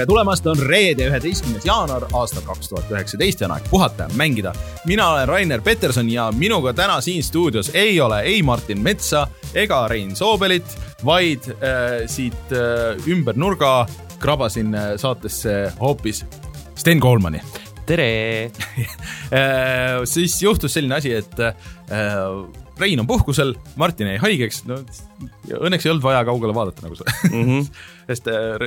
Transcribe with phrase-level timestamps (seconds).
[0.00, 4.16] tere tulemast, on reede, üheteistkümnes jaanuar aastal kaks tuhat üheksateist ja on aeg puhata ja
[4.16, 4.54] mängida.
[4.88, 9.88] mina olen Rainer Peterson ja minuga täna siin stuudios ei ole ei Martin Metsa ega
[9.88, 10.64] Rein Soobelit,
[11.04, 13.86] vaid äh, siit äh, ümber nurga
[14.18, 16.24] krabasin äh, saatesse hoopis
[16.74, 17.42] Sten Koolmani
[17.86, 18.08] tere
[18.46, 21.54] äh, siis juhtus selline asi, et äh,
[22.80, 24.78] Rein on puhkusel, Martin jäi haigeks, no
[25.58, 27.42] õnneks ei olnud vaja kaugele vaadata nagu sa mm.
[27.44, 27.66] -hmm.
[28.10, 28.64] sest äh,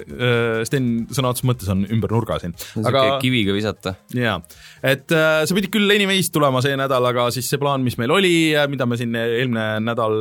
[0.67, 2.55] Sten sõna otseses mõttes on ümber nurga siin.
[2.85, 3.95] aga kiviga visata.
[4.13, 4.38] jaa,
[4.84, 8.13] et äh, sa pidid küll Anyways tulema see nädal, aga siis see plaan, mis meil
[8.13, 8.34] oli,
[8.71, 10.18] mida me siin eelmine nädal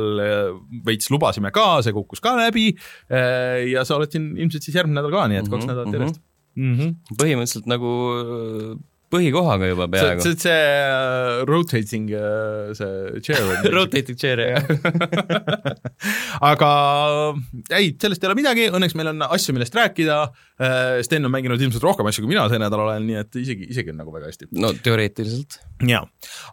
[0.85, 2.71] veits lubasime ka, see kukkus ka läbi
[3.09, 3.69] äh,.
[3.73, 5.73] ja sa oled siin ilmselt siis järgmine nädal ka, nii et kaks mm -hmm.
[5.73, 6.21] nädalat järjest
[6.55, 6.73] mm.
[6.79, 6.95] -hmm.
[7.19, 7.93] põhimõtteliselt nagu
[9.13, 10.23] põhikohaga juba peaaegu.
[10.25, 14.63] see, see uh, rotating uh, see chair rotating chair, jah
[16.51, 16.71] aga
[17.77, 21.61] ei, sellest ei ole midagi, õnneks meil on asju, millest rääkida uh,, Sten on mänginud
[21.61, 24.31] ilmselt rohkem asju, kui mina see nädal olen, nii et isegi, isegi on nagu väga
[24.31, 24.49] hästi.
[24.57, 25.59] no teoreetiliselt.
[25.89, 26.03] Jaa,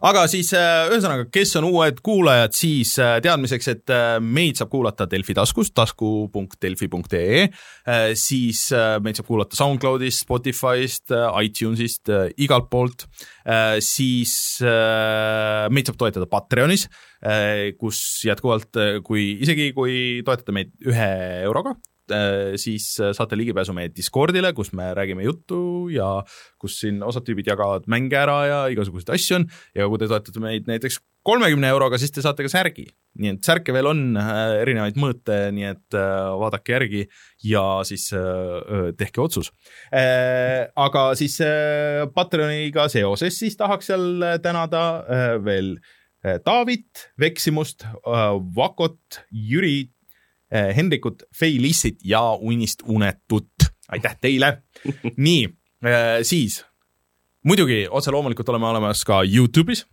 [0.09, 5.73] aga siis ühesõnaga, kes on uued kuulajad, siis teadmiseks, et meid saab kuulata Delfi taskust,
[5.77, 7.45] tasku.delfi.ee,
[8.17, 8.63] siis
[9.03, 11.13] meid saab kuulata SoundCloudist, Spotify'st,
[11.45, 13.05] iTunes'ist, igalt poolt,
[13.45, 14.33] äh, siis
[14.65, 16.87] äh, meid saab toetada Patreonis,
[17.21, 21.11] äh, kus jätkuvalt, kui isegi kui toetate meid ühe
[21.45, 21.75] euroga,
[22.61, 25.61] siis saate ligipääsu meie Discordile, kus me räägime juttu
[25.93, 26.19] ja
[26.61, 30.43] kus siin osad tüübid jagavad mänge ära ja igasuguseid asju on ja kui te toetate
[30.43, 32.87] meid näiteks kolmekümne euroga, siis te saate ka särgi.
[33.21, 37.01] nii et särke veel on äh, erinevaid mõõte, nii et äh, vaadake järgi
[37.43, 39.51] ja siis äh, tehke otsus.
[39.91, 41.37] aga siis
[42.15, 44.83] Patreoniga seoses siis tahaks seal tänada
[45.43, 45.75] veel
[46.45, 47.83] Taavit, Veksimust,
[48.55, 49.89] Vakot, Jüri,
[50.51, 53.69] Hendrikut, Feilissit ja Unist Unetut.
[53.87, 54.49] aitäh teile!
[55.27, 55.45] nii,
[56.27, 56.59] siis
[57.47, 59.85] muidugi otse loomulikult oleme olemas ka Youtube'is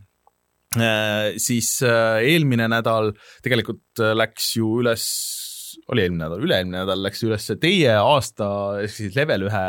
[0.77, 5.05] Äh, siis äh, eelmine nädal tegelikult äh, läks ju üles,
[5.89, 8.49] oli eelmine nädal, üle-eelmine nädal läks üles teie aasta,
[8.83, 9.63] ehk siis level ühe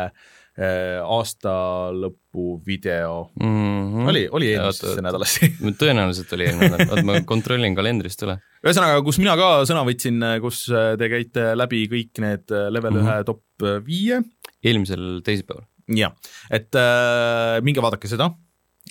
[0.60, 1.52] aasta
[1.94, 3.46] lõpu video mm.
[3.46, 4.08] -hmm.
[4.12, 5.48] oli, oli eelmisesse nädalasse
[5.82, 8.36] tõenäoliselt oli eelmine nädal, oota ma kontrollin kalendrist üle.
[8.64, 13.12] ühesõnaga, kus mina ka sõna võtsin, kus te käite läbi kõik need level ühe mm
[13.14, 13.28] -hmm.
[13.30, 14.20] top viie.
[14.64, 15.64] eelmisel teisipäeval.
[15.96, 16.12] jah,
[16.50, 18.32] et äh, minge vaadake seda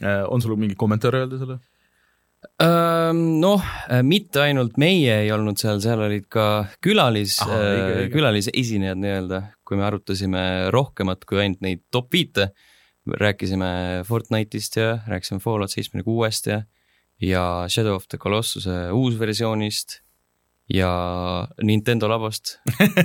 [0.01, 0.25] äh,.
[0.28, 1.59] on sul mingi kommentaar öelda selle?
[3.40, 6.46] noh, äh, mitte ainult meie ei olnud seal, seal olid ka
[6.84, 10.41] külalis, äh, külalisesinejad nii-öelda, kui me arutasime
[10.74, 12.52] rohkemat kui ainult neid top viite.
[13.09, 16.59] rääkisime Fortnite'ist ja rääkisime Fallout seitsmekümne kuuest ja,
[17.22, 20.02] ja Shadow of the Colossuse uusversioonist
[20.69, 20.91] ja
[21.63, 22.59] Nintendo labost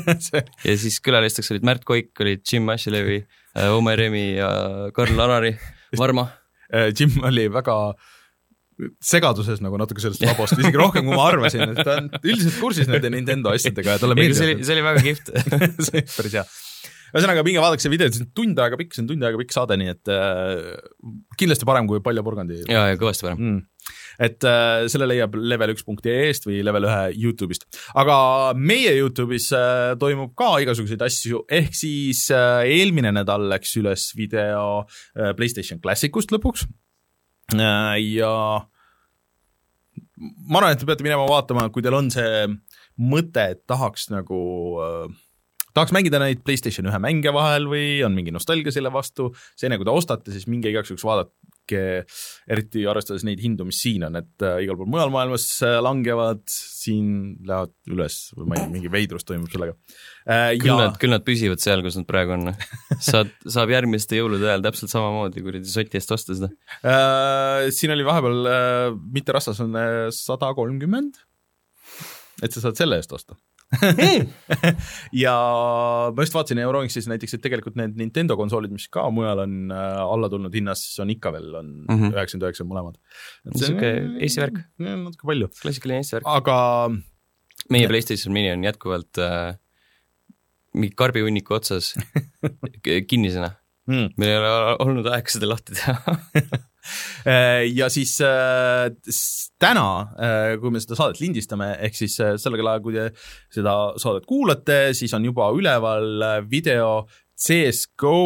[0.68, 3.22] ja siis külalisteks olid Märt Koik, olid Jim Ashilevi,
[3.56, 4.50] äh, Omer Remi ja
[4.92, 5.54] Karl Alari,
[5.96, 6.26] Varma
[6.98, 8.13] Jim oli väga äh,
[9.04, 12.90] segaduses nagu natuke sellest labost, isegi rohkem, kui ma arvasin, et ta on üldiselt kursis
[12.90, 14.38] nende Nintendo asjadega ja talle meeldib.
[14.38, 15.34] see oli, see oli väga kihvt
[15.86, 16.46] see oli päris hea.
[17.14, 19.54] ühesõnaga, minge vaadake see video, see on tund aega pikk, see on tund aega pikk
[19.54, 20.74] saade, nii et äh,
[21.38, 22.64] kindlasti parem kui Palja porgandi.
[22.66, 23.62] ja, ja kõvasti parem mm
[24.22, 27.66] et äh, selle leiab level1.ee-st või level ühe Youtube'ist.
[28.00, 28.16] aga
[28.56, 34.84] meie Youtube'is äh, toimub ka igasuguseid asju, ehk siis äh, eelmine nädal läks üles video
[34.84, 36.66] äh, PlayStation Classicust lõpuks
[37.60, 38.32] ja
[40.16, 42.46] ma arvan, et te peate minema vaatama, kui teil on see
[43.00, 44.40] mõte, et tahaks nagu
[44.82, 45.14] äh,
[45.74, 49.80] tahaks mängida neid PlayStation ühe mänge vahel või on mingi nostalgia selle vastu, see enne
[49.80, 51.34] kui te ostate, siis minge igaks juhuks vaadake,
[51.72, 56.42] eriti arvestades neid hindu, mis siin on, et äh, igal pool mujal maailmas äh, langevad,
[56.50, 57.08] siin
[57.46, 59.76] lähevad üles või ma ei tea, mingi veidrus toimub sellega.
[60.24, 60.56] Äh,.
[60.60, 60.78] küll ja...
[60.82, 62.52] nad, küll nad püsivad seal, kus nad praegu on.
[63.04, 66.50] Saad, saab järgmiste jõulude ajal täpselt samamoodi kuradi soti eest osta seda.
[67.74, 68.52] Siin oli vahepeal
[69.14, 69.74] mitte rastas on
[70.14, 71.18] sada kolmkümmend,
[72.44, 73.36] et sa saad selle eest osta
[75.24, 75.34] ja
[76.14, 80.02] ma just vaatasin Euronixis näiteks, et tegelikult need Nintendo konsoolid, mis ka mujal on äh,
[80.04, 82.12] alla tulnud hinnas, on ikka veel, on mhm.
[82.12, 83.00] üheksakümmend üheksa mõlemad.
[83.50, 84.62] niisugune Eesti värk.
[84.84, 85.50] natuke palju.
[85.62, 86.30] klassikaline Eesti värk.
[86.36, 86.58] aga
[87.74, 89.56] meie PlayStation mini on jätkuvalt äh,
[90.74, 91.94] mingi karbihunniku otsas
[93.10, 93.54] kinnisena
[93.86, 94.14] mm..
[94.18, 95.96] meil ei ole olnud aega seda lahti teha
[97.78, 98.88] ja siis äh,
[99.60, 99.88] täna,
[100.18, 103.10] äh, kui me seda saadet lindistame, ehk siis sellel kellaajal, kui te
[103.54, 107.04] seda saadet kuulate, siis on juba üleval video
[107.34, 108.18] CSGO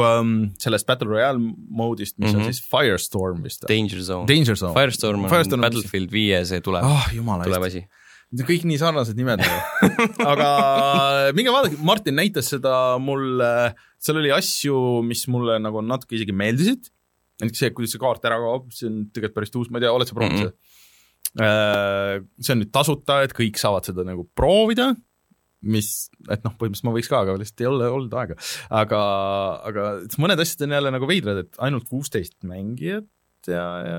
[0.00, 1.38] um, sellest Battle Royale
[1.68, 2.36] moodist, mis mm -hmm.
[2.36, 2.52] on mhm.
[2.52, 3.68] siis Firestorm vist.
[3.68, 4.26] Danger Zone.
[4.26, 4.72] Danger Zone.
[4.72, 7.06] Firestorm on Firestorm Battlefield viie see tuleb oh,,
[7.44, 7.84] tuleb asi
[8.34, 9.90] kõik nii sarnased nimed nagu.
[10.32, 10.48] aga
[11.36, 13.72] minge vaadake, Martin näitas seda mulle,
[14.02, 16.90] seal oli asju, mis mulle nagu natuke isegi meeldisid,
[17.42, 19.94] näiteks see, kuidas see kaart ära kaob, see on tegelikult päris uus, ma ei tea,
[19.96, 22.30] oled sa proovinud seda mm -hmm.?
[22.40, 24.92] see on nüüd tasuta, et kõik saavad seda nagu proovida,
[25.66, 25.90] mis,
[26.30, 28.36] et noh, põhimõtteliselt ma võiks ka, aga lihtsalt ei ole olnud aega.
[28.70, 29.00] aga,
[29.68, 29.88] aga
[30.22, 33.08] mõned asjad on jälle nagu veidrad, et ainult kuusteist mängijat
[33.50, 33.98] ja, ja,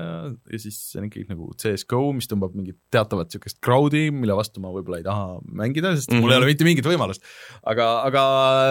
[0.52, 4.62] ja siis on ikkagi nagu CS GO, mis tõmbab mingit teatavat niisugust crowd'i, mille vastu
[4.62, 6.24] ma võib-olla ei taha mängida, sest mm -hmm.
[6.24, 7.24] mul ei ole mitte mingit võimalust.
[7.62, 8.22] aga, aga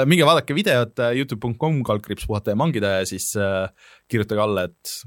[0.09, 3.69] minge vaadake videot äh, Youtube.com kaldkriips puhata ja mangida ja siis äh,
[4.07, 5.01] kirjutage alla, et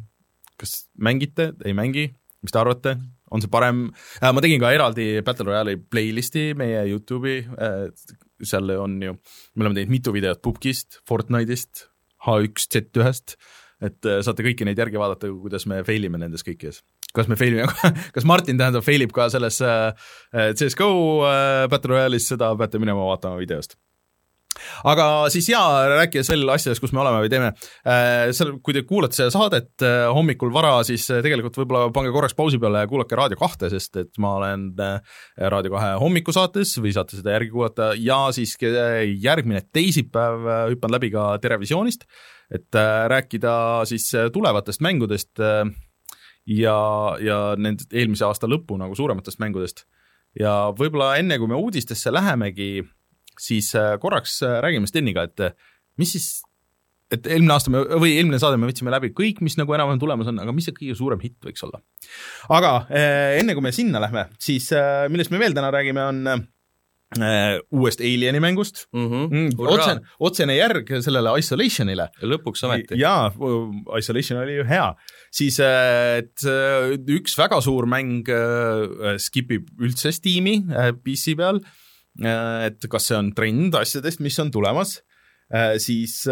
[0.60, 2.10] kas mängite, ei mängi,
[2.42, 2.96] mis te arvate,
[3.30, 3.86] on see parem
[4.20, 7.86] äh,, ma tegin ka eraldi Battle Royale'i playlist'i meie Youtube'i äh,,
[8.42, 9.14] seal on ju,
[9.54, 11.86] me oleme teinud mitu videot Pupkist, Fortnite'ist,
[12.26, 13.36] H1Z1-st
[13.84, 16.82] et äh, saate kõiki neid järgi vaadata, kuidas me fail ime nendes kõikides.
[17.16, 17.68] kas me fail ime,
[18.14, 19.92] kas Martin tähendab fail ib ka selles äh,
[20.34, 20.90] äh CS GO
[21.26, 23.78] äh, Battle Royale'is, seda peate minema vaatama videost
[24.84, 27.52] aga siis jaa, rääkides veel asjadest, kus me oleme või teeme
[28.34, 32.82] seal, kui te kuulate seda saadet hommikul vara, siis tegelikult võib-olla pange korraks pausi peale
[32.82, 37.54] ja kuulake Raadio kahte, sest et ma olen Raadio kahe hommikusaates või saate seda järgi
[37.54, 42.04] kuulata ja siis järgmine teisipäev hüppan läbi ka Terevisioonist
[42.50, 43.54] et äh, rääkida
[43.88, 45.64] siis äh, tulevatest mängudest äh,
[46.46, 46.76] ja,
[47.22, 49.86] ja nende eelmise aasta lõpu nagu suurematest mängudest.
[50.38, 52.84] ja võib-olla enne, kui me uudistesse lähemegi,
[53.38, 55.56] siis korraks räägime Steniga, et
[55.98, 56.28] mis siis
[57.10, 60.30] et eelmine aasta me, või eelmine saade me võtsime läbi kõik, mis nagu enam-vähem tulemas
[60.30, 61.82] on, aga mis see kõige suurem hitt võiks olla?
[62.54, 64.70] aga enne, kui me sinna lähme, siis
[65.10, 66.46] millest me veel täna räägime, on
[67.18, 69.02] uuest Alieni mängust mhm.
[69.02, 69.26] mm.
[69.26, 69.34] -hmm.
[69.34, 72.08] Mm, otsene, otsene järg sellele Isolationile.
[72.22, 72.98] lõpuks ometi.
[73.00, 73.32] jaa,
[73.98, 74.94] Isolation oli ju hea.
[75.30, 80.62] siis, äh, et äh, üks väga suur mäng uh, skipib üldse Steam'i
[81.02, 81.60] PC peal
[82.20, 85.00] et kas see on trend asjadest, mis on tulemas
[85.78, 86.28] siis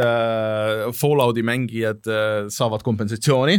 [0.94, 2.02] Fallouti mängijad
[2.50, 3.58] saavad kompensatsiooni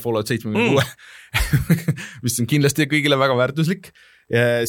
[0.00, 2.00] Fallout seitsmekümne kuue, mm.
[2.24, 3.92] mis on kindlasti kõigile väga väärtuslik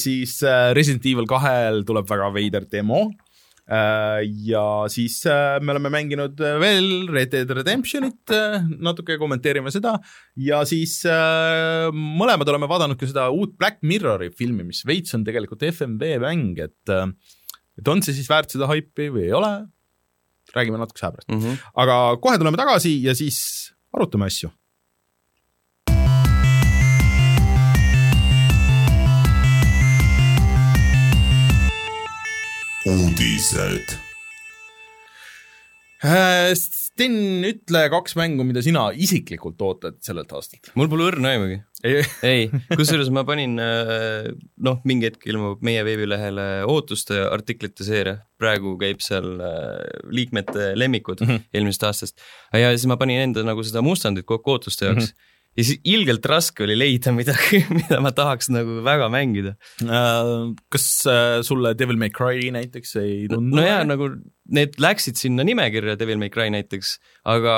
[0.01, 3.03] siis äh, Resident Evil kahel tuleb väga veider demo
[3.69, 8.33] äh, ja siis äh, me oleme mänginud veel Red Dead Redemptionit,
[8.81, 9.97] natuke kommenteerime seda
[10.35, 11.01] ja siis
[11.93, 16.57] mõlemad oleme vaadanud ka seda uut Black Mirrori filmi, mis veits on tegelikult FMV mäng,
[16.61, 16.95] et
[17.81, 19.51] et on see siis väärt seda haipi või ei ole,
[20.55, 21.43] räägime natukese aja pärast mm.
[21.43, 21.61] -hmm.
[21.85, 23.37] aga kohe tuleme tagasi ja siis
[23.93, 24.51] arutame asju
[32.89, 33.97] uudised.
[36.01, 40.71] Äh, Sten, ütle kaks mängu, mida sina isiklikult ootad sellelt aastalt.
[40.77, 41.59] mul pole õrna aimugi.
[41.85, 44.31] ei, ei., kusjuures ma panin, äh,
[44.65, 49.77] noh, mingi hetk ilmub meie veebilehele ootuste artiklite seeria, praegu käib seal äh,
[50.09, 51.49] liikmete lemmikud mm -hmm.
[51.53, 52.25] eelmisest aastast.
[52.53, 55.13] ja siis ma panin enda nagu seda mustandit kokku ootuste jaoks mm.
[55.13, 60.51] -hmm ja siis ilgelt raske oli leida midagi, mida ma tahaks nagu väga mängida uh,.
[60.71, 63.57] kas uh, sulle Devil May Cry näiteks ei tundu?
[63.59, 64.13] no jaa, nagu
[64.51, 66.95] need läksid sinna nimekirja, Devil May Cry näiteks,
[67.29, 67.55] aga,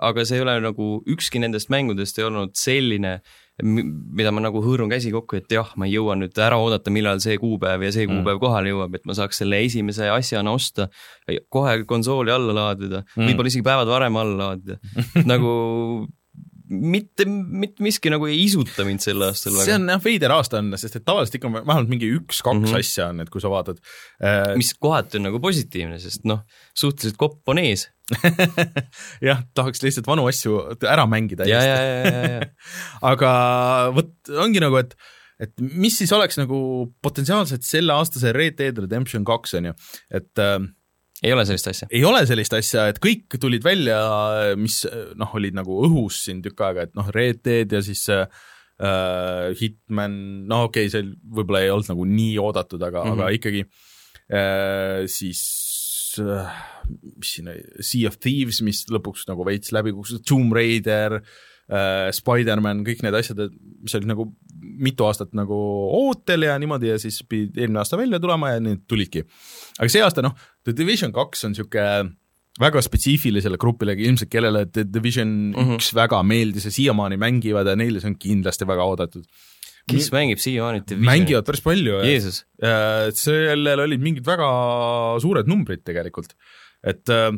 [0.00, 3.18] aga, see ei ole nagu, ükski nendest mängudest ei olnud selline,
[3.62, 7.20] mida ma nagu hõõrun käsi kokku, et jah, ma ei jõua nüüd ära oodata, millal
[7.22, 8.22] see kuupäev ja see mm.
[8.22, 8.44] kuupäev mm.
[8.46, 10.88] kohale jõuab, et ma saaks selle esimese asjana osta,
[11.52, 14.80] kohe konsooli alla laadida mm., võib-olla isegi päevad varem alla laadida
[15.32, 15.52] nagu
[16.72, 19.66] mitte, mitte miski nagu ei isuta mind sel aastal väga.
[19.68, 22.82] see on jah, veider aasta on, sest et tavaliselt ikka vähemalt mingi üks-kaks mm -hmm.
[22.82, 23.80] asja on, et kui sa vaatad
[24.22, 24.54] äh....
[24.58, 27.88] mis kohati on nagu positiivne, sest noh, suhteliselt kopp on ees
[29.28, 31.46] jah, tahaks lihtsalt vanu asju ära mängida.
[33.12, 33.32] aga
[33.96, 34.96] vot ongi nagu, et
[35.42, 36.58] et mis siis oleks nagu
[37.02, 39.74] potentsiaalselt selleaastase Red Dead Redemption kaks on ju,
[40.14, 40.60] et äh,
[41.22, 41.88] ei ole sellist asja?
[41.90, 44.00] ei ole sellist asja, et kõik tulid välja,
[44.58, 44.82] mis
[45.18, 48.26] noh, olid nagu õhus siin tükk aega, et noh, Red Dead ja siis äh,
[49.60, 50.18] Hitman,
[50.50, 53.22] no okei okay,, see võib-olla ei olnud nagu nii oodatud, aga mm, -hmm.
[53.22, 53.64] aga ikkagi
[54.32, 55.42] äh, siis
[56.22, 56.60] äh,
[57.16, 61.51] mis siin oli, Sea of Thieves, mis lõpuks nagu veits läbi kukkus, Tomb Raider äh,,
[62.12, 63.38] Spider-man, kõik need asjad,
[63.82, 64.26] mis olid nagu
[64.82, 65.56] mitu aastat nagu
[65.98, 69.22] ootel ja niimoodi ja siis pidid eelmine aasta välja tulema ja need tulidki.
[69.78, 70.34] aga see aasta noh,
[70.66, 72.10] The Division kaks on niisugune
[72.60, 75.94] väga spetsiifilisele grupile, ilmselt kellele The Division üks mm -hmm.
[75.96, 79.24] väga meeldis ja siiamaani mängivad ja neile see on kindlasti väga oodatud.
[79.88, 81.06] kes mängib siiamaani Divisionit?
[81.06, 82.02] mängivad päris palju.
[82.04, 82.44] Jeesus.
[83.14, 84.50] sellel olid mingid väga
[85.20, 86.34] suured numbrid tegelikult,
[86.84, 87.32] et öö,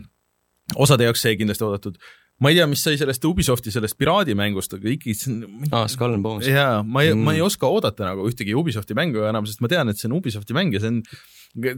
[0.76, 1.96] osade jaoks see kindlasti oodatud
[2.42, 4.90] ma ei tea, mis sai sellest Ubisofti sellest piraadimängust, aga
[5.30, 6.48] on aa, Skull and Bones.
[6.50, 9.70] jaa, ma ei mm., ma ei oska oodata nagu ühtegi Ubisofti mängu enam, sest ma
[9.70, 11.00] tean, et see on Ubisofti mäng ja see on,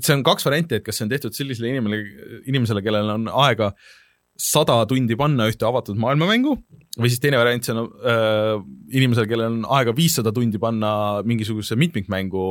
[0.01, 3.75] see on kaks varianti, et kas see on tehtud sellisele inimesele, inimesele, kellel on aega
[4.37, 6.53] sada tundi panna ühte avatud maailmamängu
[6.97, 8.57] või siis teine variant, see on äh,
[8.97, 12.45] inimesel, kellel on aega viissada tundi panna mingisuguse mitmikmängu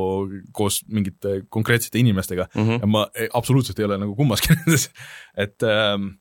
[0.54, 2.82] koos mingite konkreetsete inimestega mm -hmm.
[2.82, 3.06] ja ma
[3.38, 4.90] absoluutselt ei ole nagu kummaski nendes,
[5.38, 6.14] et ähm,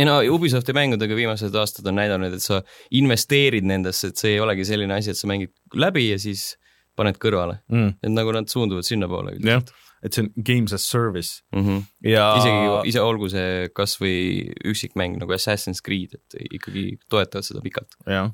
[0.00, 2.62] ei no Ubisofti mängudega viimased aastad on näidanud, et sa
[2.96, 6.54] investeerid nendesse, et see ei olegi selline asi, et sa mängid läbi ja siis
[6.98, 8.00] paned kõrvale mm..
[8.02, 11.64] et nagu nad suunduvad sinnapoole üldiselt et see on games as service mm.
[11.64, 11.82] -hmm.
[12.08, 17.96] ja isegi, ise olgu see kasvõi üksikmäng nagu Assassin's Creed, et ikkagi toetavad seda pikalt.
[18.06, 18.32] jah,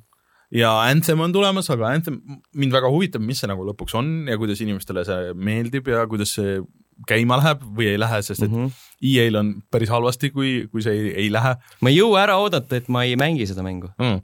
[0.55, 2.21] ja Anthem on tulemas, aga Anthem,
[2.55, 6.37] mind väga huvitab, mis see nagu lõpuks on ja kuidas inimestele see meeldib ja kuidas
[6.39, 6.61] see
[7.09, 8.85] käima läheb või ei lähe, sest et mm -hmm.
[9.13, 11.57] EA-l on päris halvasti, kui, kui see ei, ei lähe.
[11.81, 14.21] ma ei jõua ära oodata, et ma ei mängi seda mängu mm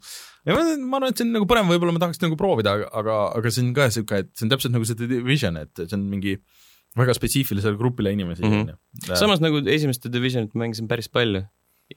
[0.47, 3.19] ja ma, ma arvan, et see on nagu põnev, võib-olla ma tahaks nagu proovida, aga,
[3.38, 6.09] aga see on ka sihuke, et see on täpselt nagu see Division, et see on
[6.11, 6.37] mingi
[6.99, 8.67] väga spetsiifilisele grupile inimesi mm.
[8.67, 9.14] -hmm.
[9.17, 11.45] samas nagu esimest Divisionit ma mängisin päris palju,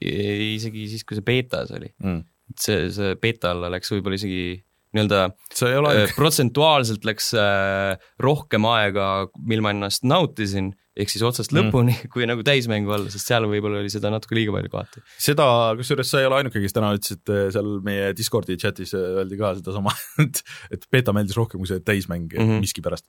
[0.00, 2.22] isegi siis, kui see betas oli mm..
[2.60, 4.62] see, see beta alla läks võib-olla isegi
[4.96, 11.68] nii-öelda äh, protsentuaalselt läks äh, rohkem aega, mil ma ennast nautisin, ehk siis otsast mm.
[11.68, 15.04] lõpuni, kui nagu täismängu alla, sest seal võib-olla oli seda natuke liiga palju kohati.
[15.28, 15.48] seda,
[15.78, 19.40] kusjuures sa ei ole ainuke, kes täna ütles, et äh, seal meie Discordi chatis öeldi
[19.40, 20.42] ka sedasama, et,
[20.74, 22.64] et beeta meeldis rohkem kui see täismäng mm -hmm.
[22.64, 23.06] miskipärast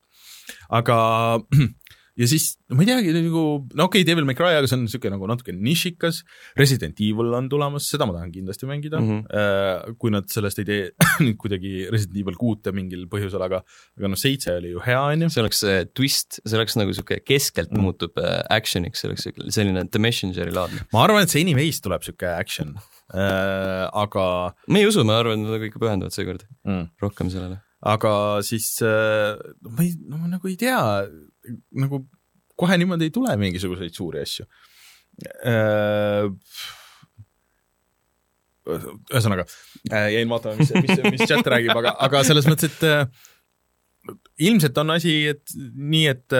[0.70, 0.98] aga
[2.18, 3.44] ja siis, ma ei teagi, nagu,
[3.78, 6.24] no okei okay,, Devil May Cry, aga see on niisugune nagu natuke nišikas,
[6.58, 9.98] Resident Evil on tulemas, seda ma tahan kindlasti mängida mm, -hmm.
[10.02, 10.80] kui nad sellest ei tee
[11.26, 15.28] nüüd kuidagi Resident Evil kuute mingil põhjusel, aga aga noh, seitse oli ju hea, on
[15.28, 15.32] ju.
[15.34, 17.86] see oleks see twist, see oleks nagu niisugune keskelt mm -hmm.
[17.86, 20.88] muutub äh, action'iks, see oleks selline The Messengeri laadne.
[20.94, 22.76] ma arvan, et see Anyways tuleb niisugune action
[23.14, 26.90] äh,, aga ma ei usu, ma arvan, et nad ikka pühenduvad seekord mm.
[27.02, 28.12] rohkem sellele aga
[28.46, 30.80] siis noh, ma ei, no ma nagu ei tea,
[31.78, 32.02] nagu
[32.58, 34.48] kohe niimoodi ei tule mingisuguseid suuri asju.
[35.46, 36.28] Äh,
[38.68, 39.46] ühesõnaga,
[39.92, 44.98] äh, jäin vaatama, mis, mis, mis chat räägib, aga, aga selles mõttes, et ilmselt on
[44.98, 46.38] asi, et nii, et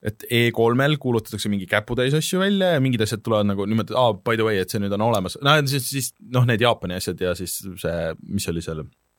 [0.00, 4.38] et E3-l kuulutatakse mingi käputäis asju välja ja mingid asjad tulevad nagu niimoodi, aa, by
[4.40, 7.34] the way, et see nüüd on olemas, no siis, siis noh, need Jaapani asjad ja
[7.36, 9.09] siis see, mis oli seal Äh,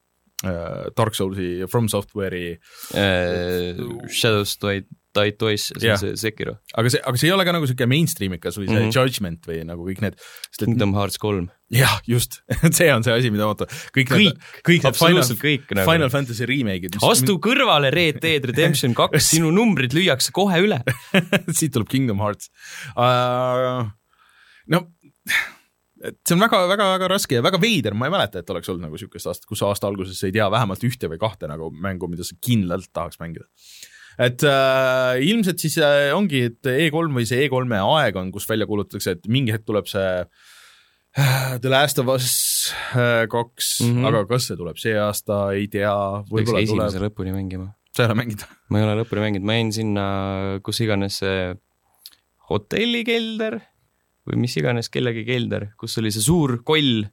[0.41, 2.55] Dark Soulsi, From Software'i
[2.97, 3.77] äh,
[4.09, 4.81] Shadows Die,
[5.13, 6.55] Die Twice, see on see Sekiro.
[6.73, 8.95] aga see, aga see ei ole ka nagu niisugune mainstream ikas või see mm -hmm.
[8.95, 10.17] Judgment või nagu kõik need
[10.57, 11.49] Kingdom Hearts kolm.
[11.69, 12.39] jah, just
[12.77, 13.69] see on see asi, mida ma ootan.
[13.93, 15.91] kõik, kõik, kõik need Final, kõik, nagu.
[15.91, 16.97] Final Fantasy remake'id.
[17.05, 20.81] astu kõrvale, Red Dead Redemption kaks sinu numbrid lüüakse kohe üle
[21.53, 22.49] siit tuleb Kingdom Hearts
[22.95, 23.91] uh,.
[24.67, 24.87] no
[26.01, 28.97] et see on väga-väga-väga raske ja väga veider, ma ei mäleta, et oleks olnud nagu
[28.97, 32.37] niisugust aastat, kus aasta alguses ei tea vähemalt ühte või kahte nagu mängu, mida sa
[32.41, 33.45] kindlalt tahaks mängida.
[34.21, 38.67] et äh, ilmselt siis äh, ongi, et E3 või see E3-e aeg on, kus välja
[38.69, 42.31] kuulutatakse, et mingi hetk tuleb see äh, The Last of Us
[42.95, 44.09] äh, kaks mm, -hmm.
[44.09, 45.95] aga kas see tuleb see aasta, ei tea.
[46.33, 47.11] peaks esimese tuleb...
[47.11, 47.73] lõpuni mängima.
[47.95, 48.47] sa ei ole mänginud?
[48.69, 50.05] ma ei ole lõpuni mänginud, ma jäin sinna,
[50.65, 51.51] kus iganes see
[52.51, 53.61] hotellikelder
[54.27, 57.05] või mis iganes kellegi kelder, kus oli see suur koll,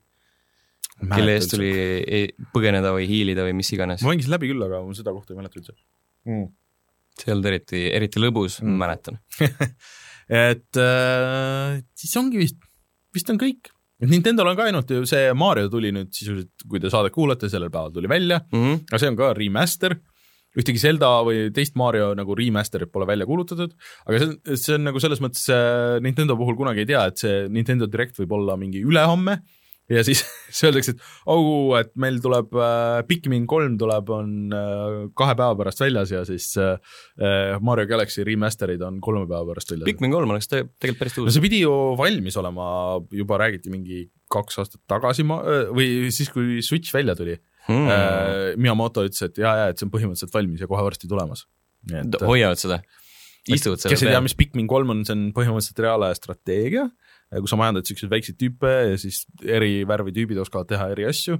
[0.99, 1.71] kelle eest tuli
[2.03, 2.25] e-,
[2.55, 4.03] põgeneda või hiilida või mis iganes.
[4.05, 5.75] ma mängisin läbi küll, aga ma seda kohta ei mäleta üldse
[6.29, 6.47] mm..
[7.19, 9.21] see ei olnud eriti, eriti lõbus mm., ma mäletan
[10.50, 12.59] et äh, siis ongi vist,
[13.15, 13.73] vist on kõik.
[13.99, 17.73] Nintendo'l on ka ainult ju see Mario tuli nüüd sisuliselt, kui te saadet kuulate, sellel
[17.75, 18.85] päeval tuli välja mm, -hmm.
[18.91, 19.97] aga see on ka remaster
[20.57, 23.75] ühtegi Zelda või teist Mario nagu remaster'it pole välja kuulutatud,
[24.07, 27.21] aga see on, see on nagu selles mõttes äh, Nintendo puhul kunagi ei tea, et
[27.21, 29.38] see Nintendo Direct võib olla mingi ülehomme
[29.88, 34.97] ja siis, siis öeldakse, et oh, et meil tuleb äh, Pikmin kolm tuleb, on äh,
[35.19, 36.76] kahe päeva pärast väljas ja siis äh,
[37.21, 39.88] äh Mario Galaxy remaster'id on kolme päeva pärast väljas.
[39.88, 41.28] Pikmin kolm oleks te tegelikult päris uus.
[41.28, 42.71] no see pidi ju valmis olema,
[43.12, 47.38] juba räägiti mingi kaks aastat tagasi ma-, või siis, kui Switch välja tuli
[47.69, 48.61] hmm..
[48.61, 51.45] Miyamoto ütles, et jaa, jaa, et see on põhimõtteliselt valmis ja kohe varsti tulemas.
[51.89, 52.81] Et, hoiavad seda,
[53.49, 53.97] istuvad selle peal.
[53.97, 56.89] kes ei tea, mis Pikmin kolm on, see on põhimõtteliselt reaalaja strateegia,
[57.37, 61.39] kus sa majandad siukseid väikseid tüüpe ja siis eri värvi tüübid oskavad teha eri asju.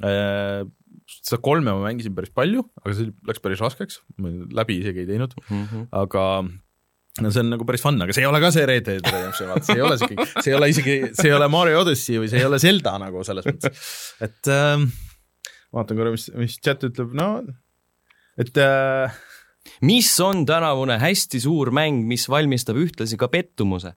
[0.00, 4.00] seda kolme ma mängisin päris palju, aga see läks päris raskeks,
[4.56, 5.88] läbi isegi ei teinud mm, -hmm.
[6.00, 6.24] aga
[7.22, 9.52] no see on nagu päris fun, aga see ei ole ka see Red Dead Redemption,
[9.52, 12.30] vaata see ei ole siuke, see ei ole isegi, see ei ole Mario Odyssey või
[12.32, 13.92] see ei ole Zelda nagu selles mõttes,
[14.26, 14.88] et ähm,
[15.74, 17.28] vaatan korra, mis, mis chat ütleb, no
[18.40, 19.18] et äh...
[19.84, 23.94] mis on tänavune hästi suur mäng, mis valmistab ühtlasi ka pettumuse?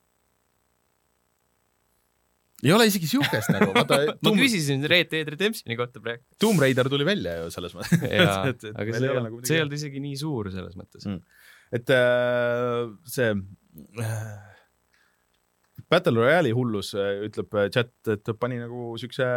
[2.65, 6.23] ei ole isegi siukest nagu, vaata ma küsisin Red Dead Redemptioni kohta praegu.
[6.41, 8.01] Tomb Raider tuli välja ju selles mõttes.
[8.17, 8.39] jaa,
[8.81, 11.21] aga see ei olnud nagu, see ei olnud isegi nii suur selles mõttes Mm.
[11.77, 13.29] et äh, see
[14.01, 14.56] äh,
[15.87, 19.27] Battle Royale'i hullus äh, ütleb äh, chat, et pani nagu siukse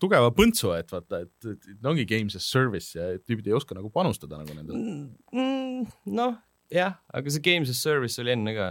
[0.00, 3.92] tugeva põntsu, et vaata, et, et ongi games as service ja tüübid ei oska nagu
[3.92, 5.10] panustada nagu nendele.
[5.36, 5.90] mm,.
[6.16, 6.38] noh,
[6.72, 8.70] jah, aga see Games as Service oli enne ka.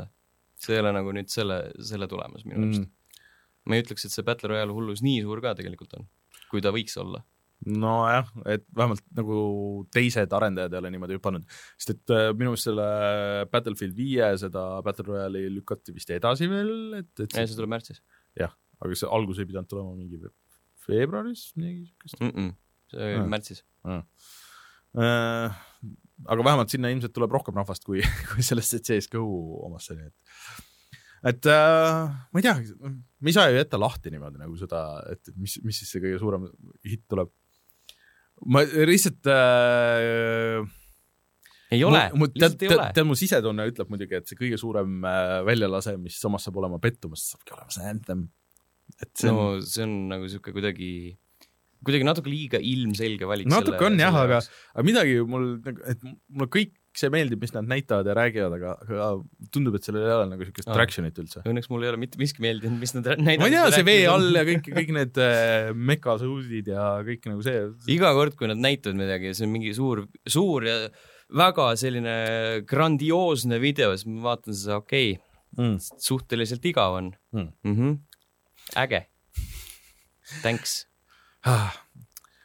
[0.60, 3.22] see ei ole nagu nüüd selle, selle tulemus minu arust mm..
[3.69, 6.08] ma ei ütleks, et see Battle Royale hullus nii suur ka tegelikult on,
[6.51, 7.22] kui ta võiks olla.
[7.70, 9.40] nojah, et vähemalt nagu
[9.94, 11.46] teised arendajad ei ole niimoodi hüpanud,
[11.78, 12.88] sest et äh, minu meelest selle
[13.52, 18.02] Battlefield viie seda Battle Royale'i lükati vist edasi veel, et, et ei, see tuleb märtsis
[18.80, 20.20] aga see algus ei pidanud tulema mingi
[20.90, 22.32] veebruaris, midagi siukest mm.
[22.32, 22.54] -mm.
[22.94, 23.64] see oli märtsis.
[23.86, 25.60] äh,.
[26.26, 29.22] aga vähemalt sinna ilmselt tuleb rohkem rahvast kui, kui sellesse CSGO
[29.68, 30.16] omasse, nii et
[31.30, 32.56] et äh, ma ei tea,
[33.20, 36.20] me ei saa ju jätta lahti niimoodi nagu seda, et mis, mis siis see kõige
[36.22, 36.48] suurem
[36.88, 37.34] hitt tuleb.
[38.46, 40.63] Ma lihtsalt äh,
[41.69, 45.39] ei ole, mu, tead, tead, tead, mu sisetunne ütleb muidugi, et see kõige suurem äh,
[45.46, 48.27] väljalase, mis samas saab olema pettumus, saabki olema see Anthem.
[48.98, 50.91] et see on no see on nagu sihuke kuidagi,
[51.86, 53.51] kuidagi natuke liiga ilmselge valik.
[53.51, 54.41] natuke on jah, aga,
[54.74, 58.72] aga midagi mul nagu, et mulle kõik see meeldib, mis nad näitavad ja räägivad, aga,
[58.88, 59.10] aga
[59.53, 60.75] tundub, et sellel ei ole nagu siukest Aa.
[60.77, 61.43] traction'it üldse.
[61.46, 63.43] Õnneks mul ei ole mitte miski meeldinud, mis nad näidanud.
[63.43, 67.46] ma ei tea, see vee all ja kõik, kõik need äh, mekasuudid ja kõik nagu
[67.46, 67.62] see.
[67.93, 70.77] iga kord, kui nad näitavad midagi ja see on mingi suur, suur ja
[71.29, 72.15] väga selline
[72.69, 75.25] grandioosne video, siis ma vaatan seda, okei okay,,
[75.58, 75.79] Mm.
[75.98, 77.51] suhteliselt igav on Mm.
[77.63, 77.75] mm.
[77.75, 77.98] -hmm.
[78.75, 79.08] äge.
[80.41, 80.86] Thanks.
[81.46, 81.74] Ah.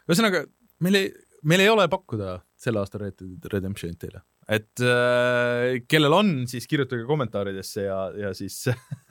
[0.08, 0.46] ühesõnaga,
[0.80, 6.12] meil ei, meil ei ole pakkuda selle aasta Red Dead Redemptionit teile, et äh, kellel
[6.12, 8.64] on, siis kirjutage kommentaaridesse ja, ja siis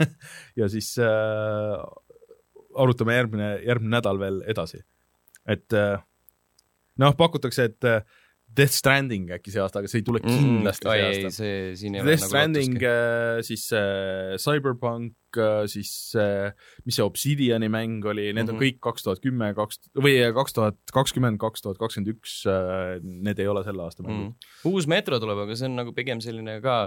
[0.59, 1.77] ja siis äh,
[2.75, 4.83] arutame järgmine, järgmine nädal veel edasi.
[5.49, 5.97] et äh,
[7.01, 8.03] noh, pakutakse, et äh,
[8.57, 11.31] Death Stranding äkki see aasta, aga see ei tule kindlasti mm, see ei, aasta.
[11.35, 15.39] see siin ei ole Death nagu Stranding lootustki., siis äh, Cyberpunk,
[15.71, 18.51] siis äh, mis see Obsidiani mäng oli, need mm -hmm.
[18.51, 18.55] Mhm.
[18.55, 22.43] on kõik kaks tuhat kümme, kaks või kaks tuhat kakskümmend, kaks tuhat kakskümmend üks,
[23.03, 24.69] need ei ole selle aasta mängud mm..
[24.69, 26.77] uus Metro tuleb, aga see on nagu pigem selline ka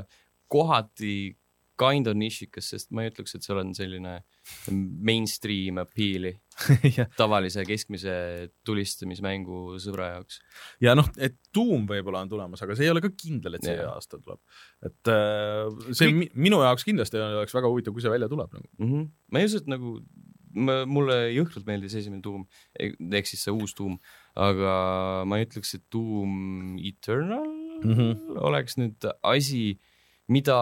[0.52, 1.36] kohati
[1.80, 4.18] kind of nišikas, sest ma ei ütleks, et seal on selline
[5.06, 6.32] mainstream appeal'i
[7.20, 8.14] tavalise keskmise
[8.66, 10.40] tulistamismängu sõbra jaoks.
[10.84, 13.76] ja noh, et Doom võib-olla on tulemas, aga see ei ole ka kindel, et see
[13.76, 13.92] Jaa.
[13.96, 14.40] aasta tuleb.
[14.88, 18.68] et äh, see mi minu jaoks kindlasti oleks väga huvitav, kui see välja tuleb nagu.
[18.78, 18.88] mm.
[18.92, 19.10] -hmm.
[19.32, 19.98] ma ei usu, et nagu,
[20.56, 22.46] ma, mulle jõhkralt meeldis esimene Doom,
[22.80, 23.98] ehk siis see uus Doom,
[24.36, 24.72] aga
[25.28, 27.46] ma ütleks, et Doom Eternal
[27.84, 27.92] mm.
[27.92, 28.40] -hmm.
[28.48, 29.78] oleks nüüd asi,
[30.32, 30.58] mida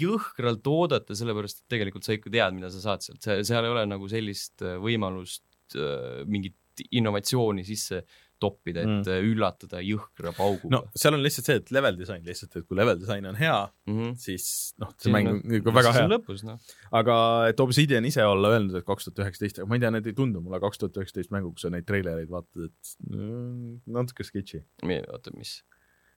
[0.00, 3.86] jõhkralt oodata, sellepärast et tegelikult sa ikka tead, mida sa saad sealt, seal ei ole
[3.86, 6.58] nagu sellist äh, võimalust äh, mingit
[6.90, 8.02] innovatsiooni sisse
[8.42, 9.28] toppida, et Mm.
[9.30, 12.98] üllatada jõhkra pauguga no seal on lihtsalt see, et level disain lihtsalt, et kui level
[12.98, 13.94] disain on hea, mm.
[13.98, 14.16] -hmm.
[14.20, 16.08] siis noh, see mäng on ikka väga hea.
[16.10, 16.58] lõpus, noh.
[17.00, 17.16] aga
[17.52, 20.18] et Obsidian ise olla öelnud, et kaks tuhat üheksateist, aga ma ei tea, need ei
[20.18, 24.64] tundu mulle kaks tuhat üheksateist mängu, kui sa neid treilereid vaatad, et mm, natuke sketši.
[24.82, 25.60] oota, mis?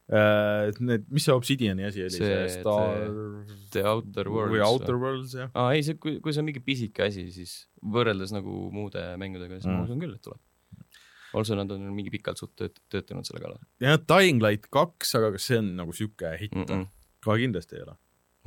[0.08, 3.02] Et need, mis see Obsidiani asi oli, see Star
[3.74, 5.50] The Outer Worlds või Outer Worlds, jah.
[5.52, 9.60] aa ei, see, kui, kui see on mingi pisike asi, siis võrreldes nagu muude mängudega,
[9.60, 9.82] siis mm.
[9.82, 10.39] Ma usun küll, et tuleb.
[11.36, 15.34] also nad on mingi pikalt suht tööt-, töötanud selle kallal jah, Dying Light kaks, aga
[15.36, 16.72] kas see on nagu sihuke hitt mm?
[16.72, 16.88] mm?
[17.28, 17.98] ka kindlasti ei ole.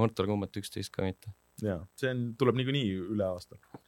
[0.00, 1.34] Mortal Combat üksteist ka mitte.
[1.60, 3.78] jaa, see on, tuleb niikuinii üle aasta uh,.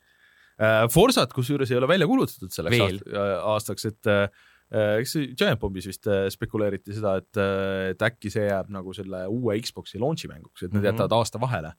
[0.93, 3.01] Forsat kusjuures ei ole välja kuulutatud selleks Veel.
[3.17, 4.27] äh, aastaks, et uh,
[4.73, 8.95] eks see Giant Bombis vist uh, spekuleeriti seda, et uh,, et äkki see jääb nagu
[8.97, 10.79] selle uue Xbox'i launch'i mänguks, et nad mm.
[10.81, 10.93] -hmm.
[10.93, 11.75] jätavad aasta vahele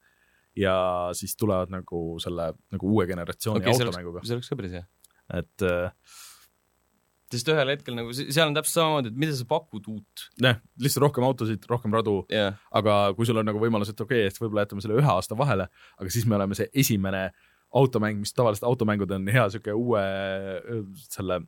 [0.56, 0.76] ja
[1.12, 4.84] siis tulevad nagu selle nagu uue generatsiooni okei, okay, automänguga,, see oleks ka päris hea.
[5.40, 5.88] et uh,
[7.34, 10.26] sest ühel hetkel nagu se- seal on täpselt samamoodi, et mida sa pakud uut.
[10.44, 14.22] noh, lihtsalt rohkem autosid, rohkem radu jah, aga kui sul on nagu võimalus, et okei
[14.22, 15.66] okay,, et võib-olla jätame selle ühe aasta vahele,
[15.98, 17.26] aga siis me oleme see esimene
[17.74, 20.04] automäng, mis tavaliselt automängud on hea sihuke uue
[21.08, 21.40] selle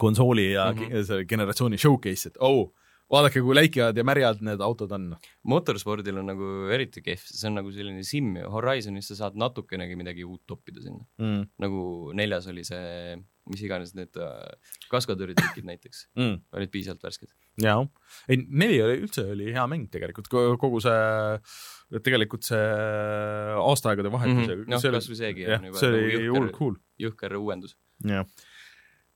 [0.00, 0.78] konsooli ja mm.
[0.84, 1.04] -hmm.
[1.08, 2.70] selle generatsiooni showcase, et oh,
[3.10, 5.08] vaadake, kui läikjad ja märjad need autod on.
[5.50, 9.96] motorspordil on nagu eriti kehv, see on nagu selline sim ju, Horizonis sa saad natukenegi
[9.98, 11.04] midagi uut toppida sinna.
[11.18, 11.44] Mm.
[11.58, 13.16] nagu neljas oli see,
[13.50, 14.52] mis iganes need äh,
[14.92, 16.36] kaskadööritrikid näiteks, Mm.
[16.54, 17.32] olid piisavalt värsked.
[17.62, 17.82] jaa,
[18.28, 22.62] ei neli oli üldse oli hea mäng tegelikult, kogu see, tegelikult see
[23.58, 24.68] aastaaegade vahetus Mhm.
[24.70, 26.76] noh, see oli- kasvõi seegi on, juba see oli nagu hull jõhker, cool.
[27.00, 27.74] jõhker uuendus.
[28.06, 28.24] jah.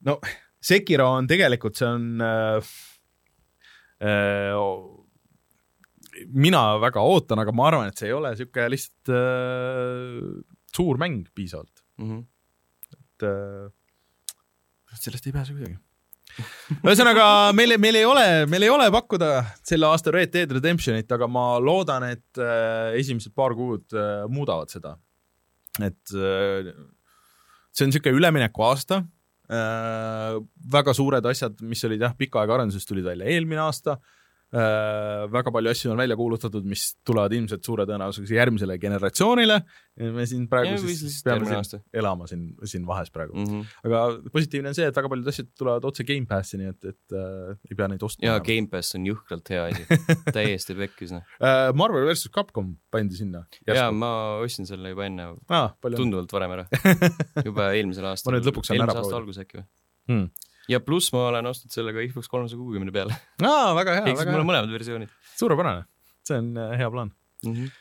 [0.04, 0.18] no
[0.64, 2.74] Sekiro on tegelikult, see on äh,
[4.00, 4.56] äh,
[6.32, 10.20] mina väga ootan, aga ma arvan, et see ei ole sihuke lihtsalt äh,
[10.74, 12.10] suur mäng piisavalt mm.
[12.10, 12.22] -hmm.
[12.98, 13.72] et äh,
[15.00, 15.76] sellest ei pääse kuidagi
[16.86, 19.30] ühesõnaga, meil, meil ei ole, meil ei ole pakkuda
[19.62, 24.72] selle aasta Red Dead Redemptionit, aga ma loodan, et äh, esimesed paar kuud äh, muudavad
[24.72, 24.96] seda.
[25.82, 26.72] et äh,
[27.74, 29.13] see on niisugune ülemineku aasta äh,.
[29.44, 33.26] Väga suured asjad, mis olid jah, pikka aega arenduses, tulid välja.
[33.28, 34.23] Eelmine aasta äh, Äh,
[34.54, 39.56] väga palju asju on välja kuulutatud, mis tulevad ilmselt suure tõenäosusega järgmisele generatsioonile.
[40.14, 43.44] me siin praegu ja, siis, peame siin elama siin, siin vahes praegu mm.
[43.46, 43.74] -hmm.
[43.86, 47.52] aga positiivne on see, et väga paljud asjad tulevad otse Gamepassi, nii et, et äh,
[47.70, 48.26] ei pea neid ostma.
[48.26, 50.00] jaa, Gamepass on jõhkralt hea asi
[50.36, 51.70] täiesti pekkis noh äh,.
[51.74, 53.44] Marvel versus Capcom pandi sinna.
[53.66, 54.10] jaa, ma
[54.42, 56.66] ostsin selle juba enne ah,, tunduvalt varem ära
[57.48, 58.32] juba eelmisel aastal.
[58.32, 59.02] ma nüüd lõpuks saan ära proovida.
[59.02, 59.70] eelmise aasta alguses äkki või
[60.10, 60.52] hmm.?
[60.70, 63.16] Ja pluss ma olen ostnud selle ka Xbox kolmesaja kuuekümne peale.
[63.42, 64.32] aa, väga hea, väga hea.
[64.32, 65.12] mul on mõlemad versioonid.
[65.34, 65.84] suurepärane,
[66.26, 67.10] see on äh, hea plaan
[67.44, 67.52] mm.
[67.52, 67.74] -hmm.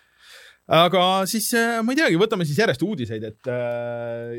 [0.79, 4.35] aga siis äh, ma ei teagi, võtame siis järjest uudiseid, et äh,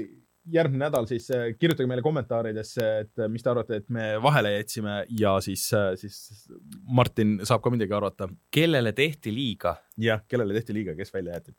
[0.53, 4.99] järgmine nädal siis äh, kirjutage meile kommentaaridesse, et mis te arvate, et me vahele jätsime
[5.21, 6.49] ja siis siis
[6.85, 8.29] Martin saab ka midagi arvata.
[8.51, 9.77] kellele tehti liiga?
[9.97, 11.57] jah, kellele tehti liiga, kes välja jäeti.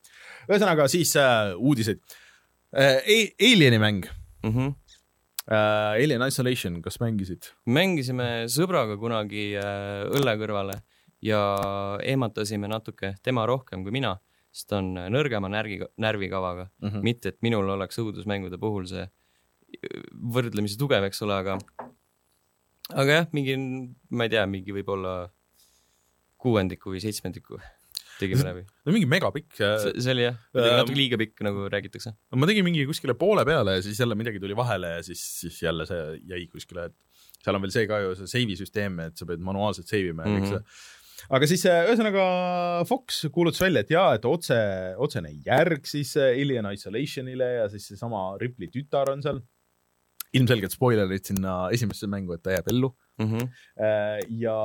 [0.49, 2.03] ühesõnaga siis äh, uudiseid
[2.75, 3.01] äh,.
[3.41, 4.05] Alieni mäng
[4.43, 4.51] mm.
[4.51, 4.73] -hmm
[5.49, 5.95] uh,.
[5.95, 7.51] Alien Isolation, kas mängisid?
[7.65, 10.79] mängisime sõbraga kunagi uh, õlle kõrvale
[11.25, 11.41] ja
[12.03, 14.15] ehmatasime natuke, tema rohkem kui mina,
[14.53, 16.89] sest ta on nõrgema närgi, närvikavaga mm.
[16.89, 17.05] -hmm.
[17.05, 19.05] mitte, et minul oleks õudusmängude puhul see
[20.35, 21.57] võrdlemisi tugev, eks ole, aga
[22.93, 23.55] aga jah, mingi,
[24.09, 25.15] ma ei tea, mingi võib-olla
[26.41, 27.59] kuuendiku või seitsmendiku
[28.19, 28.65] tegime läbi.
[28.85, 29.55] no mingi megapikk.
[29.59, 32.15] see oli jah, natuke liiga pikk, nagu räägitakse.
[32.35, 35.61] ma tegin mingi kuskile poole peale ja siis jälle midagi tuli vahele ja siis, siis
[35.63, 39.17] jälle see jäi kuskile, et seal on veel see ka ju, see save'i süsteem, et
[39.17, 40.59] sa pead manuaalselt save ima ja kõik -hmm.
[40.59, 40.93] see
[41.35, 42.25] aga siis äh, ühesõnaga
[42.89, 44.57] Fox kuulutas välja, et jaa, et otse,
[45.01, 49.41] otsene järg siis äh, Alien Isolationile ja siis seesama Ripley tütar on seal.
[50.35, 52.89] ilmselgelt spoilerid sinna esimesse mängu, et ta jääb ellu
[53.21, 53.27] mm.
[53.31, 53.49] -hmm.
[54.41, 54.57] ja,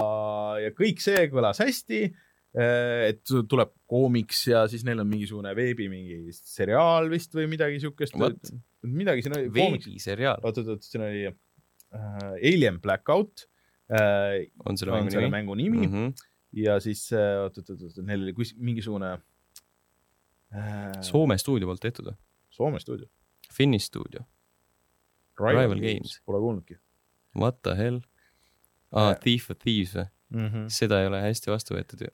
[0.65, 2.11] ja kõik see kõlas hästi
[2.55, 8.17] et tuleb koomiks ja siis neil on mingisugune veebi mingi seriaal vist või midagi siukest.
[8.83, 9.53] midagi siin oli.
[9.55, 10.43] veebiseriaal.
[10.43, 11.37] oot, oot, oot, siin oli äh,
[12.35, 13.47] Alien Blackout
[13.93, 14.51] äh,.
[14.67, 15.31] on selle mängu nimi?
[15.31, 16.27] mängu nimi mm -hmm.
[16.65, 19.13] ja siis äh, oot, oot, oot, oot, neil oli kus, mingisugune
[20.51, 21.03] äh,.
[21.07, 22.19] Soome stuudio poolt tehtud või?
[22.51, 23.07] Soome stuudio.
[23.55, 24.27] Finnish stuudio.
[25.39, 26.21] Rival, Rival Games.
[26.27, 26.81] Pole kuulnudki.
[27.39, 28.01] What the hell?
[28.91, 30.11] ah,, Thief of Thieves või?
[30.31, 30.47] Mm.
[30.47, 30.67] -hmm.
[30.73, 32.11] seda ei ole hästi vastu võetud ju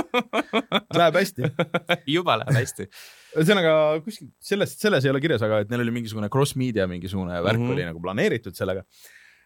[1.00, 1.48] Läheb hästi
[2.16, 2.88] juba läheb hästi.
[3.36, 3.72] ühesõnaga
[4.04, 7.66] kuskil sellest, selles ei ole kirjas, aga et neil oli mingisugune cross-media mingisugune värk mm
[7.66, 7.76] -hmm.
[7.76, 8.84] oli nagu planeeritud sellega.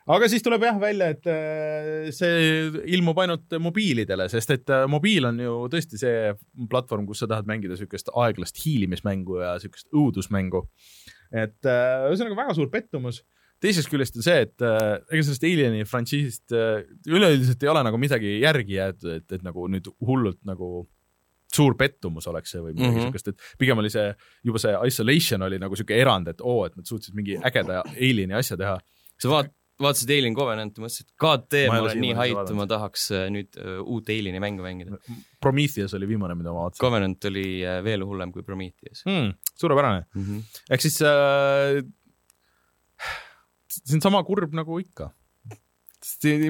[0.07, 5.25] aga siis tuleb jah välja, et äh, see ilmub ainult mobiilidele, sest et äh, mobiil
[5.25, 6.35] on ju tõesti see
[6.71, 10.69] platvorm, kus sa tahad mängida siukest aeglast hiilimismängu ja siukest õudusmängu.
[11.33, 13.25] et äh, ühesõnaga väga suur pettumus
[13.63, 18.01] teisest küljest on see, et äh, ega sellest Alieni frantsiisist äh, üleüldiselt ei ole nagu
[18.01, 20.87] midagi järgi jäetud, et, et nagu nüüd hullult nagu
[21.55, 23.11] suur pettumus oleks see või midagi mm -hmm.
[23.11, 24.09] siukest, et pigem oli see,
[24.45, 28.35] juba see Isolation oli nagu siuke erand, et oo, et nad suutsid mingi ägeda Alieni
[28.35, 28.79] asja teha.
[29.23, 33.27] sa vaat-, vaatasid Alien Covenanti, mõtlesid, god damn, ma olen nii hyped, ma tahaks äh,
[33.35, 34.99] nüüd uh, uut Alieni mängu mängida.
[35.43, 36.83] Prometheus oli viimane, mida ma vaatasin.
[36.83, 37.47] Covenant oli
[37.87, 39.35] veel hullem kui Prometheus mm,.
[39.55, 40.25] suurepärane mm.
[40.25, 40.63] -hmm.
[40.71, 41.83] ehk siis äh,
[43.83, 45.11] see on sama kurb nagu ikka.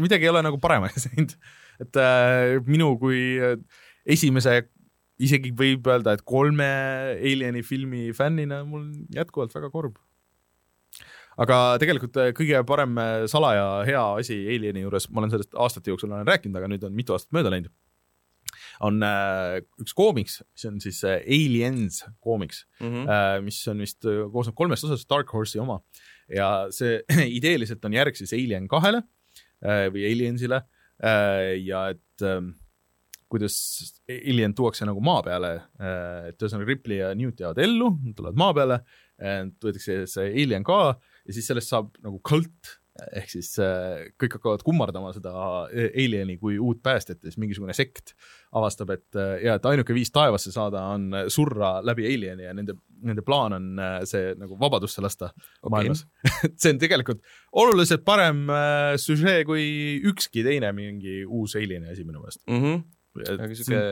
[0.03, 1.37] midagi ei ole nagu paremaks läinud.
[1.83, 3.59] et äh, minu kui äh,
[4.07, 4.65] esimese,
[5.23, 6.67] isegi võib öelda, et kolme
[7.15, 9.99] Alieni filmi fännina mul jätkuvalt väga kurb.
[11.39, 15.91] aga tegelikult äh, kõige parem äh, salaja hea asi Alieni juures, ma olen sellest aastate
[15.91, 17.73] jooksul olen rääkinud, aga nüüd on mitu aastat mööda läinud
[18.83, 23.11] on äh, üks koomiks, mis on siis äh, Aliens koomiks mm, -hmm.
[23.11, 25.81] äh, mis on vist, koosneb kolmest osast, Dark Horse'i oma
[26.33, 27.01] ja see
[27.39, 29.03] ideeliselt on järg siis Alien kahele
[29.65, 30.63] äh, või Aliensile
[31.03, 32.55] äh, ja et ähm,
[33.33, 33.57] kuidas
[34.09, 38.55] Alien tuuakse nagu maa peale, äh, et ühesõnaga Ripley ja Newt jäävad ellu, tulevad maa
[38.57, 38.85] peale,
[39.63, 44.62] võetakse see Alien ka ja siis sellest saab nagu kult ehk siis äh, kõik hakkavad
[44.66, 45.33] kummardama seda
[45.66, 48.14] alieni kui uut päästjat ja siis mingisugune sekt
[48.54, 52.76] avastab, et äh, ja et ainuke viis taevasse saada on surra läbi alieni ja nende,
[53.02, 55.72] nende plaan on äh, see nagu vabadusse lasta okay.
[55.74, 56.04] maailmas
[56.46, 57.22] et see on tegelikult
[57.64, 58.46] oluliselt parem
[59.02, 59.66] süžee kui
[60.12, 62.62] ükski teine mingi uus alieni asi minu meelest mm.
[62.62, 63.38] -hmm.
[63.40, 63.85] aga siuke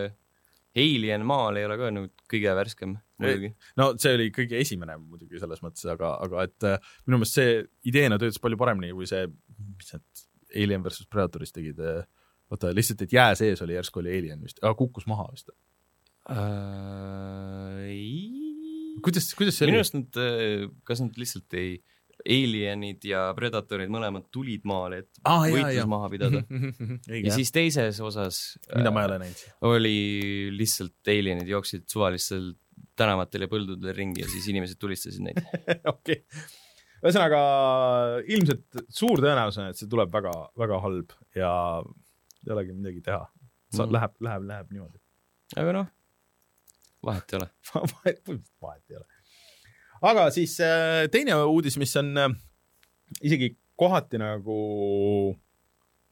[0.79, 3.51] Alien maal ei ole ka nüüd kõige värskem muidugi.
[3.77, 7.59] no see oli kõige esimene muidugi selles mõttes, aga, aga et äh, minu meelest see
[7.91, 9.27] ideena töötas palju paremini kui see,
[9.77, 10.25] mis need
[10.63, 12.05] Alien versus Predatoris tegid äh,.
[12.53, 16.37] vaata lihtsalt, et jää sees oli järsku oli Alien vist, kukkus maha vist äh,.
[19.05, 19.85] kuidas, kuidas see minu oli?
[19.85, 20.23] arust nad,
[20.89, 21.77] kas nad lihtsalt ei,
[22.23, 25.87] Alienid ja Predatorid mõlemad tulid maale, et jaa, võitlus jaa.
[25.91, 26.43] maha pidada.
[27.27, 28.43] ja, siis teises osas
[28.75, 29.45] mida ma ei äh, ole näinud.
[29.73, 29.97] oli
[30.55, 32.53] lihtsalt alienid jooksid suvalistel
[32.99, 35.41] tänavatel ja põldudel ringi ja siis inimesed tulistasid neid.
[35.95, 36.23] okei.
[37.03, 37.41] ühesõnaga
[38.31, 41.53] ilmselt suur tõenäosus on, et see tuleb väga, väga halb ja
[42.43, 43.25] ei olegi midagi teha.
[43.75, 45.03] mm., läheb, läheb, läheb niimoodi.
[45.57, 45.91] aga noh,
[47.07, 47.51] vahet ei ole.
[47.95, 48.33] vahet,
[48.63, 49.12] vahet ei ole.
[50.03, 52.29] Aga siis äh, teine uudis, mis on äh,
[53.23, 54.57] isegi kohati nagu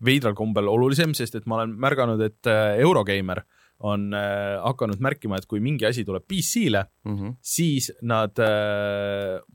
[0.04, 3.42] veidral kombel olulisem, sest et ma olen märganud, et äh, Eurogeimer
[3.80, 7.30] on hakanud märkima, et kui mingi asi tuleb PC-le, Mhm.
[7.40, 8.36] siis nad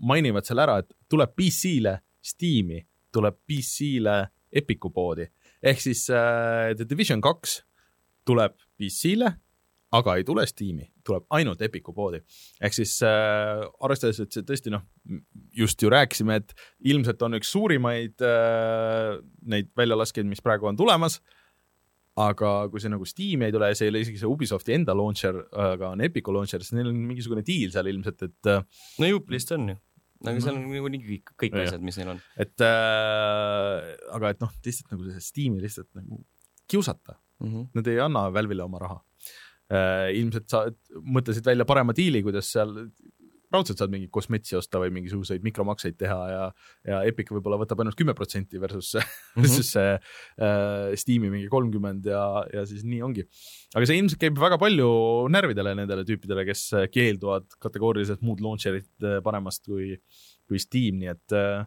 [0.01, 2.79] mainivad seal ära, et tuleb PC-le Steam'i,
[3.13, 4.15] tuleb PC-le
[4.51, 5.27] Epicu poodi.
[5.61, 7.59] ehk siis The Division kaks
[8.25, 9.29] tuleb PC-le,
[9.97, 12.19] aga ei tule Steam'i, tuleb ainult Epicu poodi.
[12.61, 14.83] ehk siis äh, arvestades, et see tõesti noh,
[15.55, 16.53] just ju rääkisime, et
[16.91, 19.15] ilmselt on üks suurimaid äh,
[19.55, 21.19] neid väljalaskeid, mis praegu on tulemas
[22.15, 24.93] aga kui see nagu Steam'i ei tule ja see ei ole isegi see Ubisofti enda
[24.95, 28.63] launcher, aga on Epicu launcher, siis neil on mingisugune diil seal ilmselt, et äh,
[29.03, 29.75] no Uple'ist on ju.
[30.23, 32.21] aga seal on niikuinii kõik, kõik asjad, mis neil on.
[32.39, 36.23] et äh, aga et noh, lihtsalt nagu see Steam'i lihtsalt nagu
[36.71, 37.65] kiusata, Mhm.
[37.75, 38.95] nad ei anna Valve'ile oma raha.
[39.71, 40.65] Ilmselt sa
[41.01, 42.75] mõtlesid välja parema diili, kuidas seal
[43.55, 46.43] raudselt saad mingeid kosmetsi osta või mingisuguseid mikromakseid teha ja,
[46.87, 49.03] ja Epic võib-olla võtab ainult kümme protsenti versus see
[49.35, 49.43] Mhm.
[49.43, 52.23] versus see äh, Steam'i mingi kolmkümmend ja,
[52.53, 53.25] ja siis nii ongi.
[53.75, 54.87] aga see ilmselt käib väga palju
[55.33, 59.95] närvidele nendele tüüpidele, kes keelduvad kategooriliselt muud launcher'it äh, panemast kui,
[60.47, 61.65] kui Steam, nii et äh,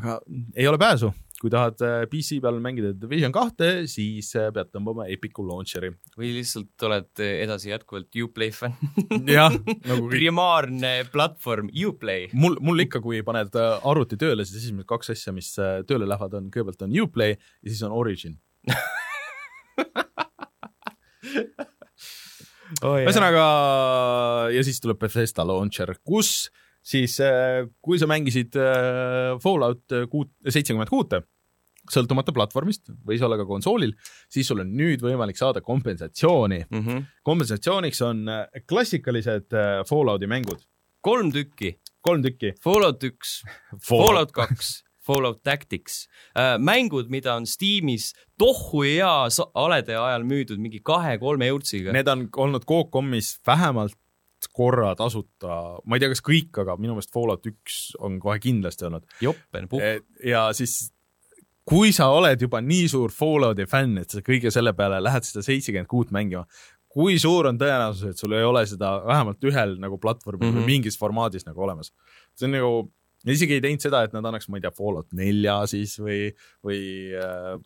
[0.00, 0.20] aga
[0.54, 5.06] ei ole pääsu, kui tahad äh, PC peal mängida Division kahte, siis äh, pead tõmbama
[5.10, 5.90] Epicu launcher'i.
[6.18, 8.76] või lihtsalt oled edasi jätkuvalt Uplay fänn.
[9.30, 9.54] jah,
[9.88, 12.28] nagu kõik primaarne platvorm Uplay.
[12.36, 16.08] mul, mul ikka, kui paned äh, arvuti tööle, siis esimesed kaks asja, mis äh, tööle
[16.10, 18.36] lähevad, on kõigepealt on Uplay ja siis on Origin.
[22.80, 23.44] ühesõnaga
[24.52, 26.50] ja siis tuleb Bethesda launcher, kus
[26.82, 27.18] siis,
[27.82, 31.22] kui sa mängisid äh, Fallout kuut, seitsekümmend kuute,
[31.90, 33.94] sõltumata platvormist, võis olla ka konsoolil,
[34.32, 36.64] siis sul on nüüd võimalik saada kompensatsiooni.
[36.70, 37.06] Mhm.
[37.26, 40.62] kompensatsiooniks on äh, klassikalised äh, Fallouti mängud,
[41.00, 42.54] kolm tükki, kolm tükki.
[42.62, 43.40] Fallout üks,
[43.88, 46.04] Fallout kaks, Fallout Tactics
[46.36, 49.08] äh,, mängud, mida on Steamis tohu hea
[49.58, 51.94] alede ajal müüdud mingi kahe-kolme eurtsiga.
[51.96, 53.96] Need on olnud Coop.com-is vähemalt
[54.48, 58.84] korra tasuta, ma ei tea, kas kõik, aga minu meelest Fallout üks on kohe kindlasti
[58.88, 59.04] olnud.
[59.20, 60.04] joppen, puhk.
[60.24, 60.92] ja siis,
[61.64, 65.42] kui sa oled juba nii suur Fallouti fänn, et sa kõige selle peale lähed seda
[65.42, 66.46] seitsekümmend kuut mängima,
[66.90, 70.58] kui suur on tõenäosus, et sul ei ole seda vähemalt ühel nagu platvormil mm Mhm.
[70.58, 70.66] -hmm.
[70.66, 71.92] või mingis formaadis nagu olemas?
[72.34, 72.92] see on nagu,
[73.26, 76.32] isegi ei teinud seda, et nad annaks, ma ei tea, Fallout nelja siis või,
[76.64, 77.60] või äh,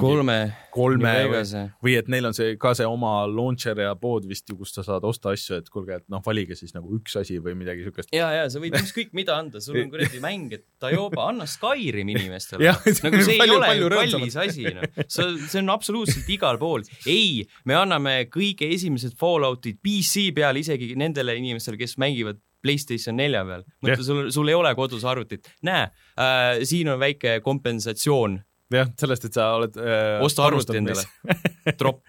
[0.00, 0.36] kolme,
[0.74, 1.42] kolme või,
[1.84, 4.84] või et neil on see ka see oma launcher ja pood vist ju, kus sa
[4.86, 8.12] saad osta asju, et kuulge, et noh, valige siis nagu üks asi või midagi siukest.
[8.14, 12.10] ja, ja sa võid ükskõik mida anda, sul on kuradi mäng, et Tajoba, anna Skyrim
[12.14, 12.72] inimestele.
[13.04, 14.88] nagu see ei palju- ole palju ju kallis asi, noh.
[15.06, 16.86] see, see on absoluutselt igal pool.
[17.06, 23.42] ei, me anname kõige esimesed Falloutid PC peal isegi nendele inimestele, kes mängivad Playstation nelja
[23.44, 23.60] peal.
[23.84, 25.50] Mõtle, sul, sul ei ole kodus arvutit.
[25.68, 25.82] näe
[26.16, 28.38] äh,, siin on väike kompensatsioon,
[28.72, 31.02] jah, sellest, et sa oled äh, osta arvuti endale.
[31.78, 32.00] tropp.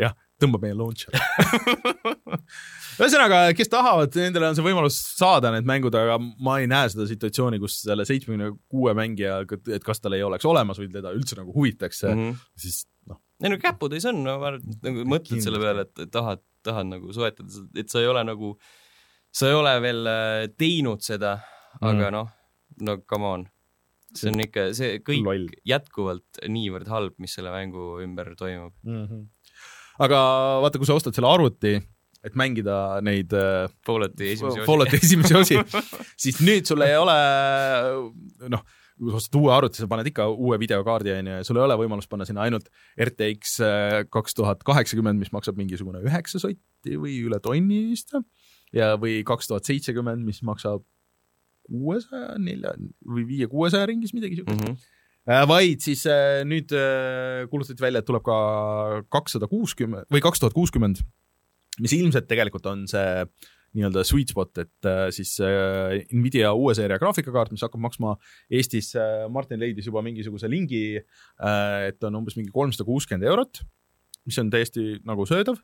[0.00, 1.12] jah, tõmba meie launcher.
[3.02, 7.06] ühesõnaga, kes tahavad, nendele on see võimalus saada need mängud, aga ma ei näe seda
[7.10, 11.38] situatsiooni, kus selle seitsmekümne kuue mängija, et kas tal ei oleks olemas või teda üldse
[11.38, 12.28] nagu huvitaks mm, Mhm.
[12.30, 12.44] -hmm.
[12.64, 16.42] siis noh, ei no käputäis on, no ma arvan, nagu mõtled selle peale, et tahad,
[16.62, 18.52] tahad nagu soetada, et sa ei ole nagu,
[19.32, 21.38] sa ei ole veel äh, teinud seda,
[21.80, 22.12] aga Mm.
[22.18, 22.28] noh,
[22.82, 23.46] no come on.
[24.18, 25.48] See on ikka, see kõik Loll.
[25.68, 28.74] jätkuvalt niivõrd halb, mis selle mängu ümber toimub.
[28.84, 29.06] mm.
[29.06, 29.24] -hmm.
[30.06, 30.20] aga
[30.64, 31.78] vaata, kui sa ostad selle arvuti,
[32.22, 34.68] et mängida neid äh, Fallouti esimesi osi.
[34.68, 35.58] Fallouti esimesi osi,
[36.24, 37.16] siis nüüd sul ei ole
[38.52, 38.62] noh,
[38.98, 41.78] kui sa ostad uue arvuti, sa paned ikka uue videokaardi onju ja sul ei ole
[41.80, 42.70] võimalust panna sinna ainult
[43.00, 43.58] RTX
[44.12, 48.14] kaks tuhat kaheksakümmend, mis maksab mingisugune üheksa sotti või üle tonni vist
[48.72, 50.84] ja, või kaks tuhat seitsekümmend, mis maksab
[51.72, 52.74] kuuesaja nelja
[53.08, 54.74] või viie kuuesaja ringis midagi siukest mm.
[54.74, 55.00] -hmm.
[55.22, 58.36] Vaid siis äh, nüüd äh, kuulutati välja, et tuleb ka
[59.12, 60.98] kakssada kuuskümmend või kaks tuhat kuuskümmend,
[61.78, 63.26] mis ilmselt tegelikult on see
[63.72, 65.30] nii-öelda sweet spot, et siis
[66.12, 68.16] Nvidia uue seeria graafikakaart, mis hakkab maksma
[68.52, 68.90] Eestis
[69.32, 73.62] Martin leidis juba mingisuguse lingi et on umbes mingi kolmsada kuuskümmend eurot
[74.28, 75.56] mis on täiesti nagu söödav.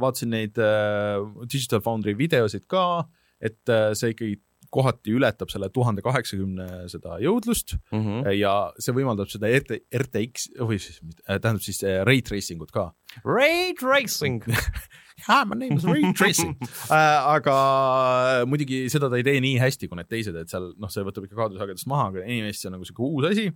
[0.00, 0.58] vaatasin neid
[1.52, 3.06] Digital Foundry videosid ka,
[3.40, 4.40] et see ikkagi
[4.76, 8.36] kohati ületab selle tuhande kaheksakümne seda jõudlust mm -hmm.
[8.36, 12.90] ja see võimaldab seda RT, RTX või siis tähendab siis ray tracing ut ka.
[13.24, 14.44] Ray tracing
[15.28, 16.56] yeah, my name is ray tracing
[16.92, 17.56] äh, aga
[18.48, 21.24] muidugi seda ta ei tee nii hästi kui need teised, et seal noh, see võtab
[21.28, 23.48] ikka kaadrisagedust maha, aga anyways see on nagu sihuke uus asi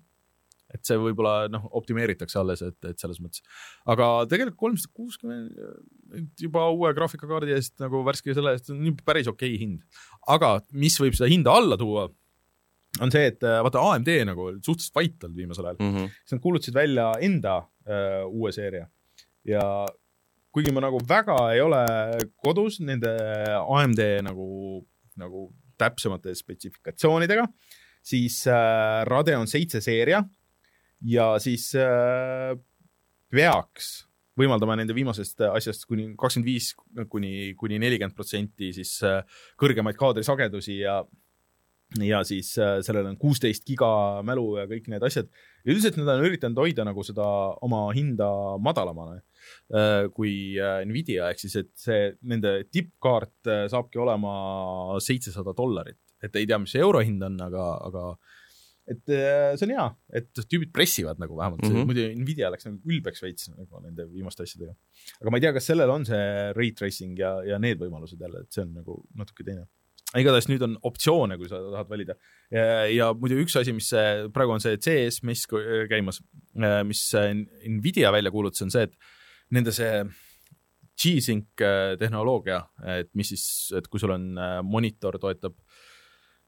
[0.74, 3.42] et see võib-olla noh, optimeeritakse alles, et, et selles mõttes.
[3.90, 9.54] aga tegelikult kolmsada kuuskümmend juba uue graafikakaardi eest nagu värske selle eest on päris okei
[9.54, 9.82] okay hind.
[10.28, 12.08] Aga mis võib seda hinda alla tuua,
[13.00, 16.14] on see, et vaata AMD nagu suhteliselt vait olnud viimasel ajal mm, -hmm.
[16.20, 18.88] siis nad kuulutasid välja enda uh, uue seeria
[19.46, 19.62] ja
[20.54, 21.80] kuigi ma nagu väga ei ole
[22.42, 23.12] kodus nende
[23.60, 24.48] AMD nagu,
[25.20, 25.46] nagu
[25.80, 27.46] täpsemate spetsifikatsioonidega,
[28.04, 30.22] siis äh, Radeon seitse seeria
[31.06, 32.52] ja siis äh,
[33.30, 36.70] peaks võimaldama nende viimasest asjast kuni kakskümmend viis
[37.10, 39.24] kuni, kuni nelikümmend protsenti siis äh,
[39.60, 41.00] kõrgemaid kaadrisagedusi ja
[41.98, 45.26] ja siis äh, sellel on kuusteist giga mälu ja kõik need asjad.
[45.64, 47.26] ja üldiselt nad on üritanud hoida nagu seda
[47.66, 48.28] oma hinda
[48.62, 55.54] madalamana äh, kui äh, Nvidia, ehk siis, et see nende tippkaart äh, saabki olema seitsesada
[55.56, 58.04] dollarit, et ei tea, mis see eurohind on, aga, aga
[58.90, 59.86] et äh, see on hea,
[60.18, 61.90] et tüübid pressivad nagu vähemalt mm, -hmm.
[61.90, 64.74] muidu Nvidia läks nagu ülbeks veits nagu nende viimaste asjadega.
[65.20, 66.24] aga ma ei tea, kas sellel on see
[66.56, 69.68] ray tracing ja, ja need võimalused jälle, et see on nagu natuke teine.
[70.18, 72.16] igatahes nüüd on optsioone, kui sa tahad valida.
[72.90, 73.92] ja, muidu üks asi, mis
[74.34, 75.20] praegu on see CS
[75.92, 76.22] käimas,
[76.58, 77.04] äh, mis
[77.76, 78.98] Nvidia välja kuulutas, on see, et
[79.54, 80.02] nende see
[81.00, 82.58] G-Sync äh, tehnoloogia,
[82.98, 83.44] et mis siis,
[83.78, 84.34] et kui sul on
[84.66, 85.54] monitor toetab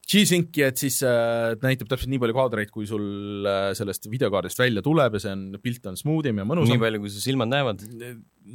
[0.03, 4.83] G-Synci, et siis äh, näitab täpselt nii palju kaadreid, kui sul äh, sellest videokaardist välja
[4.85, 6.75] tuleb ja see on, pilt on smooth im ja mõnusam.
[6.75, 7.85] nii palju, kui su silmad näevad.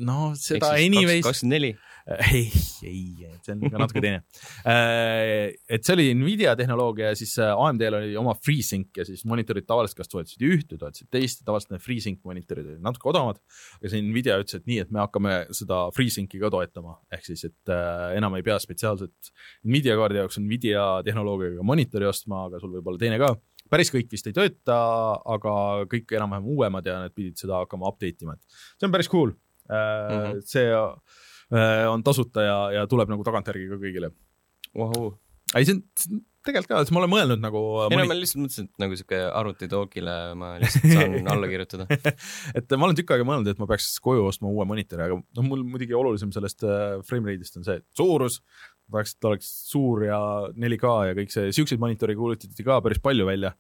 [0.04, 1.24] no seda anyways.
[1.26, 1.72] kakskümmend neli
[2.08, 2.46] ei,
[2.88, 4.22] ei, see on ikka natuke teine.
[4.68, 9.26] Äh, et see oli Nvidia tehnoloogia ja siis äh, AMD-l oli oma FreeSync ja siis
[9.28, 13.42] monitorid tavaliselt kas toetasid ühte, toetasid teist tavaliselt need FreeSync monitorid olid natuke odavamad.
[13.80, 17.44] aga see Nvidia ütles, et nii, et me hakkame seda FreeSynci ka toetama, ehk siis,
[17.50, 19.34] et äh, enam ei pea spetsiaalselt
[19.68, 23.36] Nvidia kaardi jaoks Nvidia tehnoloogiaga monitori ostma, aga sul võib olla teine ka
[23.68, 24.80] päris kõik vist ei tööta,
[25.28, 25.54] aga
[25.92, 29.34] kõik enam-vähem uuemad ja need pidid seda hakkama update ima, et see on päris cool
[29.34, 29.76] mm.
[29.76, 30.46] -hmm.
[30.48, 30.70] see
[31.92, 34.12] on tasuta ja, ja tuleb nagu tagantjärgi ka kõigile.
[34.78, 35.14] Wow..
[35.56, 38.84] ei, see on, tegelikult ka, ma olen mõelnud nagu ei no ma lihtsalt mõtlesin, et
[38.84, 41.88] nagu siuke arvutitoogile ma lihtsalt saan alla kirjutada.
[42.58, 45.48] Et ma olen tükk aega mõelnud, et ma peaks koju ostma uue monitori, aga noh,
[45.48, 48.40] mul muidugi olulisem sellest äh, frame rate'ist on see suurus,
[48.92, 50.20] tahaks, et ta oleks suur ja
[50.56, 53.56] 4K ja kõik see, siukseid monitore kuulutati ka päris palju välja.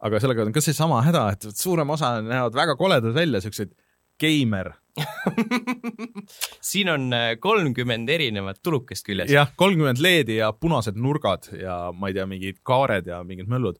[0.00, 3.74] aga sellega on ka seesama häda, et suurem osa näevad väga koledad välja, siuksed
[4.20, 4.74] geimer
[6.70, 9.30] siin on äh, kolmkümmend erinevat tulukest küljes.
[9.32, 13.78] jah, kolmkümmend LED-i ja punased nurgad ja ma ei tea, mingid kaared ja mingid möllud.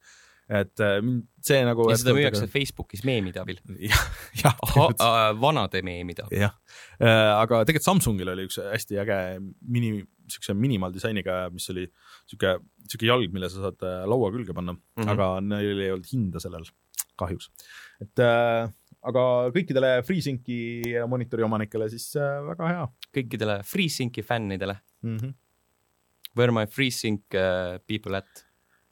[0.51, 0.99] et äh,
[1.47, 1.89] see nagu.
[1.91, 2.53] ja seda müüakse aga...
[2.55, 3.61] Facebookis meemide abil.
[3.91, 4.07] jah,
[4.43, 4.57] jah.
[5.41, 6.47] vanade meemide abil.
[6.47, 6.57] jah,
[7.03, 9.21] äh, aga tegelikult Samsungil oli üks hästi äge
[9.61, 11.89] mini, siukse minimaaldisainiga, mis oli
[12.31, 12.59] siuke,
[12.91, 15.15] siuke jalg, mille sa saad laua külge panna mm, -hmm.
[15.15, 16.69] aga neil ei olnud hinda sellel
[17.21, 17.51] kahjuks.
[18.01, 18.71] et äh,
[19.09, 19.23] aga
[19.55, 20.57] kõikidele FreeSynci
[21.09, 22.87] monitori omanikele siis äh, väga hea.
[23.17, 25.17] kõikidele FreeSynci fännidele mm.
[25.17, 25.35] -hmm.
[26.37, 28.45] Where my FreeSync uh, people at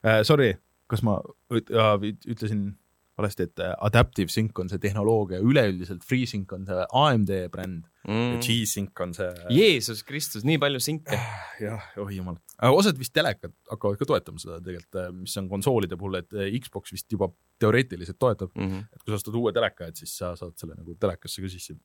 [0.04, 0.22] uh,?
[0.22, 0.54] Sorry,
[0.86, 2.77] kas ma ütlesin
[3.18, 8.28] valesti, et Adaptive Sync on see tehnoloogia, üleüldiselt FreeSync on see AMD bränd mm.
[8.34, 9.28] ja G-Sync on see.
[9.54, 11.18] Jeesus Kristus, nii palju sinke.
[11.64, 12.38] jah, oh jumal.
[12.70, 16.50] osad vist telekad hakkavad ka toetama seda tegelikult, äh, mis on konsoolide puhul, et äh,
[16.62, 18.88] Xbox vist juba teoreetiliselt toetab mm, -hmm.
[18.94, 21.78] et kui sa ostad uue teleka, et siis sa saad selle nagu telekasse ka sisse.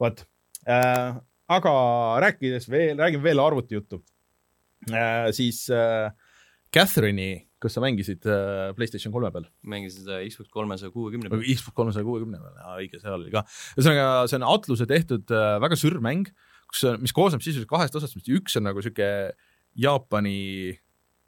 [0.00, 0.24] vot
[0.68, 1.14] äh,,
[1.48, 1.72] aga
[2.24, 4.02] rääkides veel, räägime veel arvutijuttu
[4.90, 6.12] äh,, siis äh,
[6.72, 9.48] Catherine'i kas sa mängisid äh, Playstation kolme peal?
[9.62, 11.44] mängisin seda Xbox kolmesaja kuuekümne peal.
[11.46, 13.44] Xbox kolmesaja kuuekümne peal, õige, seal oli ka.
[13.76, 16.30] ühesõnaga, see on Atluse tehtud äh, väga sür mäng,
[16.70, 19.08] kus, mis koosneb sisuliselt kahest osast, mis üks on nagu sihuke
[19.82, 20.40] Jaapani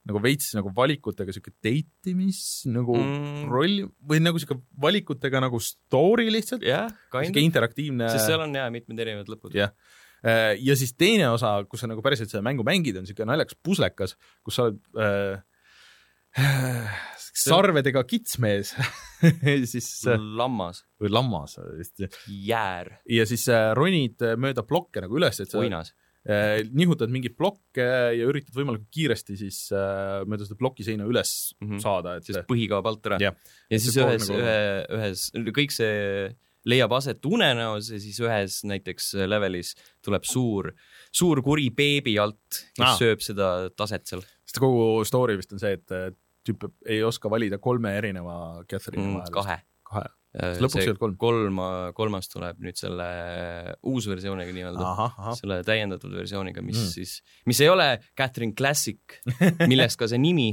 [0.04, 2.38] nagu veits nagu valikutega sihuke date imis
[2.68, 3.46] nagu mm.
[3.48, 6.92] roll või nagu sihuke valikutega nagu story lihtsalt yeah,.
[7.09, 8.11] sihuke interaktiivne.
[8.12, 9.56] sest seal on jaa mitmed erinevad lõpud.
[9.56, 9.72] jah
[10.20, 10.52] yeah.
[10.61, 14.16] ja siis teine osa, kus sa nagu päriselt seda mängu mängid, on siuke naljakas puslekas,
[14.44, 15.40] kus sa oled äh,
[17.45, 18.72] sarvedega kitsmees
[19.72, 22.07] siis äh, lammas või lammas vist.
[22.26, 22.97] jäär.
[23.11, 25.95] ja siis äh, ronid äh, mööda plokke nagu üles, et sa uinas.
[26.72, 27.85] nihutad mingeid plokke
[28.16, 29.59] ja üritad võimalikult kiiresti siis
[30.24, 31.82] mööda seda plokiseina üles mm -hmm.
[31.85, 33.18] saada, et sest põhi kaob alt ära.
[33.20, 33.35] ja
[33.76, 34.62] siis ühes nagu..., ühe,
[34.97, 35.26] ühes,
[35.59, 36.30] kõik see
[36.64, 40.72] leiab aset unenäos ja siis ühes näiteks levelis tuleb suur,
[41.12, 42.97] suur kuri beebi alt, kes Aa.
[42.97, 44.24] sööb seda taset seal
[44.55, 46.12] sest kogu story vist on see, et äh,
[46.45, 48.36] tüüp ei oska valida kolme erineva
[48.70, 49.34] Catherine'i mm, vahel.
[49.34, 49.59] kahe.
[49.90, 50.12] kahe.
[50.64, 51.16] lõpuks ei olnud kolm?
[51.20, 51.61] kolm,
[51.97, 53.07] kolmas tuleb nüüd selle
[53.86, 56.90] uusversiooniga nii-öelda, selle täiendatud versiooniga, mis Mm.
[56.97, 57.86] siis, mis ei ole
[58.18, 59.20] Catherine Classic,
[59.70, 60.51] millest ka see nimi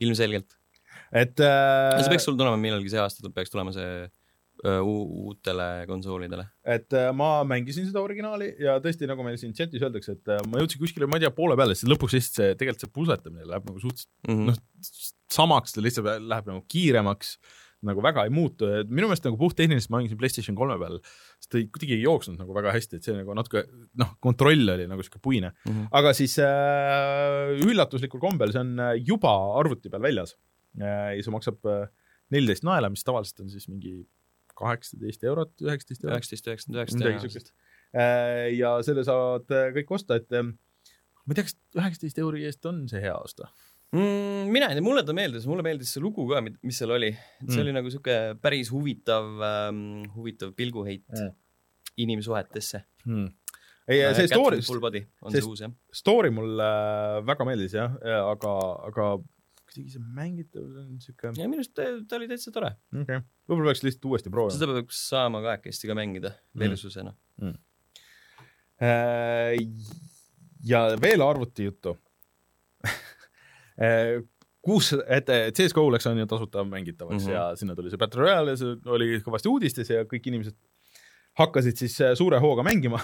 [0.00, 0.56] ilmselgelt.
[1.22, 4.06] et äh, see peaks sul tulema millalgi see aasta, peaks tulema see
[4.64, 6.46] uutele konsoolidele.
[6.64, 10.40] et äh, ma mängisin seda originaali ja tõesti, nagu meil siin chatis öeldakse, et äh,
[10.50, 13.46] ma jõudsin kuskile, ma ei tea, poole peale, siis lõpuks lihtsalt see, tegelikult see pusletamine
[13.50, 14.46] läheb nagu suhteliselt Mhm.
[14.48, 14.56] noh,
[15.32, 17.36] samaks, ta lihtsalt läheb nagu kiiremaks,
[17.86, 20.96] nagu väga ei muutu, et minu meelest nagu puhttehniliselt ma mängisin Playstation kolme peal,
[21.38, 23.66] sest ta ei, kuidagi ei jooksnud nagu väga hästi, et see nagu natuke
[24.00, 25.88] noh, kontroll oli nagu sihuke puine, Mhm.
[25.92, 30.34] aga siis äh, üllatuslikul kombel see on äh, juba arvuti peal väljas
[30.80, 31.60] äh, ja see maksab
[32.32, 34.00] neliteist äh, naela, mis tavaliselt on siis mingi
[34.58, 36.16] kaheksateist eurot, üheksateist eurot.
[36.16, 37.52] üheksateist, üheksakümmend üheksa midagi siukest.
[38.58, 40.54] ja selle saavad äh, kõik osta, et ähm,
[41.24, 43.48] ma ei tea, kas üheksateist euri eest on see hea osta?
[43.94, 44.50] mm,.
[44.52, 47.12] mina ei tea, mulle ta meeldis, mulle meeldis see lugu ka, mis seal oli.
[47.14, 47.62] see Mm.
[47.64, 51.32] oli nagu sihuke päris huvitav ähm,, huvitav pilguheit Mm.
[51.96, 52.82] inimsuhetesse.
[53.06, 53.28] Hmm.
[53.88, 54.66] ei, see story, see-
[55.30, 55.40] see
[55.94, 57.94] story mulle äh, väga meeldis jah,
[58.32, 58.52] aga,
[58.90, 59.06] aga
[59.76, 62.72] kuidagi see mängitavus on siuke, ja minu arust ta, ta oli täitsa tore.
[62.92, 64.56] okei okay., võib-olla peaks lihtsalt uuesti proovima.
[64.58, 66.62] seda peaks saama kahekesti ka mängida Mm.
[66.64, 67.14] versusena.
[68.76, 69.56] Äh,
[70.64, 71.96] ja veel arvutijuttu.
[74.66, 77.28] kus, et et CSGO läks on ju tasuta mängitavaks mm.
[77.28, 77.34] -hmm.
[77.34, 80.56] ja sinna tuli see Battle Royale ja see oli kõvasti uudistes ja kõik inimesed
[81.38, 83.00] hakkasid siis äh, suure hooga mängima.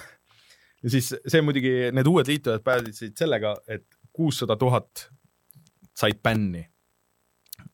[0.83, 5.11] ja siis see muidugi, need uued liitujad päädisid sellega, et kuussada tuhat
[6.03, 6.66] said bänni.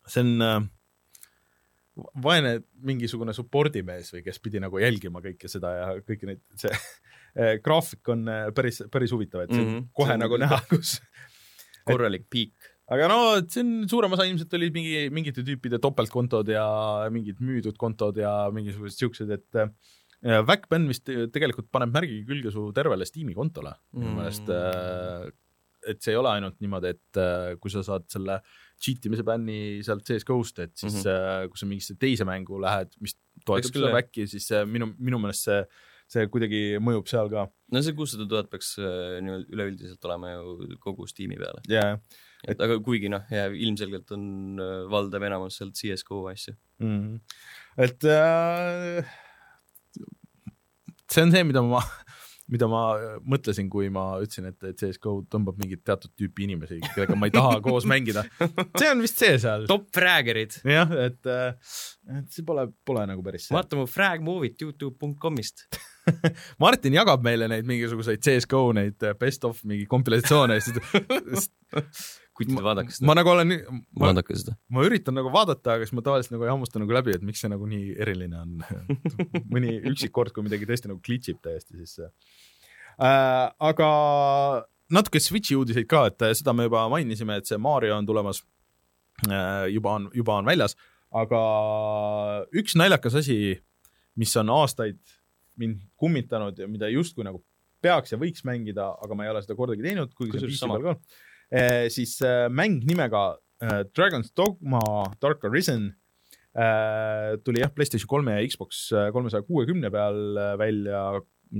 [0.09, 0.61] see on äh,
[2.23, 2.55] vaene
[2.87, 6.73] mingisugune support'i mees või kes pidi nagu jälgima kõike seda ja kõiki neid, see
[7.41, 9.65] äh, graafik on äh, päris, päris huvitav, et mm.
[9.65, 9.87] -hmm.
[9.97, 10.99] kohe See nagu küll näha, kus
[11.89, 12.55] korralik piik.
[12.89, 16.67] aga no on suurem osa ilmselt olid mingi mingite tüüpide topeltkontod ja
[17.13, 22.71] mingid müüdud kontod ja mingisugused siuksed, et äh, Backband vist tegelikult paneb märgi külge su
[22.75, 24.17] tervele Steam'i kontole minu Mm.
[24.19, 25.29] meelest äh,
[25.91, 28.41] et see ei ole ainult niimoodi, et äh, kui sa saad selle
[28.79, 31.11] cheat imise bänni sealt CSGO-st, et siis mm.
[31.11, 31.53] -hmm.
[31.53, 33.17] kui sa mingisse teise mängu lähed, mis
[33.47, 35.61] toetab seda back'i, siis minu, minu meelest see,
[36.09, 40.79] see kuidagi mõjub seal ka no see kuussada tuhat peaks äh, nii-öelda üleüldiselt olema ju
[40.85, 41.63] kogu Steam'i peale.
[41.69, 41.99] ja,
[42.49, 44.63] et aga kuigi noh, ja ilmselgelt on
[44.93, 46.55] valdav enamus sealt CSGO asju.
[46.85, 46.99] mm.
[46.99, 47.19] -hmm.
[47.85, 49.17] et äh,
[51.11, 51.83] see on see, mida ma,
[52.53, 52.83] mida ma
[53.29, 57.35] mõtlesin, kui ma ütlesin, et, et CSGO tõmbab mingit teatud tüüpi inimesi, kellega ma ei
[57.35, 58.25] taha koos mängida.
[58.79, 59.69] see on vist see seal.
[59.71, 60.59] top fraggerid.
[60.69, 63.57] jah, et, et see pole, pole nagu päris see.
[63.57, 65.67] vaata mu frag movie't Youtube.com'ist.
[66.63, 71.51] Martin jagab meile neid mingisuguseid CSGO neid best of mingi kompilatsioone ja siis
[72.39, 73.07] kuid vaadake seda.
[73.09, 73.55] ma nagu olen,
[73.99, 74.13] ma,
[74.75, 77.43] ma üritan nagu vaadata, aga siis ma tavaliselt nagu ei hammusta nagu läbi, et miks
[77.43, 78.59] see nagu nii eriline on.
[79.55, 83.49] mõni üksik kord, kui midagi tõesti nagu glitch ib täiesti, siis äh,.
[83.71, 83.89] aga
[84.95, 88.45] natuke Switch'i uudiseid ka, et seda me juba mainisime, et see Mario on tulemas
[89.27, 89.67] äh,.
[89.75, 90.79] juba on, juba on väljas,
[91.11, 91.43] aga
[92.55, 93.59] üks naljakas asi,
[94.19, 95.01] mis on aastaid
[95.61, 97.43] mind kummitanud ja mida justkui nagu
[97.83, 100.71] peaks ja võiks mängida, aga ma ei ole seda kordagi teinud, kuigi see on PC
[100.73, 100.97] peal ka.
[101.95, 103.23] siis äh, mäng nimega
[103.63, 104.83] äh, Dragon's Dogma
[105.23, 105.93] Dark Arisen
[106.53, 111.05] äh, tuli jah, PlayStation kolme ja Xbox kolmesaja kuuekümne peal äh, välja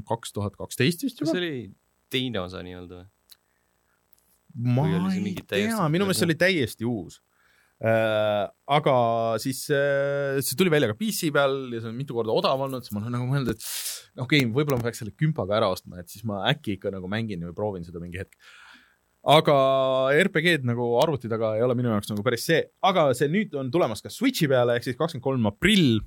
[0.09, 1.47] kaks tuhat kaksteist vist kas juba see.
[1.47, 1.71] oli
[2.13, 3.09] teine osa nii-öelda või?
[4.59, 7.21] ma ei tea, minu meelest see oli täiesti uus.
[7.79, 8.93] Aga
[9.39, 12.83] siis äh, see tuli välja ka PC peal ja see on mitu korda odav olnud,
[12.83, 13.63] siis ma olen nagu mõelnud, et
[14.19, 17.11] okei okay,, võib-olla ma peaks selle kümpaga ära ostma, et siis ma äkki ikka nagu
[17.11, 18.35] mängin või proovin seda mingi hetk.
[19.31, 19.55] aga
[20.25, 23.71] RPG-d nagu arvuti taga ei ole minu jaoks nagu päris see, aga see nüüd on
[23.71, 26.03] tulemas ka Switch'i peale ehk siis kakskümmend kolm aprill.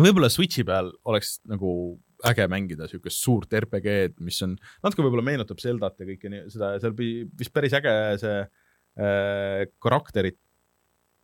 [0.00, 1.98] võib-olla Switch'i peal oleks nagu
[2.32, 6.74] äge mängida siukest suurt RPG-d, mis on natuke võib-olla meenutab Zeldat ja kõike nii, seda,
[6.80, 10.40] seal vist päris äge see äh, karakterid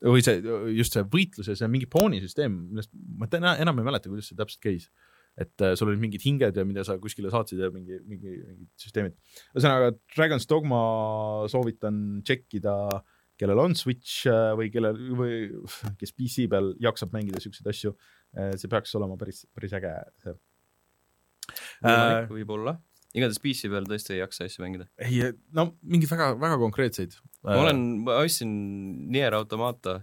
[0.04, 0.40] või see,
[0.76, 4.38] just see võitlus ja see mingi poonisüsteem, millest ma täna enam ei mäleta, kuidas see
[4.38, 4.88] täpselt käis.
[5.40, 8.68] et äh, sul olid mingid hinged ja mida sa kuskile saatsid ja mingi, mingi, mingid
[8.78, 9.16] süsteemid.
[9.56, 10.80] ühesõnaga, Dragon's Dogma
[11.50, 12.76] soovitan tšekkida,
[13.40, 15.38] kellel on Switch äh, või kellel või
[16.00, 17.96] kes PC peal jaksab mängida siukseid asju.
[18.58, 20.36] see peaks olema päris, päris äge see.
[22.30, 22.78] võib-olla.
[23.14, 24.88] Igatahes PC peal tõesti ei jaksa asju mängida.
[24.98, 27.14] ei, no mingeid väga, väga konkreetseid.
[27.46, 28.50] ma olen, ma ostsin
[29.14, 30.00] Nier Automata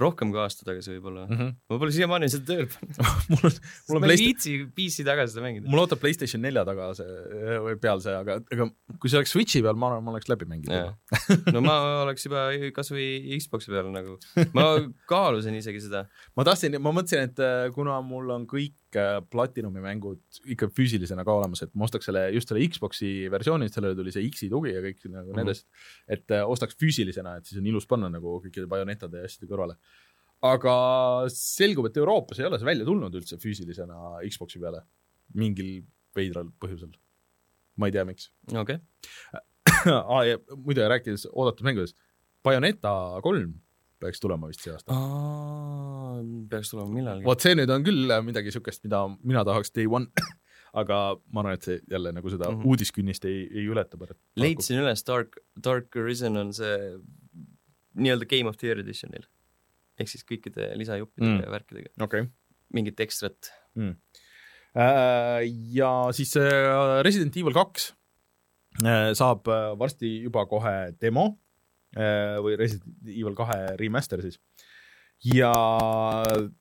[0.00, 1.36] rohkem kui aasta tagasi võib-olla mm.
[1.36, 1.54] -hmm.
[1.70, 3.00] ma pole siiamaani seda tööle pannud
[3.32, 3.56] mul on,
[3.88, 5.68] mul on ma ei viitsi PC taga seda mängida.
[5.72, 9.64] mul ootab PlayStation nelja taga see või peal see, aga, aga kui see oleks Switchi
[9.64, 11.54] peal, ma arvan, ma oleks läbi mänginud juba.
[11.56, 13.08] no ma oleks juba kasvõi
[13.42, 14.16] Xbox'i peal nagu,
[14.56, 14.68] ma
[15.10, 16.06] kaalusin isegi seda.
[16.38, 18.79] ma tahtsin, ma mõtlesin, et äh, kuna mul on kõik äh,
[19.30, 23.94] Platinumi mängud ikka füüsilisena ka olemas, et ma ostaks selle, just selle Xbox'i versiooni, sellele
[23.98, 25.50] tuli see X-i tugi ja kõik nagu need Mhm.
[25.54, 25.66] asjad,
[26.16, 29.76] et äh, ostaks füüsilisena, et siis on ilus panna nagu kõikide bajonetade ja asjade kõrvale.
[30.42, 30.74] aga
[31.28, 34.80] selgub, et Euroopas ei ole see välja tulnud üldse füüsilisena Xbox'i peale
[35.34, 35.82] mingil
[36.16, 36.94] veidral põhjusel.
[37.76, 39.42] ma ei tea, miks okei okay.,
[39.94, 40.22] ah,.
[40.24, 41.96] ja muide, rääkides oodatud mängudest,
[42.42, 43.60] Bayoneta kolm
[44.00, 44.96] peaks tulema vist see aasta.
[46.50, 47.26] peaks tulema millalgi.
[47.26, 50.08] vot see nüüd on küll midagi niisugust, mida mina tahaks day one,
[50.82, 51.00] aga
[51.32, 52.60] ma arvan, et see jälle nagu seda mm.
[52.60, 52.70] -hmm.
[52.70, 54.00] uudiskünnist ei, ei ületa
[54.40, 56.96] leidsin üles, Dark, Dark Arisen on see
[58.00, 59.26] nii-öelda Game of the Year edition'il.
[60.00, 61.36] ehk siis kõikide lisajuppide Mm.
[61.36, 61.44] mm.
[61.44, 62.26] ja värkidega, okay..
[62.72, 63.52] mingit ekstrat.
[64.70, 65.42] Äh,
[65.74, 67.90] ja siis äh, Resident Evil kaks
[68.84, 71.49] äh, saab äh, varsti juba kohe demo äh,
[71.96, 74.38] või Resident Evil kahe remaster siis.
[75.26, 75.50] ja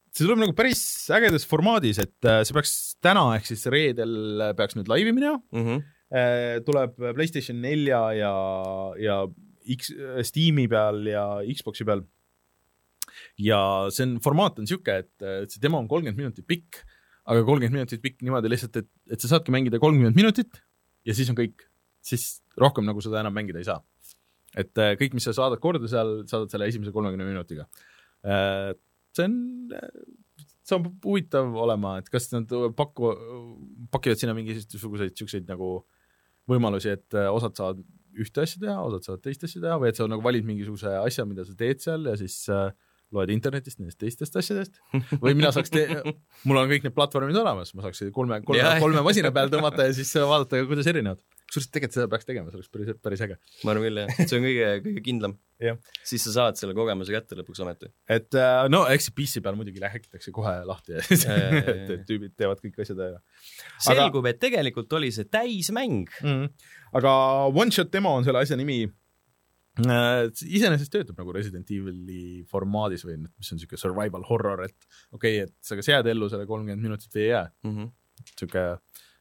[0.09, 0.81] see tuleb nagu päris
[1.15, 5.65] ägedas formaadis, et äh, see peaks täna ehk siis reedel peaks nüüd laivi minema Mm
[5.65, 5.87] -hmm.
[6.09, 8.33] Äh, tuleb Playstation nelja ja,
[8.97, 9.27] ja
[9.75, 9.91] X,
[10.25, 12.01] Steam'i peal ja Xbox'i peal.
[13.37, 13.59] ja
[13.91, 16.81] see on, formaat on sihuke, et, et see demo on kolmkümmend minutit pikk,
[17.25, 20.63] aga kolmkümmend minutit pikk niimoodi lihtsalt, et, et sa saadki mängida kolmkümmend minutit
[21.05, 21.67] ja siis on kõik,
[22.01, 23.83] siis rohkem nagu seda enam mängida ei saa.
[24.57, 27.67] Et äh, kõik, mis sa saadad korda seal, saadad selle esimese kolmekümne minutiga.
[29.15, 29.35] see on,
[30.69, 33.15] saab huvitav olema, et kas nad paku-,
[33.93, 35.79] pakivad sinna mingisuguseid siukseid nagu
[36.49, 37.81] võimalusi, et äh, osad saavad
[38.19, 41.25] ühte asja teha, osad saavad teist asja teha või et sa nagu valid mingisuguse asja,
[41.29, 42.71] mida sa teed seal ja siis äh,
[43.15, 44.79] loed internetist nendest teistest asjadest
[45.23, 45.73] või mina saaks
[46.47, 49.95] mul on kõik need platvormid olemas, ma saaks kolme, kolme kolme masina peal tõmmata ja
[49.97, 51.21] siis vaadata, kuidas erinevad.
[51.49, 53.39] kusjuures tegelikult seda peaks tegema, see oleks päris, päris äge.
[53.63, 55.37] ma arvan küll jah, see on kõige, kõige kindlam
[56.07, 57.89] siis sa saad selle kogemuse kätte lõpuks ometi.
[58.07, 61.25] et äh, no eks PC peal muidugi häkitakse kohe lahti ja siis
[62.07, 63.19] tüübid teevad kõik asjad ära
[63.83, 66.07] selgub, et tegelikult oli see täismäng.
[66.21, 66.29] mm.
[66.29, 66.49] -hmm.
[67.01, 67.11] aga
[67.49, 68.85] One Shot demo on selle asja nimi.
[69.79, 74.77] Iseenesest töötab nagu Resident Evil'i formaadis või noh, mis on siuke survival horror, et
[75.15, 77.47] okei okay,, et sa kas jääd ellu selle kolmkümmend minutit või ei jää,
[78.35, 78.67] siuke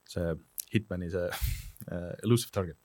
[0.09, 0.37] see
[0.75, 1.25] Hitmani see
[1.93, 2.79] äh, elusive target.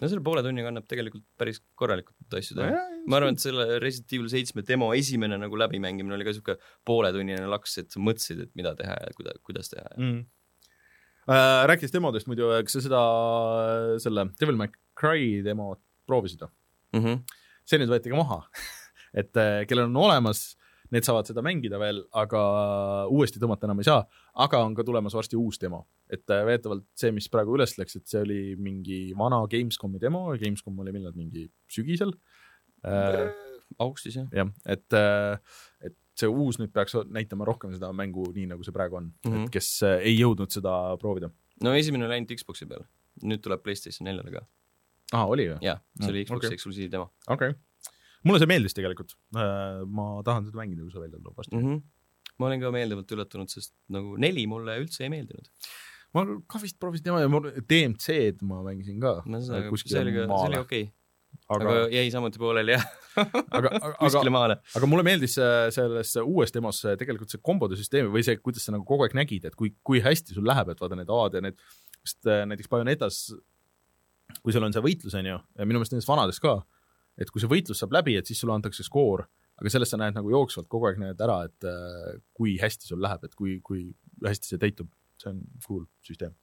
[0.00, 2.84] no selle poole tunniga annab tegelikult päris korralikult asju teha.
[3.06, 6.58] ma arvan, et selle Resident Evil seitsme demo esimene nagu läbimängimine oli ka siuke
[6.88, 10.22] pooletunnine laks, et sa mõtlesid, et mida teha ja kuida-, kuidas teha ja mm..
[11.22, 13.00] Äh, rääkides demodest muidu, kas sa seda,
[14.02, 15.78] selle Devil May Cry demot
[16.10, 16.50] proovisid või?
[16.92, 17.04] mm.
[17.04, 17.38] -hmm.
[17.64, 18.42] see nüüd võeti ka maha.
[19.20, 20.56] et äh, kellel on olemas,
[20.92, 22.42] need saavad seda mängida veel, aga
[23.12, 24.02] uuesti tõmmata enam ei saa.
[24.44, 27.96] aga on ka tulemas varsti uus demo, et äh, veetavalt see, mis praegu üles läks,
[27.96, 32.12] et see oli mingi vana Gamescomi demo, Gamescom oli millal mingi sügisel
[32.84, 33.32] äh,.
[33.78, 34.84] augustis jah jah, et,
[35.80, 39.30] et see uus nüüd peaks näitama rohkem seda mängu nii, nagu see praegu on mm.
[39.30, 39.44] -hmm.
[39.44, 41.30] et kes äh, ei jõudnud seda proovida.
[41.64, 42.84] no esimene oli ainult Xbox'i peal,
[43.22, 44.44] nüüd tuleb Playstation neljale ka.
[45.12, 45.60] aa, oli või?
[45.64, 46.58] jah, see oli Mm, Xbox'i okei.
[46.58, 47.94] eksklusiiv demo okei okay..
[48.28, 51.68] mulle see meeldis tegelikult, ma tahan seda mängida, kui see välja tuleb varsti mm.
[51.68, 51.82] -hmm.
[52.38, 55.52] ma olin ka meeldivalt üllatunud, sest nagu neli mulle üldse ei meeldinud.
[56.16, 59.20] ma ka vist proovisin tema ja mul DMC-d ma mängisin ka.
[59.26, 60.90] seda, see oli ka, see oli okei okay.,
[61.52, 62.84] aga aga, jäi samuti pooleli jah,
[63.18, 64.58] aga, aga, kuskile maale.
[64.76, 68.74] aga mulle meeldis äh, selles uues demos tegelikult see kombode süsteem või see, kuidas sa
[68.74, 71.44] nagu kogu aeg nägid, et kui, kui hästi sul läheb, et vaata need A-d ja
[71.48, 71.58] need,
[72.02, 73.24] sest äh, näiteks Bayonetas,
[74.42, 76.56] kui sul on see võitlus, on ju, ja minu meelest nendes vanades ka,
[77.20, 79.26] et kui see võitlus saab läbi, et siis sulle antakse skoor,
[79.60, 83.02] aga sellest sa näed nagu jooksvalt kogu aeg näed ära, et äh, kui hästi sul
[83.04, 83.90] läheb, et kui, kui
[84.24, 86.34] hästi see täitub, see on cool süsteem.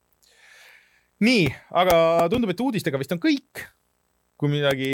[1.26, 1.50] nii,
[1.82, 3.66] aga tundub, et uudistega vist on kõik
[4.40, 4.92] kui midagi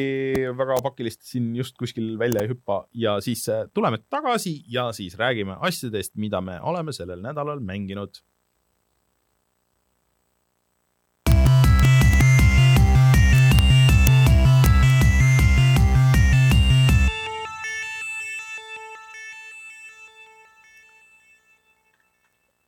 [0.57, 5.17] väga pakilist siin just kuskil välja ei hüppa ja siis äh, tuleme tagasi ja siis
[5.19, 8.23] räägime asjadest, mida me oleme sellel nädalal mänginud.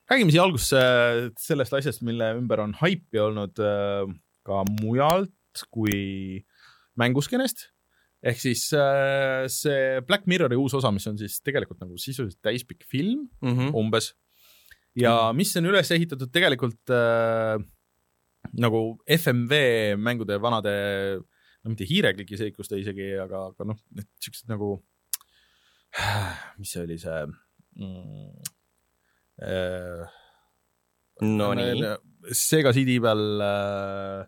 [0.07, 4.05] Räägime siia alguses äh, sellest asjast, mille ümber on haipi olnud äh,
[4.47, 6.45] ka mujalt kui
[6.99, 7.71] mänguskenest.
[8.27, 12.83] ehk siis äh, see Black Mirrori uus osa, mis on siis tegelikult nagu sisuliselt täispikk
[12.85, 13.75] film Mm -hmm.
[13.75, 14.15] umbes
[14.95, 17.61] ja mis on üles ehitatud tegelikult äh,
[18.57, 20.73] nagu FMV mängude vanade,
[21.63, 24.77] no mitte hiirekliki seikuste isegi, aga, aga noh, need siuksed nagu
[26.59, 27.25] mis see oli see
[27.75, 28.56] mm,
[31.21, 31.95] Nonii,
[32.35, 34.25] Sega CD peal äh,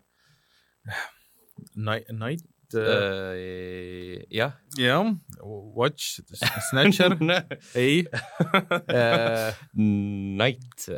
[1.76, 2.44] Night, Night
[2.74, 4.54] äh, jah.
[4.78, 5.10] jah,
[5.42, 6.22] Watch,
[6.70, 7.16] Snatcher,
[7.74, 8.06] ei.
[8.88, 10.90] Äh,, Night,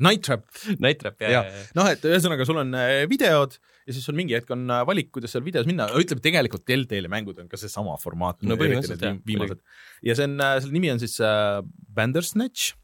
[0.00, 0.44] Night Trap,
[0.78, 1.30] Night Trap, Jah.
[1.30, 1.68] jah, jah.
[1.78, 5.10] noh, et ühesõnaga sul on äh, videod ja siis sul mingi hetk on äh, valik,
[5.14, 8.40] kuidas seal videos minna, ütleme tegelikult Telltale'i mängud on ka seesama formaat.
[8.46, 9.60] No põhimõtteliselt jah, viimased.
[10.06, 11.60] ja see on, selle nimi on siis äh,
[11.92, 12.72] Bandersnatch.
[12.72, 12.81] äh,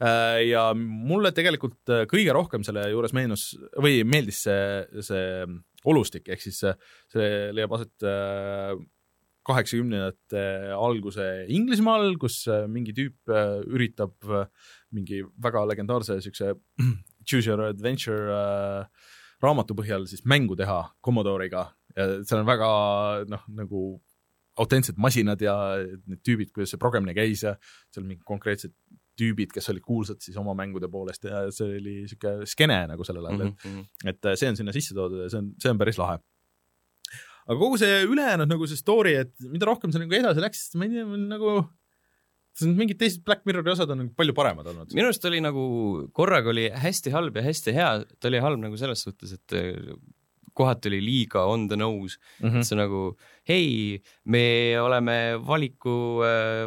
[0.00, 3.48] ja mulle tegelikult äh, kõige rohkem selle juures meenus
[3.80, 5.22] või meeldis see, see
[5.88, 6.76] olustik, ehk siis äh,
[7.12, 8.74] see leiab aset äh,
[9.46, 10.42] kaheksakümnendate
[10.74, 14.48] alguse Inglismaal, kus äh, mingi tüüp äh, üritab äh,
[14.96, 16.54] mingi väga legendaarse siukse
[17.26, 22.68] Choose Your Adventure äh, raamatu põhjal siis mängu teha Commodore'iga ja seal on väga
[23.30, 23.86] noh, nagu
[24.60, 25.54] autentsed masinad ja
[26.08, 27.56] need tüübid, kuidas see progemine käis ja
[27.92, 28.72] seal mingid konkreetsed
[29.16, 33.26] tüübid, kes olid kuulsad siis oma mängude poolest ja see oli sihuke skeene nagu sellel
[33.26, 34.10] ajal mm, Mhm, -hmm.
[34.12, 36.18] et see on sinna sisse toodud ja see on, see on päris lahe.
[37.46, 40.84] aga kogu see ülejäänud nagu see story, et mida rohkem see nagu edasi läks, ma
[40.84, 41.56] ei tea, nagu
[42.64, 44.92] mingid teised Black Mirrori osad on nagu palju paremad olnud.
[44.96, 45.64] minu arust oli nagu,
[46.16, 47.90] korraga oli hästi halb ja hästi hea,
[48.20, 49.96] ta oli halb nagu selles suhtes, et äh,
[50.56, 52.62] kohati oli liiga on the nose Mm -hmm.
[52.62, 54.42] see nagu hei, me
[54.80, 56.22] oleme valiku,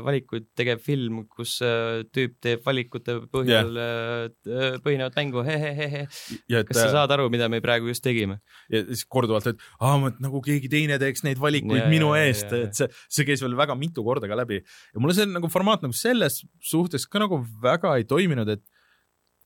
[0.06, 4.78] valikuid tegev film, kus äh, tüüp teeb valikute põhjal yeah.
[4.84, 6.06] põhinevat mängu, hehehehe.
[6.52, 8.40] ja et kas sa saad aru, mida me praegu just tegime?
[8.72, 12.48] ja siis korduvalt, et aa, et nagu keegi teine teeks neid valikuid ja, minu eest,
[12.48, 12.70] ja, ja.
[12.70, 15.84] et see, see käis veel väga mitu korda ka läbi ja mulle see nagu formaat
[15.84, 18.64] nagu selles suhtes ka nagu väga ei toiminud, et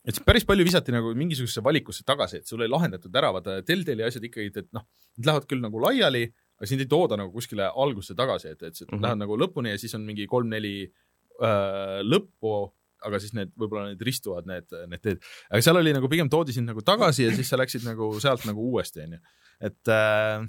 [0.03, 4.05] et päris palju visati nagu mingisugusesse valikusse tagasi, et sul ei lahendatud ära, vaata Deltali
[4.05, 4.85] asjad ikkagi, et noh,
[5.17, 6.25] need lähevad küll nagu laiali,
[6.59, 8.89] aga sind ei tooda nagu kuskile algusse tagasi, et, et sa mm.
[8.91, 9.03] -hmm.
[9.05, 12.55] lähed nagu lõpuni ja siis on mingi kolm-neli äh, lõppu,
[13.03, 15.23] aga siis need, võib-olla need ristuvad, need, need teed.
[15.51, 18.45] aga seal oli nagu pigem toodi sind nagu tagasi ja siis sa läksid nagu sealt
[18.47, 19.19] nagu uuesti, onju.
[19.59, 20.43] et äh,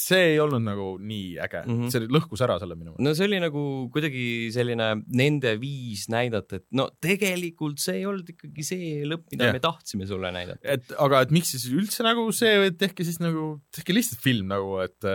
[0.00, 1.78] see ei olnud nagu nii äge mm.
[1.78, 1.92] -hmm.
[1.92, 3.04] see lõhkus ära selle minu meelest.
[3.06, 8.28] no see oli nagu kuidagi selline nende viis näidata, et no tegelikult see ei olnud
[8.34, 9.56] ikkagi see lõpp, mida yeah.
[9.56, 10.60] me tahtsime sulle näidata.
[10.62, 14.52] et aga, et miks siis üldse nagu see, et tehke siis nagu, tehke lihtsalt film
[14.52, 15.10] nagu, et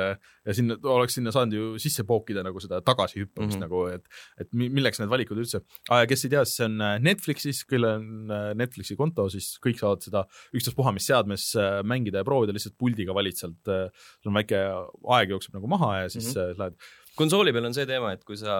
[0.45, 3.63] ja sinna oleks sinna saanud ju sisse pookida nagu seda tagasihüppamist mm.
[3.63, 3.67] -hmm.
[3.67, 4.05] nagu, et,
[4.41, 6.05] et mi- milleks need valikud üldse ah,.
[6.09, 9.77] kes ei tea, siis see on äh, Netflixis, kellel on äh, Netflixi konto, siis kõik
[9.81, 10.25] saavad seda
[10.57, 14.57] ükstaspuha mis seadmes äh, mängida ja proovida, lihtsalt puldiga valid sealt sul on väike
[15.17, 16.41] aeg jookseb nagu maha ja siis mm.
[16.41, 16.59] -hmm.
[16.59, 18.55] lähed konsooli peal on see teema, et kui sa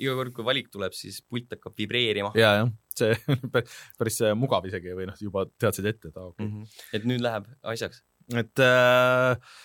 [0.00, 2.32] iga kord, kui valik tuleb, siis pult hakkab vibreerima.
[2.38, 3.14] ja, jah, see
[3.98, 6.84] päris, äh, mugav isegi või noh, juba teadsid ette, et aa okei okay..
[6.98, 8.02] et nüüd läheb asjaks.
[8.34, 9.58] et äh,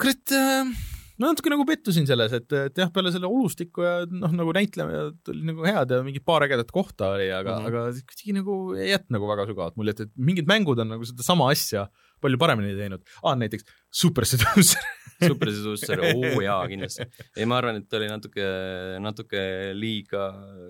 [0.00, 0.72] kurat äh,,
[1.18, 5.32] ma natuke nagu pettusin selles, et, et jah, peale selle olustiku ja noh, nagu näitlejad
[5.32, 7.64] olid nagu head ja mingi paar ägedat kohta oli, aga mm.
[7.64, 7.70] -hmm.
[7.70, 11.50] aga kuidagi nagu ei jätnud nagu väga sügavat muljet, et mingid mängud on nagu sedasama
[11.54, 11.88] asja
[12.22, 13.34] palju paremini teinud ah,.
[13.38, 14.84] näiteks Super Seducer
[15.28, 17.08] Super Seducer, oo jaa, kindlasti.
[17.34, 18.44] ei, ma arvan, et oli natuke,
[19.02, 19.40] natuke
[19.74, 20.28] liiga,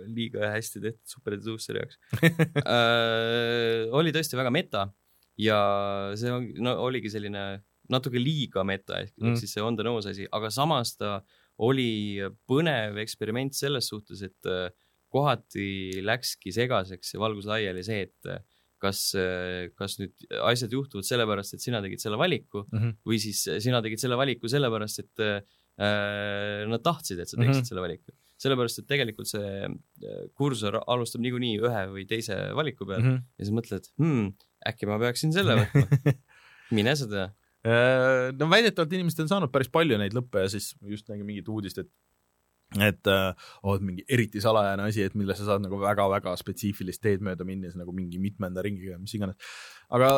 [0.09, 2.01] liiga hästi tehtud Super Seduceri jaoks
[2.65, 3.85] äh,.
[3.93, 4.89] oli tõesti väga meta
[5.39, 5.59] ja
[6.19, 7.45] see on, no, oligi selline
[7.93, 9.39] natuke liiga meta ehk Mm.
[9.41, 11.18] siis see on the nose asi, aga samas ta
[11.59, 14.68] oli põnev eksperiment selles suhtes, et äh,
[15.09, 18.43] kohati läkski segaseks ja valgus laiali see, et äh,
[18.78, 19.01] kas,
[19.74, 22.78] kas nüüd asjad juhtuvad sellepärast, et sina tegid selle valiku mm.
[22.78, 22.93] -hmm.
[23.09, 25.24] või siis sina tegid selle valiku sellepärast, et
[25.78, 27.61] äh, nad tahtsid, et sa teeksid mm.
[27.61, 27.68] -hmm.
[27.68, 28.12] selle valiku.
[28.39, 33.11] sellepärast, et tegelikult see äh, kursor alustab niikuinii ühe või teise valiku peal mm.
[33.11, 33.22] -hmm.
[33.39, 34.32] ja siis mõtled hmm,,
[34.70, 36.14] äkki ma peaksin selle võtma.
[36.78, 37.28] mine sa tea.
[37.67, 41.49] Äh, no väidetavalt inimesed on saanud päris palju neid lõppe ja siis just nägin mingit
[41.51, 41.91] uudist, et
[42.77, 47.47] et oh, mingi eriti salajane asi, et mille sa saad nagu väga-väga spetsiifilist teed mööda
[47.49, 49.39] minna, siis nagu mingi mitmenda ringiga, mis iganes.
[49.89, 50.11] aga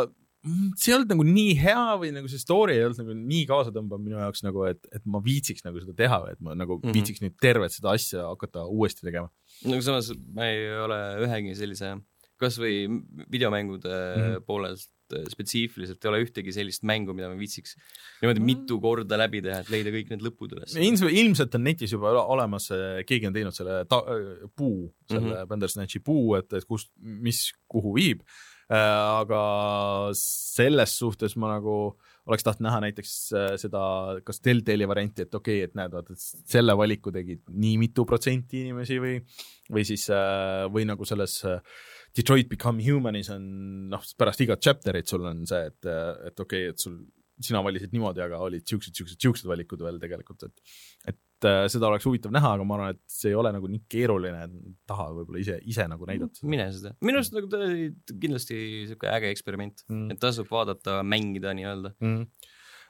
[0.80, 4.00] see ei olnud nagu nii hea või nagu see story ei olnud nagu nii kaasatõmbav
[4.00, 6.86] minu jaoks nagu, et, et ma viitsiks nagu seda teha, et ma nagu mm.
[6.86, 6.96] -hmm.
[6.96, 9.28] viitsiks nüüd tervet seda asja hakata uuesti tegema.
[9.68, 11.92] no samas ma ei ole ühegi sellise,
[12.40, 12.88] kasvõi
[13.28, 14.22] videomängude mm.
[14.24, 14.46] -hmm.
[14.48, 14.99] poolelt äh,
[15.32, 17.76] spetsiifiliselt ei ole ühtegi sellist mängu, mida ma viitsiks
[18.20, 20.76] niimoodi mitu korda läbi teha, et leida kõik need lõpud üles.
[20.76, 22.70] ilmselt, on netis juba ole- olemas,
[23.08, 24.02] keegi on teinud selle ta,
[24.56, 25.34] puu, selle mm.
[25.34, 25.50] -hmm.
[25.50, 28.24] Bandersnatchi puu, et, et kust, mis, kuhu viib.
[28.70, 29.40] aga
[30.14, 31.96] selles suhtes ma nagu
[32.30, 33.82] oleks tahtnud näha näiteks äh, seda,
[34.26, 38.64] kas Deltali varianti, et okei okay,, et näed, vaata, selle valiku tegid nii mitu protsenti
[38.64, 39.16] inimesi või,
[39.72, 40.06] või siis,
[40.70, 41.58] või nagu selles äh,
[42.16, 43.46] Detroit Become Humanis on
[43.92, 47.00] noh, pärast igat chapter'it sul on see, et, et okei okay,, et sul
[47.40, 51.88] sina valisid niimoodi, aga olid siuksed, siuksed, siuksed valikud veel tegelikult, et et äh, seda
[51.88, 54.42] oleks huvitav näha, aga ma arvan, et see ei ole nagu nii keeruline,
[54.88, 56.44] tahavad võib-olla ise, ise nagu näidata.
[56.44, 58.58] mine seda, minu arust nagu ta oli kindlasti
[58.90, 61.94] siuke äge eksperiment mm., et tasub vaadata, mängida nii-öelda.
[61.96, 62.26] mm..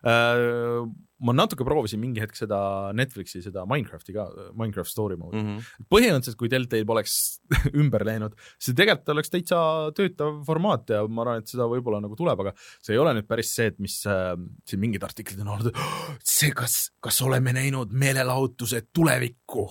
[0.01, 0.88] Uh,
[1.24, 2.59] ma natuke proovisin mingi hetk seda
[2.96, 4.26] Netflixi seda Minecrafti ka,
[4.57, 5.51] Minecraft story mode'i mm..
[5.51, 5.88] Mm -hmm.
[5.92, 7.16] põhimõtteliselt, kui Deltail poleks
[7.82, 9.59] ümber läinud, see tegelikult oleks täitsa
[9.96, 13.28] töötav formaat ja ma arvan, et seda võib-olla nagu tuleb, aga see ei ole nüüd
[13.28, 14.32] päris see, et mis äh,
[14.68, 19.66] siin mingid artiklid on olnud, "Oh, see, kas, kas oleme näinud meelelahutuse tulevikku?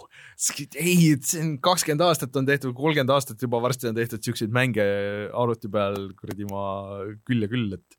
[0.75, 4.85] ei, et on kakskümmend aastat on tehtud, kolmkümmend aastat juba varsti on tehtud siukseid mänge
[5.33, 6.63] arvuti peal kuradi ma
[7.25, 7.97] küll ja küll, et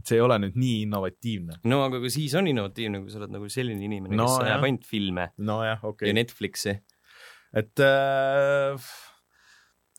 [0.00, 1.60] et see ei ole nüüd nii innovatiivne.
[1.68, 4.38] no aga ka siis on innovatiivne, kui sa oled nagu selline inimene No no,, kes
[4.40, 4.50] jah.
[4.50, 6.12] näeb ainult filme nojah, okei okay.
[6.12, 6.18] ja.
[6.18, 6.76] Netflixi.
[7.62, 8.92] et äh,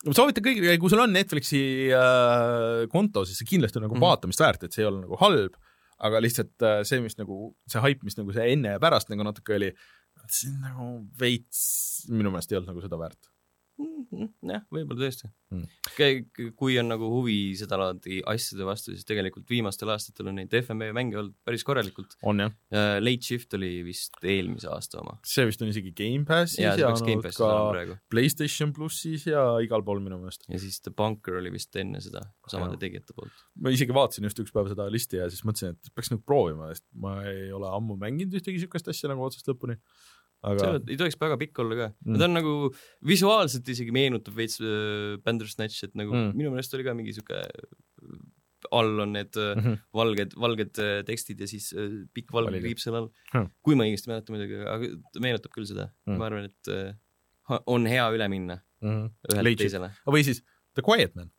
[0.07, 1.63] ma soovitan kõigile, kui sul on Netflixi
[1.95, 4.01] äh, konto, siis see kindlasti on nagu mm.
[4.01, 4.07] -hmm.
[4.09, 5.59] vaatamist väärt, et see ei ole nagu halb,
[6.03, 9.25] aga lihtsalt äh, see, mis nagu, see haip, mis nagu see enne ja pärast nagu
[9.27, 9.71] natuke oli,
[10.27, 10.89] see on nagu
[11.19, 11.61] veits,
[12.09, 13.32] minu meelest ei olnud nagu seda väärt.
[13.79, 16.51] jah, võib-olla tõesti Mm.
[16.57, 21.19] kui on nagu huvi sedalaadi asjade vastu, siis tegelikult viimastel aastatel on neid FMV mänge
[21.19, 22.15] olnud päris korralikult.
[22.25, 22.53] on jah,
[23.03, 25.17] Late Shift oli vist eelmise aasta oma.
[25.27, 27.97] see vist on isegi Gamepassis ja, ja Gamepassis ka praegu.
[28.09, 30.47] Playstation plussis ja igal pool minu meelest.
[30.49, 33.45] ja siis The Bunker oli vist enne seda, samade tegijate poolt.
[33.61, 36.71] ma isegi vaatasin just üks päev seda listi ja siis mõtlesin, et peaks nagu proovima,
[36.73, 39.77] sest ma ei ole ammu mänginud ühtegi siukest asja nagu otsast lõpuni.
[40.43, 42.11] Aga ei tohiks väga pikk olla ka Mm.
[42.13, 42.53] mm., ta on nagu
[43.13, 46.29] visuaalselt isegi meenutab veits äh, Bandersnatch, et nagu Mm.
[46.31, 46.37] mm.
[46.41, 47.41] minu meelest oli ka mingi siuke
[48.71, 49.73] all on need äh, Mhm.
[49.93, 53.49] valged, valged äh, tekstid ja siis äh, pikk valge kriips seal all Hmm..
[53.63, 56.13] kui ma õigesti mäletan muidugi, aga ta meenutab küll seda Hmm.
[56.13, 56.17] mm..
[56.21, 59.09] ma arvan, et äh, on hea üle minna Mhm.
[59.31, 59.65] ühelt Legit.
[59.67, 59.91] teisele.
[60.07, 60.41] või siis
[60.75, 61.29] The Quiet Man.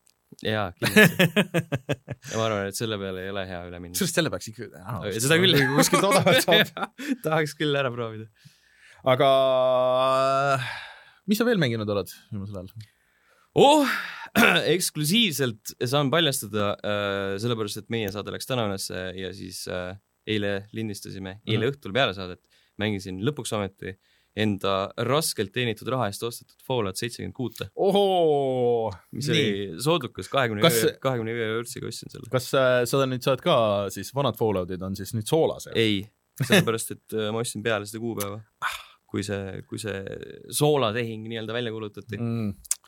[0.43, 1.27] jaa, kindlasti.
[2.33, 3.95] ja ma arvan, et selle peale ei ole hea üle minna.
[3.97, 5.57] kusjuures selle peaks ikka ah, seda küll.
[5.77, 6.93] kuskilt odavalt saab.
[7.25, 8.29] tahaks küll ära proovida.
[9.05, 9.29] Aga
[11.29, 12.89] mis sa veel mänginud oled viimasel ajal?
[13.61, 13.87] oh,
[14.75, 19.95] eksklusiivselt saan paljastada äh,, sellepärast et meie saade läks täna ülesse ja siis äh,
[20.27, 21.75] eile lindistasime, eile Mhm.
[21.77, 22.41] õhtul peale saadet
[22.81, 23.93] mängisin lõpuks ometi
[24.35, 27.69] enda raskelt teenitud raha eest ostetud Fallout seitsekümmend kuute,
[29.15, 32.27] mis nii, oli soodukas kahekümne Kas- kahekümne ühe eurtsiga ostsin selle.
[32.33, 33.55] kas äh, sa nüüd saad ka
[33.95, 35.69] siis vanad Falloutid on siis nüüd soolas?
[35.79, 36.01] ei,
[36.43, 38.41] sellepärast et äh, ma ostsin peale seda kuupäeva,
[39.15, 40.01] kui see, kui see
[40.55, 42.19] soolatehing nii-öelda välja kuulutati.
[42.19, 42.81] mm..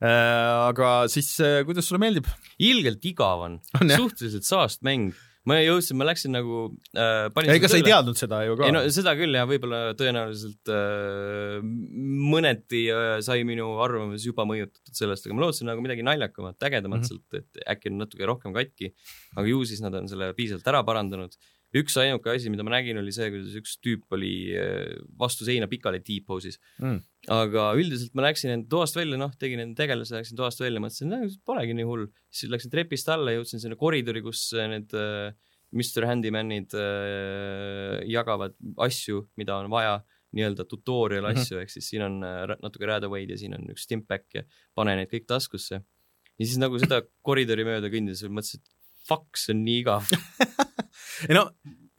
[0.00, 2.28] Äh, aga siis äh, kuidas sulle meeldib?
[2.64, 5.10] ilgelt igav on, On suhteliselt saast mäng.
[5.48, 6.62] ma jõudsin, ma läksin nagu
[6.96, 9.80] äh, ega selle sa ei teadnud seda ju ka ei no seda küll jah, võib-olla
[10.00, 11.60] tõenäoliselt äh,
[12.32, 17.02] mõneti äh, sai minu arvamus juba mõjutatud sellest, aga ma lootsin nagu midagi naljakamat, ägedamat
[17.02, 17.20] mm -hmm.
[17.32, 18.92] sealt, et äkki on natuke rohkem katki.
[19.36, 21.36] aga ju siis nad on selle piisavalt ära parandanud.
[21.76, 25.68] Üks ainuke asi, mida ma nägin, oli see, kuidas üks tüüp oli äh, vastu seina
[25.70, 26.58] pikali T-pose'is.
[26.82, 26.98] mm..
[27.36, 31.14] aga üldiselt ma läksin enda toast välja, noh, tegin enda tegelase, läksin toast välja, mõtlesin,
[31.46, 32.08] polegi nii hull.
[32.32, 35.30] siis läksin trepist alla, jõudsin sinna koridori, kus äh, need äh,
[35.70, 38.56] Mr Handymanid äh, jagavad
[38.88, 40.00] asju, mida on vaja,
[40.34, 41.38] nii-öelda tutorial Mhm.
[41.38, 41.62] asju mm, -hmm.
[41.62, 44.42] ehk siis siin on äh, natuke Radaway'd ja siin on üks Stimpack ja
[44.74, 45.82] pane need kõik taskusse.
[46.38, 48.79] ja siis nagu seda koridori mööda kõndides mõtlesin, et
[49.10, 50.10] fuck, see on nii igav.
[51.28, 51.48] ei no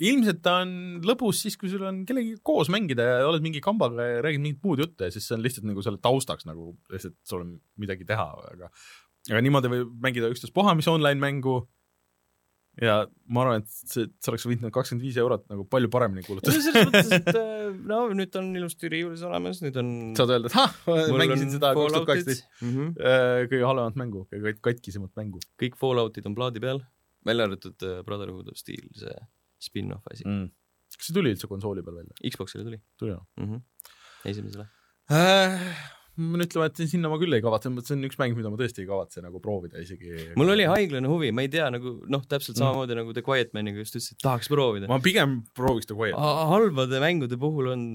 [0.02, 0.72] ilmselt ta on
[1.06, 4.64] lõbus siis, kui sul on kellegagi koos mängida ja oled mingi kambaga ja räägid mingit
[4.66, 8.08] muud juttu ja siis see on lihtsalt nagu selle taustaks nagu lihtsalt sul on midagi
[8.10, 8.72] teha, aga
[9.30, 11.62] aga niimoodi võib mängida ükstaspuha mis online mängu.
[12.80, 16.22] Ja ma arvan, et see, see oleks võinud need kakskümmend viis eurot nagu palju paremini
[16.24, 16.56] kulutada.
[16.56, 20.56] selles mõttes, et äh, no nüüd on ilusti riiulis olemas, nüüd on saad öelda, et
[20.56, 20.78] ah,
[21.20, 25.44] mängisin seda kaks tuhat kaksteist kõige halvemat mängu, kõige katkisemat mängu.
[25.60, 26.80] Kõik Falloutid on plaadi peal,
[27.26, 29.16] välja arvatud äh, Brotherhood of Steel, see
[29.62, 30.42] spin-off asi mm..
[30.44, 30.52] mm..
[30.98, 32.18] kas see tuli üldse konsooli peal välja?
[32.34, 33.50] Xboxile tuli tuli jah mm.
[33.50, 33.90] -hmm.
[34.32, 34.68] esimesele.
[35.12, 35.74] äh,?
[36.22, 38.58] ma pean ütlema, et sinna ma küll ei kavatse, see on üks mäng, mida ma
[38.60, 40.12] tõesti ei kavatse nagu proovida isegi.
[40.38, 42.62] mul oli haiglane huvi, ma ei tea nagu noh, täpselt Mm.
[42.62, 44.90] samamoodi nagu The Quiet Maniga just ütlesin, et tahaks proovida.
[44.92, 46.18] ma pigem prooviks The Quiet.
[46.52, 47.86] halbade mängude puhul on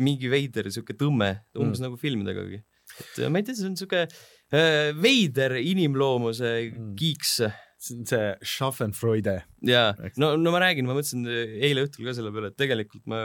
[0.00, 1.82] mingi veider sihuke tõmme, umbes Mm.
[1.82, 1.86] mm.
[1.88, 2.62] nagu filmidegagi.
[3.00, 6.78] et äh, ma ei tea, see on sihuke äh, veider inimloomuse Mm.
[6.78, 6.94] mm.
[6.96, 7.34] kiiks
[7.80, 9.38] see on see Schaffenfreude.
[9.66, 13.06] jaa no, no ma räägin, ma mõtlesin äh, eile õhtul ka selle peale, et tegelikult
[13.10, 13.22] ma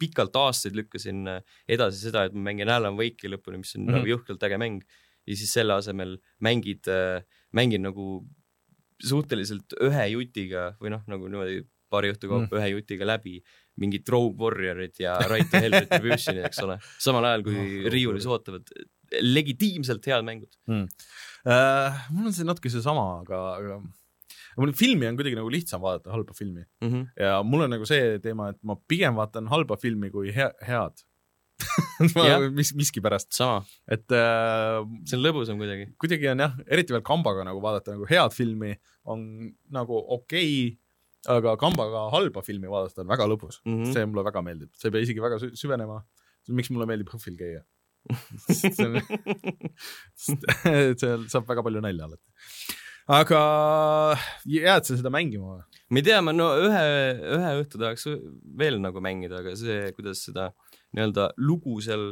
[0.00, 3.86] pikalt aastaid lükkasin äh, edasi seda, et ma mängin Alan Wake'i lõpuni, mis on mm
[3.86, 3.90] Mhm.
[3.90, 4.00] -hmm.
[4.00, 4.82] nagu jõhkralt äge mäng.
[5.26, 6.84] ja siis selle asemel mängid,
[7.56, 8.26] mängin nagu
[9.00, 12.58] suhteliselt ühe jutiga või noh, nagu niimoodi paari õhtu kaupa mm.
[12.60, 13.38] ühe jutiga läbi
[13.80, 16.76] mingid Rogue Warriorid ja Right to Hell Retributionid, eks ole.
[17.00, 18.68] samal ajal kui Rogue riiulis ootavad
[19.22, 20.52] legitiimselt head mängud.
[21.44, 23.80] Uh, mul on see natuke seesama, aga, aga
[24.60, 26.88] mul filmi on kuidagi nagu lihtsam vaadata halba filmi mm.
[26.88, 27.08] -hmm.
[27.20, 31.04] ja mul on nagu see teema, et ma pigem vaatan halba filmi kui hea, head
[32.58, 33.32] mis, miskipärast.
[33.32, 33.64] sama.
[33.86, 35.90] et äh, see on lõbusam kuidagi.
[36.00, 38.74] kuidagi on jah, eriti veel kambaga nagu vaadata nagu head filmi
[39.04, 40.78] on nagu okei okay,,
[41.36, 43.76] aga kambaga halba filmi vaadata on väga lõbus mm.
[43.76, 43.92] -hmm.
[43.92, 46.02] see mulle väga meeldib, sa ei pea isegi väga süvenema.
[46.48, 47.62] miks mulle meeldib HÖFFil käia
[51.00, 52.26] seal saab väga palju nalja alati.
[53.18, 53.40] aga
[54.48, 55.64] jääd sa seda mängima või?
[55.90, 56.84] ma ei tea, ma no ühe,
[57.38, 58.04] ühe õhtu tahaks
[58.58, 60.44] veel nagu mängida, aga see, kuidas seda
[60.94, 62.08] nii-öelda lugu seal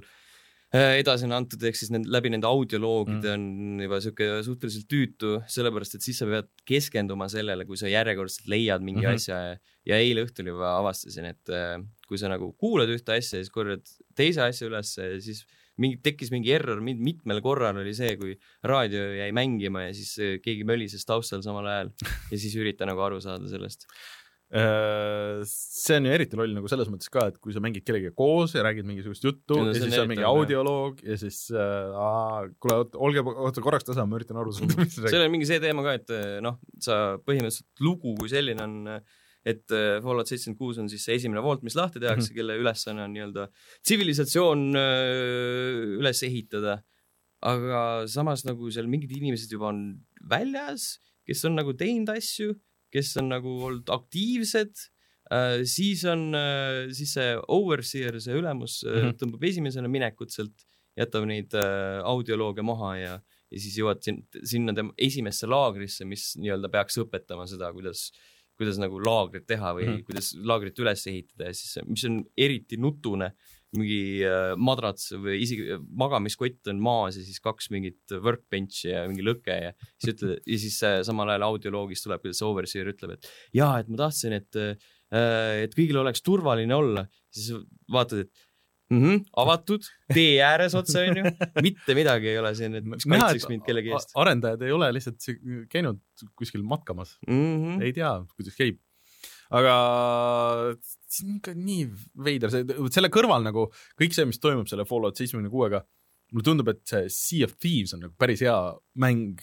[0.75, 3.37] äh, edasi on antud, ehk siis need, läbi nende audioloogide mm.
[3.37, 8.51] on juba sihuke suhteliselt tüütu, sellepärast et siis sa pead keskenduma sellele, kui sa järjekordselt
[8.53, 9.23] leiad mingi mm -hmm.
[9.23, 9.57] asja ja,
[9.93, 11.77] ja eile õhtul juba avastasin, et äh,
[12.09, 13.85] kui sa nagu kuulad ühte asja ja siis korjad
[14.17, 15.45] teise asja ülesse ja siis
[15.81, 18.35] mingi, tekkis mingi error, mitmel korral oli see, kui
[18.69, 21.93] raadio jäi mängima ja siis äh, keegi mölises taustal samal ajal
[22.33, 23.87] ja siis ürita nagu aru saada sellest
[24.53, 28.15] äh, see on ju eriti loll nagu selles mõttes ka, et kui sa mängid kellegagi
[28.19, 32.85] koos ja räägid mingisugust juttu ja, ja siis on mingi audioloog ja siis äh, kuule,
[33.09, 35.17] olge, oota korraks tasa, ma üritan aru saada, mis sa räägid.
[35.17, 38.79] seal on mingi see teema ka, et äh, noh, sa põhimõtteliselt lugu kui selline on
[38.99, 42.31] äh, et äh, Fallout seitsekümmend kuus on siis see esimene vault, mis lahti tehakse mm,
[42.31, 42.39] -hmm.
[42.39, 43.49] kelle ülesanne on nii-öelda
[43.83, 46.83] tsivilisatsioon äh, üles ehitada.
[47.43, 49.79] aga samas nagu seal mingid inimesed juba on
[50.31, 52.55] väljas, kes on nagu teinud asju,
[52.95, 54.71] kes on nagu olnud aktiivsed
[55.33, 59.19] äh,, siis on äh,, siis see overseer, see ülemus mm -hmm.
[59.19, 60.55] tõmbab esimesena minekut sealt,
[60.95, 63.21] jätab neid äh, audioloogia maha ja
[63.53, 68.11] ja siis jõuad sin-, sinna tema esimesse laagrisse, mis nii-öelda peaks õpetama seda, kuidas
[68.59, 70.05] kuidas nagu laagrit teha või mm -hmm.
[70.09, 73.33] kuidas laagrit üles ehitada ja siis, mis on eriti nutune,
[73.73, 79.25] mingi äh, madrats või isegi magamiskott on maas ja siis kaks mingit workbench'i ja mingi
[79.25, 83.31] lõke ja siis ütled ja siis äh, samal ajal audioloogis tuleb, kuidas overseer ütleb, et
[83.57, 84.77] jaa, et ma tahtsin, et äh,
[85.13, 87.53] et kõigil oleks turvaline olla, siis
[87.93, 88.47] vaatad, et
[88.93, 89.03] mm.
[89.03, 91.33] -hmm, avatud, tee ääres otse onju,
[91.67, 94.15] mitte midagi ei ole siin, et mis kaitseks mind kellegi eest.
[94.19, 95.29] arendajad ei ole lihtsalt
[95.73, 96.01] käinud
[96.39, 97.87] kuskil matkamas mm, -hmm.
[97.87, 98.81] ei tea, kuidas käib.
[99.53, 99.73] aga
[101.13, 101.89] see on ikka nii
[102.29, 103.67] veider, see, selle kõrval nagu
[104.01, 105.83] kõik see, mis toimub selle Fallout seitsmekümne kuuega,
[106.33, 108.57] mulle tundub, et see Sea of Thieves on nagu päris hea
[108.97, 109.43] mäng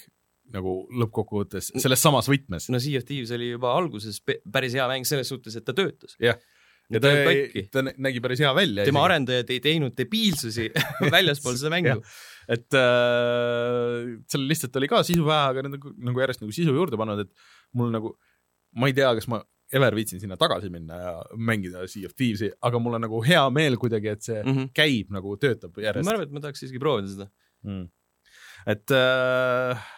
[0.50, 2.72] nagu lõppkokkuvõttes selles samas võtmes.
[2.74, 6.18] no Sea of Thieves oli juba alguses päris hea mäng selles suhtes, et ta töötas.
[6.18, 6.56] jah yeah
[6.90, 7.12] ja ta,
[7.74, 8.86] ta nägi päris hea välja.
[8.88, 9.10] tema isegi.
[9.10, 10.70] arendajad ei teinud debiilsusi
[11.16, 12.00] väljaspool seda mängu.
[12.50, 16.74] et äh, seal lihtsalt oli ka sisu vähe, aga nad nagu, nagu järjest nagu sisu
[16.76, 18.16] juurde pannud, et mul nagu,
[18.80, 22.50] ma ei tea, kas ma ever viitsin sinna tagasi minna ja mängida Sea of Thieves'i,
[22.66, 24.74] aga mul on nagu hea meel kuidagi, et see mm -hmm.
[24.74, 26.10] käib nagu, töötab järjest.
[26.10, 27.30] ma arvan, et ma tahaks siiski proovida seda
[27.68, 27.86] mm..
[28.74, 29.90] et äh,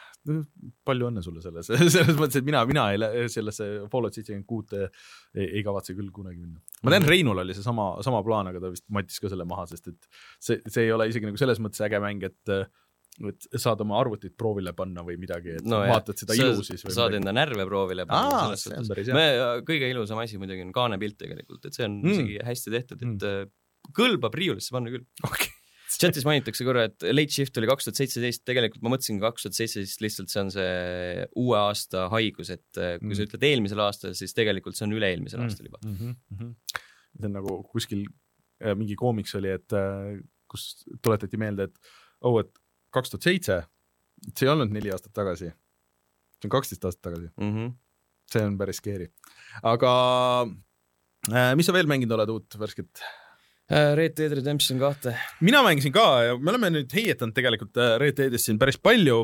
[0.85, 5.47] palju õnne sulle selles, selles mõttes, et mina, mina ei, sellesse Fallout seitsekümmend kuut ei,
[5.47, 6.61] ei kavatse küll kunagi minna.
[6.85, 7.07] ma tean.
[7.09, 10.61] Reinul oli seesama, sama plaan, aga ta vist mattis ka selle maha, sest et see,
[10.67, 12.55] see ei ole isegi nagu selles mõttes äge mäng, et
[13.27, 16.21] et saad oma arvutit proovile panna või midagi, et no, vaatad jah.
[16.23, 18.53] seda ilu siis saad enda närve proovile panna.
[19.13, 19.25] Me,
[19.67, 22.13] kõige ilusam asi muidugi on kaanepilt tegelikult, et see on mm.
[22.15, 23.51] isegi hästi tehtud, et mm.
[23.99, 25.51] kõlbab riiulisse panna küll okay
[25.99, 29.57] chatis mainitakse korra, et late shift oli kaks tuhat seitseteist, tegelikult ma mõtlesin kaks tuhat
[29.57, 33.17] seitseteist lihtsalt see on see uue aasta haigus, et äh, kui mm.
[33.17, 35.49] sa ütled eelmisel aastal, siis tegelikult see on üle-eelmisel mm.
[35.49, 35.97] aastal juba mm.
[35.97, 36.15] -hmm.
[36.15, 36.81] Mm -hmm.
[37.17, 38.05] see on nagu kuskil
[38.63, 40.21] äh, mingi koomiks oli, et äh,
[40.51, 42.51] kus tuletati meelde, et oh, et
[42.91, 43.61] kaks tuhat seitse,
[44.31, 45.51] see ei olnud neli aastat tagasi,
[46.37, 47.55] see on kaksteist aastat tagasi mm.
[47.55, 47.73] -hmm.
[48.31, 49.11] see on päris scary.
[49.63, 49.91] aga
[51.55, 53.03] mis sa veel mänginud oled uut värsket?
[53.71, 55.15] Äh, Red Dead Redemption kahte.
[55.39, 59.21] mina mängisin ka ja me oleme nüüd heietanud tegelikult äh, Red Deadist siin päris palju,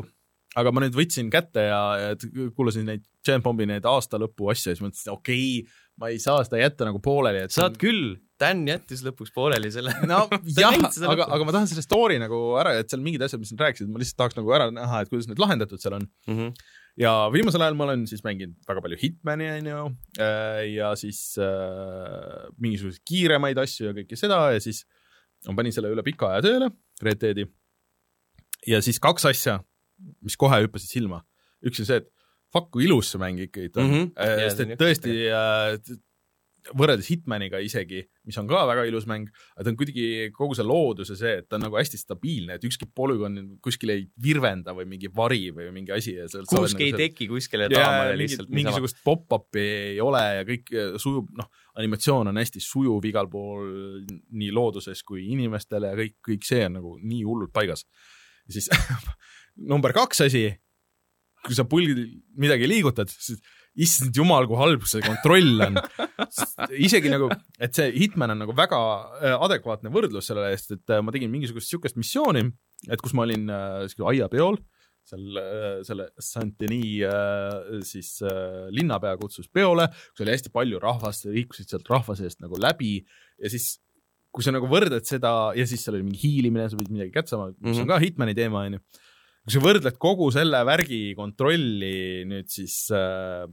[0.56, 2.14] aga ma nüüd võtsin kätte ja, ja
[2.56, 6.22] kuulasin neid Giant Bombi neid aasta lõpu asju ja siis mõtlesin, okei okay,, ma ei
[6.22, 7.82] saa seda jätta nagu pooleli, et saad on...
[7.82, 10.20] küll, Dan jättis lõpuks pooleli selle no
[10.54, 10.76] jah,
[11.10, 13.90] aga, aga ma tahan selle story nagu ära, et seal mingid asjad, mis nad rääkisid,
[13.90, 16.36] ma lihtsalt tahaks nagu ära näha, et kuidas need lahendatud seal on mm.
[16.36, 19.84] -hmm ja viimasel ajal ma olen siis mänginud väga palju Hitmani, on ju,
[20.24, 24.84] äh, ja siis äh, mingisuguseid kiiremaid asju ja kõike seda ja siis
[25.46, 26.70] ma panin selle üle pika aja tööle,
[27.04, 27.46] Red Deadi.
[28.66, 29.58] ja siis kaks asja,
[30.24, 31.22] mis kohe hüppasid silma.
[31.64, 32.10] üks on see, et
[32.52, 33.94] fuck, kui ilus see mäng ikkagi on mm.
[33.94, 34.44] -hmm.
[34.44, 35.98] sest et tõesti äh,
[36.76, 40.66] võrreldes Hitmaniga isegi, mis on ka väga ilus mäng, aga ta on kuidagi kogu see
[40.66, 44.74] loodus ja see, et ta on nagu hästi stabiilne, et ükski polügoon kuskil ei virvenda
[44.76, 49.66] või mingi vari või mingi asi kuhugi nagu ei teki kuskile taamale lihtsalt mingisugust pop-up'i
[49.94, 53.68] ei ole ja kõik sujub, noh, animatsioon on hästi sujuv igal pool
[54.08, 57.86] nii looduses kui inimestele ja kõik, kõik see on nagu nii hullult paigas.
[58.48, 58.70] siis
[59.72, 60.48] number kaks asi,
[61.44, 62.04] kui sa pulgil
[62.38, 63.40] midagi liigutad, siis
[63.84, 65.78] issand jumal, kui halb see kontroll on.
[66.88, 67.30] isegi nagu,
[67.62, 68.80] et see Hitman on nagu väga
[69.20, 72.44] äh, adekvaatne võrdlus selle eest, et äh, ma tegin mingisugust siukest missiooni,
[72.88, 74.58] et kus ma olin äh, aiapeol,
[75.08, 81.28] seal äh, selle Saint-Denis äh, siis äh, linnapea kutsus peole, kus oli hästi palju rahvast,
[81.32, 82.98] liikusid sealt rahva seest nagu läbi
[83.38, 83.76] ja siis
[84.34, 87.32] kui sa nagu võrdled seda ja siis seal oli mingi hiilimine, sa pidid midagi kätte
[87.32, 87.80] saama, mis mm -hmm.
[87.80, 87.92] on mhm.
[87.92, 88.80] ka Hitmani teema, onju.
[89.44, 93.48] kui sa võrdled kogu selle värgi kontrolli nüüd siis äh,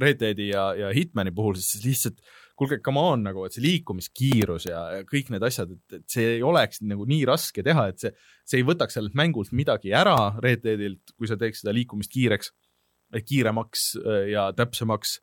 [0.00, 2.20] Red Deadi ja, ja Hitmani puhul, siis lihtsalt
[2.58, 6.42] kuulge, come on nagu, et see liikumiskiirus ja, kõik need asjad, et, et see ei
[6.44, 8.12] oleks nagu nii raske teha, et see,
[8.48, 12.52] see ei võtaks sellelt mängult midagi ära Red Deadilt, kui sa teeks seda liikumist kiireks,
[13.28, 15.18] kiiremaks äh, ja täpsemaks.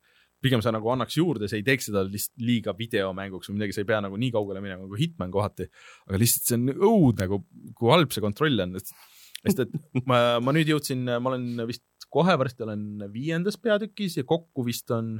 [0.46, 3.82] pigem sa nagu annaks juurde, see ei teeks seda lihtsalt liiga videomänguks või midagi, sa
[3.82, 5.66] ei pea nagu nii kaugele minema nagu Hitman kohati,
[6.06, 9.72] aga lihtsalt see on õudne, kui, kui halb see kontroll on, sest et
[10.08, 11.84] ma, ma nüüd jõudsin, ma olen vist
[12.16, 15.16] kohe varsti olen viiendas peatükis ja kokku vist on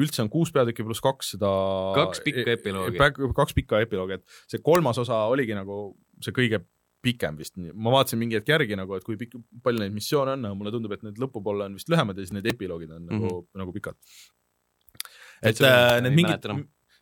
[0.00, 1.50] üldse on kuus peatükki pluss kaks seda
[1.96, 3.00] kaks pikka epiloogi.
[3.36, 5.82] kaks pikka epiloogi, et see kolmas osa oligi nagu
[6.24, 6.62] see kõige
[7.02, 9.34] pikem vist, ma vaatasin mingi hetk järgi nagu, et kui pikk,
[9.64, 12.36] palju neid missioone on, aga mulle tundub, et need lõpupoole on vist lühemad ja siis
[12.36, 13.24] need epiloogid on mm -hmm.
[13.24, 13.58] nagu, mhm.
[13.58, 13.98] nagu pikad.
[15.42, 16.46] et äh, need mingid,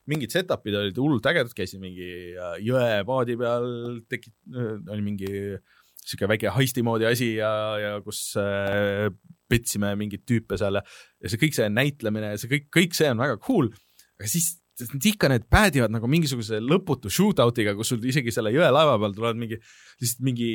[0.09, 3.69] mingid setup'id olid hullult ägedad, käisin mingi äh, jõepaadi peal,
[4.09, 5.61] tekit-, äh, oli mingi äh,
[6.05, 9.11] sihuke väike heisti moodi asi ja, ja kus äh,
[9.51, 13.23] petsime mingeid tüüpe seal ja see kõik see näitlemine ja see kõik, kõik see on
[13.23, 13.71] väga cool,
[14.19, 19.17] aga siis ikka need päädivad nagu mingisuguse lõputu shootout'iga, kus sul isegi selle jõelaeva peal
[19.17, 19.59] tulevad mingi,
[20.01, 20.51] lihtsalt mingi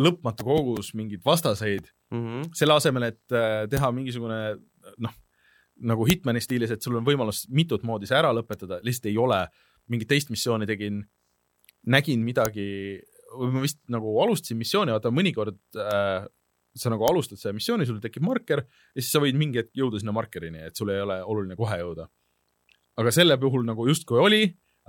[0.00, 2.22] lõpmatu kogus mingeid vastaseid mm.
[2.22, 2.48] -hmm.
[2.56, 4.40] selle asemel, et äh, teha mingisugune
[5.02, 5.16] noh,
[5.76, 9.46] nagu Hitmani stiilis, et sul on võimalus mitut moodi see ära lõpetada, lihtsalt ei ole.
[9.86, 11.04] mingit teist missiooni tegin,
[11.86, 12.98] nägin midagi
[13.52, 16.26] ma vist nagu alustasin missiooni, vaata mõnikord äh,
[16.76, 20.00] sa nagu alustad selle missiooni, sul tekib marker ja siis sa võid mingi hetk jõuda
[20.00, 22.08] sinna markerini, et sul ei ole oluline kohe jõuda.
[22.96, 24.42] aga selle puhul nagu justkui oli,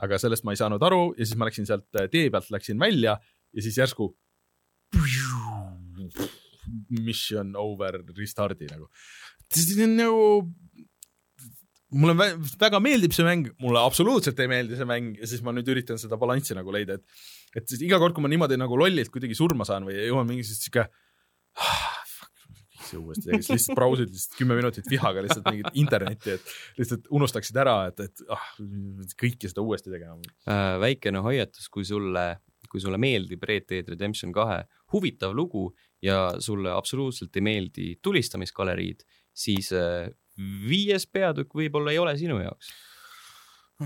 [0.03, 2.79] aga sellest ma ei saanud aru ja siis ma läksin sealt äh, tee pealt, läksin
[2.79, 4.11] välja ja siis järsku
[6.91, 8.89] mission over, restardi nagu.
[9.51, 10.23] see on nagu
[11.95, 12.15] mulle
[12.59, 15.99] väga meeldib see mäng, mulle absoluutselt ei meeldi see mäng ja siis ma nüüd üritan
[16.01, 19.37] seda balanssi nagu leida, et et siis iga kord, kui ma niimoodi nagu lollilt kuidagi
[19.37, 20.83] surma saan või jõuan mingisugust sihuke
[21.63, 22.01] ah,
[22.87, 27.59] see uuesti teeks, lihtsalt brausid lihtsalt kümme minutit vihaga lihtsalt mingit internetti, et lihtsalt unustaksid
[27.63, 28.51] ära, et, et ah,
[29.23, 30.75] kõike seda uuesti tegema äh,.
[30.83, 32.27] väikene hoiatus, kui sulle,
[32.71, 34.63] kui sulle meeldib Red Dead Redemption kahe
[34.93, 35.69] huvitav lugu
[36.03, 42.67] ja sulle absoluutselt ei meeldi tulistamisgaleriid, siis äh, viies peatükk võib-olla ei ole sinu jaoks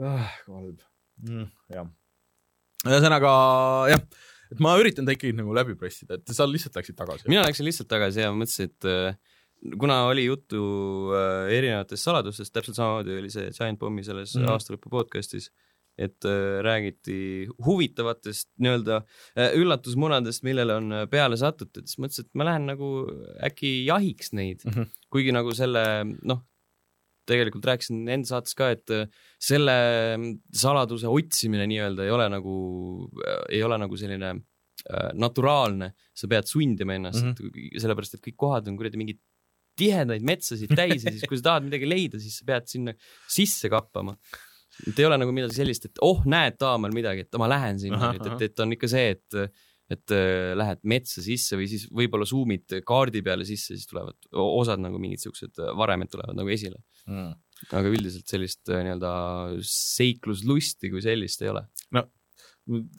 [0.00, 0.80] ah, halb
[1.24, 1.46] mm,.
[1.72, 1.86] jah,
[2.88, 3.30] ühesõnaga
[3.92, 4.02] jah,
[4.52, 7.28] et ma üritan ta ikkagi nagu läbi pressida, et sa lihtsalt läksid tagasi.
[7.30, 9.12] mina läksin lihtsalt tagasi ja mõtlesin, et äh,
[9.80, 10.60] kuna oli juttu
[11.16, 14.52] äh, erinevatest saladustest, täpselt samamoodi oli see Giant Bombi selles mm -hmm.
[14.54, 15.46] aastalõpu podcast'is
[16.00, 17.16] et äh, räägiti
[17.64, 19.00] huvitavatest nii-öelda
[19.36, 22.90] äh, üllatusmunadest, millele on äh, peale satutud, siis mõtlesin, et ma lähen nagu
[23.46, 25.02] äkki jahiks neid mm, -hmm.
[25.12, 26.44] kuigi nagu selle noh,
[27.30, 28.90] tegelikult rääkisin enda saates ka, et
[29.38, 29.74] selle
[30.56, 32.54] saladuse otsimine nii-öelda ei ole nagu,
[33.48, 34.32] ei ole nagu selline
[35.20, 37.80] naturaalne, sa pead sundima ennast mm, -hmm.
[37.84, 39.20] sellepärast et kõik kohad on kuradi mingid
[39.78, 42.94] tihedaid metsasid täis ja siis, kui sa tahad midagi leida, siis sa pead sinna
[43.28, 44.16] sisse kappama
[44.88, 48.14] et ei ole nagu midagi sellist, et oh, näed taamal midagi, et ma lähen sinna
[48.14, 49.42] nüüd, et, et on ikka see, et
[49.90, 54.82] et äh, lähed metsa sisse või siis võib-olla zoom'id kaardi peale sisse, siis tulevad osad
[54.82, 56.78] nagu mingid siuksed varemed tulevad nagu esile
[57.08, 57.32] mm..
[57.74, 59.12] aga üldiselt sellist äh, nii-öelda
[59.66, 61.64] seikluslusti kui sellist ei ole.
[61.96, 62.04] no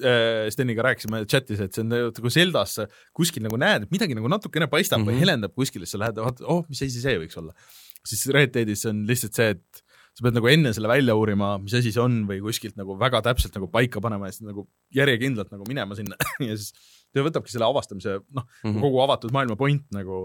[0.04, 2.82] äh, Steniga rääkisime chatis, et see on nagu Zeldas
[3.16, 5.14] kuskil nagu näed, et midagi nagu natukene paistab mm -hmm.
[5.14, 5.26] või mhm.
[5.28, 7.56] helendab kuskil, siis sa lähed, vaatad, oh, mis asi see võiks olla.
[8.04, 11.76] siis Red Deadis on lihtsalt see, et sa pead nagu enne selle välja uurima, mis
[11.78, 15.54] asi see on või kuskilt nagu väga täpselt nagu paika panema ja siis nagu järjekindlalt
[15.54, 16.18] nagu minema sinna
[16.50, 16.74] ja siis
[17.12, 18.84] see võtabki selle avastamise, noh mm -hmm.
[18.84, 20.20] kogu avatud maailma point nagu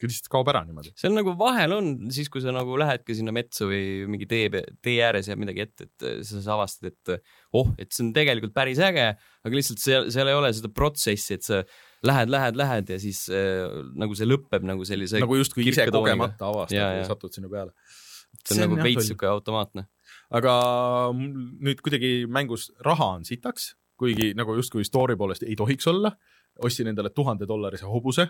[0.00, 0.92] lihtsalt kaob ära niimoodi.
[0.96, 4.48] seal nagu vahel on siis, kui sa nagu lähedki sinna metsa või mingi tee,
[4.80, 7.20] tee ääres jääb midagi ette, et sa, sa avastad, et
[7.52, 11.36] oh, et see on tegelikult päris äge, aga lihtsalt seal, seal ei ole seda protsessi,
[11.36, 11.62] et sa
[12.06, 13.68] lähed, lähed, lähed ja siis äh,
[14.00, 17.76] nagu see lõpeb nagu sellise nagu justkui ise kogemata avastad ja, ja satud sinna peale
[18.38, 19.86] see on see nagu veits sihuke automaatne.
[20.36, 20.54] aga
[21.14, 26.14] nüüd kuidagi mängus raha on sitaks, kuigi nagu justkui story poolest ei tohiks olla.
[26.64, 28.26] ostsin endale tuhande dollarise hobuse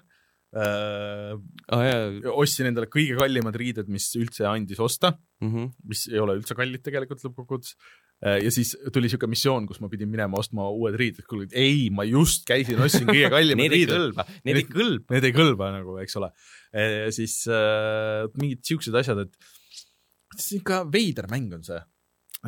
[0.57, 1.35] äh,.
[1.73, 2.31] Oh, jah.
[2.35, 5.73] ostsin endale kõige kallimad riided, mis üldse andis osta mm, -hmm.
[5.89, 7.77] mis ei ole üldse kallid tegelikult lõppkokkuvõttes
[8.21, 12.05] ja siis tuli siuke missioon, kus ma pidin minema ostma uued riided, kuule ei, ma
[12.05, 13.95] just käisin, ostsin kõige kallimad riided.
[13.95, 15.15] Need ei kõlba, need ei kõlba.
[15.15, 16.29] Need ei kõlba nagu, eks ole.
[17.17, 19.51] siis äh, mingid siuksed asjad, et
[20.37, 21.81] see on ikka veider mäng on see.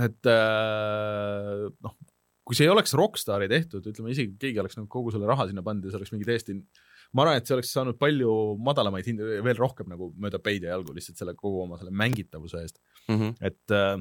[0.06, 1.98] et äh, noh,
[2.46, 5.64] kui see ei oleks Rockstari tehtud, ütleme isegi keegi oleks nagu kogu selle raha sinna
[5.66, 6.56] pannud ja see oleks mingi täiesti
[7.12, 8.32] ma arvan, et see oleks saanud palju
[8.64, 12.62] madalamaid hindu, veel rohkem nagu mööda peid ja jalgu lihtsalt selle kogu oma selle mängitavuse
[12.62, 13.18] eest mm.
[13.18, 13.34] -hmm.
[13.50, 13.98] et äh,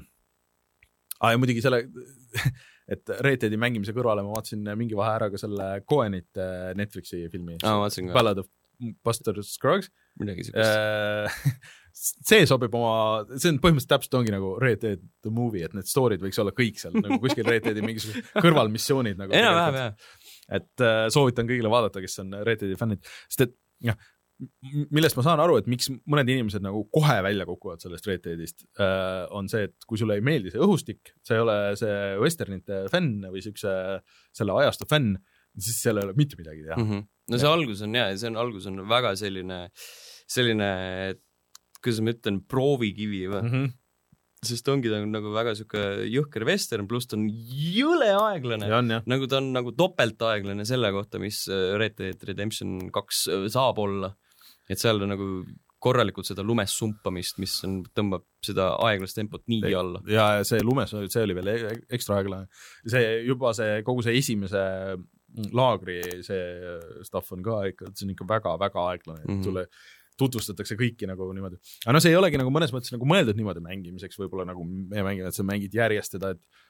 [1.31, 1.83] ja muidugi selle
[2.93, 6.47] et Red Deadi mängimise kõrvale ma vaatasin mingi vahe ära ka selle Cohenite
[6.79, 7.85] Netflixi filmi ah,.
[8.13, 8.49] Ballad of
[9.05, 9.91] Buster Scruggs.
[10.19, 11.45] midagi siukest äh,
[11.93, 15.89] see sobib oma, see on põhimõtteliselt täpselt ongi nagu Red Dead the movie, et need
[15.89, 19.35] story'd võiks olla kõik seal nagu kuskil Red Deadi mingisugused kõrvalmissioonid nagu.
[19.37, 20.19] enam-vähem jah
[20.51, 23.55] et äh, soovitan kõigile vaadata, kes on Red Deadi fännid, sest et
[23.87, 23.97] jah,
[24.93, 28.65] millest ma saan aru, et miks mõned inimesed nagu kohe välja kukuvad sellest Red Deadist
[28.81, 32.85] äh,, on see, et kui sulle ei meeldi see õhustik, sa ei ole see westernite
[32.93, 33.73] fänn või siukse,
[34.37, 35.15] selle ajastu fänn,
[35.57, 36.87] siis seal ei ole mitte midagi teha mm.
[36.89, 37.09] -hmm.
[37.31, 37.57] no see ja.
[37.59, 39.61] algus on jaa, see on, algus on väga selline,
[40.31, 40.71] selline,
[41.83, 43.53] kuidas ma ütlen, proovikivi või mm.
[43.53, 43.77] -hmm
[44.41, 48.69] sest ongi ta on nagu väga sihuke jõhker vestern, pluss ta on jõle aeglane.
[49.05, 53.81] nagu ta on nagu topeltaeglane selle kohta, mis äh, Red Dead Redemption kaks äh, saab
[53.83, 54.15] olla.
[54.71, 55.29] et seal on nagu
[55.81, 60.01] korralikult seda lumes sumpamist, mis on, tõmbab seda aeglast tempot niigi alla.
[60.09, 62.49] ja, ja see lumes, see oli veel e-, ekstra aeglane.
[62.89, 64.65] see juba see, kogu see esimese
[65.55, 66.43] laagri see
[67.05, 69.43] stuff on ka ikka, see on ikka väga-väga aeglane mm, -hmm.
[69.45, 69.67] sulle
[70.21, 71.59] tutvustatakse kõiki nagu niimoodi.
[71.85, 75.05] aga noh, see ei olegi nagu mõnes mõttes nagu mõeldud niimoodi mängimiseks, võib-olla nagu me
[75.07, 76.61] mängime, et sa mängid järjest seda, et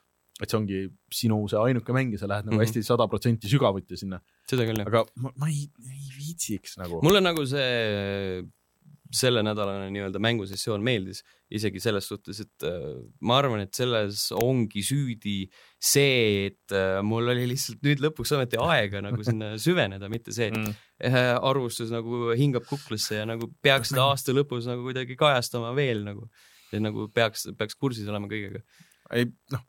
[0.42, 0.80] et see ongi
[1.14, 2.72] sinu see ainuke mäng ja sa lähed nagu mm -hmm.
[2.72, 4.22] hästi sada protsenti sügavuti sinna.
[4.50, 4.88] seda küll, jah.
[4.88, 7.02] aga ma, ma ei, ei viitsiks nagu.
[7.06, 8.42] mulle nagu see
[9.16, 12.86] sellenädalane nii-öelda mängusessioon meeldis, isegi selles suhtes, et äh,
[13.28, 15.36] ma arvan, et selles ongi süüdi
[15.76, 20.50] see, et äh, mul oli lihtsalt nüüd lõpuks ometi aega nagu sinna süveneda, mitte see,
[20.52, 21.38] et mm.
[21.42, 26.30] arvustus nagu hingab kuklasse ja nagu peaks seda aasta lõpus nagu kuidagi kajastama veel nagu,
[26.72, 28.64] et nagu peaks, peaks kursis olema kõigega.
[29.18, 29.68] ei noh,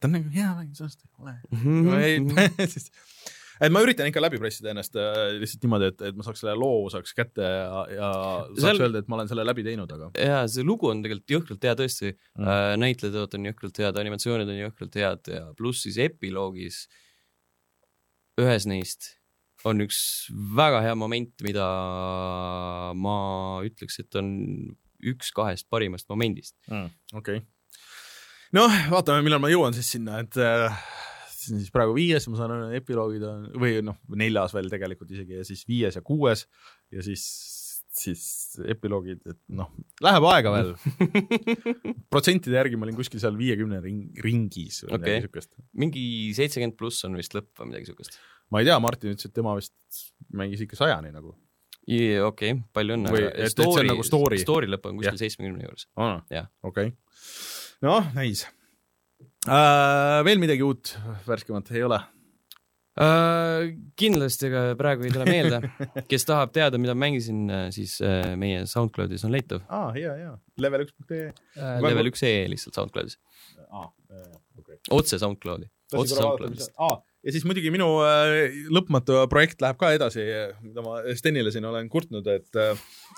[0.00, 1.38] ta on nagu hea mäng, sellest ei ole.
[1.52, 1.92] -hmm.
[2.00, 2.68] ei,
[3.62, 6.56] et ma üritan ikka läbi pressida ennast äh, lihtsalt niimoodi, et, et ma saaks selle
[6.58, 8.10] loo saaks kätte ja, ja
[8.48, 8.82] saaks Seal...
[8.88, 10.10] öelda, et ma olen selle läbi teinud, aga.
[10.18, 12.44] jaa, see lugu on tegelikult jõhkralt hea tõesti mm.
[12.44, 16.84] äh,, näitlejateod on jõhkralt head, animatsioonid on jõhkralt head ja pluss siis epiloogis
[18.42, 19.14] ühes neist
[19.68, 19.98] on üks
[20.56, 21.66] väga hea moment, mida
[22.98, 23.16] ma
[23.66, 24.32] ütleks, et on
[25.12, 26.90] üks kahest parimast momendist mm,.
[27.14, 27.46] okei okay.
[28.58, 30.82] noh, vaatame, millal ma jõuan siis sinna, et äh,
[31.42, 35.10] see on siis praegu viies, ma saan aru, epiloogid on või noh, neljas veel tegelikult
[35.14, 36.46] isegi ja siis viies ja kuues
[36.94, 37.24] ja siis,
[37.92, 38.24] siis
[38.72, 39.70] epiloogid, et noh,
[40.04, 40.72] läheb aega veel
[42.12, 45.02] protsentide järgi ma olin kuskil seal viiekümne ring, ringis või okay.
[45.02, 45.52] midagi siukest.
[45.84, 46.04] mingi
[46.38, 48.20] seitsekümmend pluss on vist lõpp või midagi siukest.
[48.54, 51.34] ma ei tea, Martin ütles, et tema vist mängis ikka sajani nagu.
[51.82, 53.12] okei okay,, palju õnne.
[53.52, 54.40] Story, nagu story.
[54.40, 55.88] story lõpp on kuskil seitsmekümne juures.
[56.62, 56.98] okei okay.,
[57.82, 58.46] noh, näis
[59.48, 60.22] äh,.
[60.26, 61.98] veel midagi uut, värskemat ei ole
[63.00, 63.72] äh,?
[63.98, 65.60] kindlasti, aga praegu ei tule meelde.
[66.10, 69.64] kes tahab teada, mida mängisin, äh, siis äh, meie SoundCloudis on leitav.
[69.68, 70.34] aa ah,, hea, hea.
[70.62, 71.78] level üks punkt ee äh,.
[71.84, 73.18] Level üks ee lihtsalt SoundCloudis
[73.70, 73.88] ah,.
[74.60, 74.76] Okay.
[74.90, 75.70] otse SoundCloudi.
[75.96, 76.74] otse SoundCloudist.
[76.78, 80.28] aa, ja siis muidugi minu äh, lõpmatu projekt läheb ka edasi,
[80.62, 82.62] mida ma Stenile siin olen kurtnud, et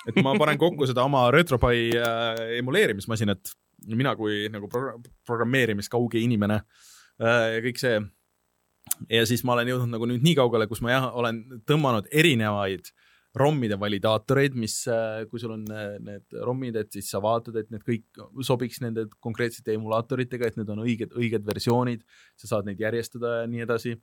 [0.09, 3.53] et ma panen kokku seda oma RetroPie äh, emuleerimismasinat
[3.93, 6.61] mina kui nagu pro programmeerimiskauge inimene
[7.21, 8.01] äh, ja kõik see.
[9.11, 12.93] ja siis ma olen jõudnud nagu nüüd nii kaugele, kus ma jah, olen tõmmanud erinevaid
[13.35, 17.73] ROM-ide validaatoreid, mis, äh, kui sul on äh, need ROM-id, et siis sa vaatad, et
[17.75, 22.05] need kõik sobiks nende konkreetsete emulaatoritega, et need on õiged, õiged versioonid,
[22.39, 23.97] sa saad neid järjestada ja nii edasi.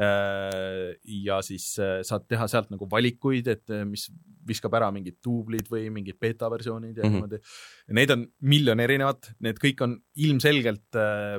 [0.00, 1.64] ja siis
[2.06, 4.06] saad teha sealt nagu valikuid, et mis
[4.46, 7.12] viskab ära mingid duublid või mingid beeta versioonid ja mm -hmm.
[7.12, 7.96] niimoodi.
[7.98, 11.38] Neid on miljon erinevat, need kõik on ilmselgelt äh,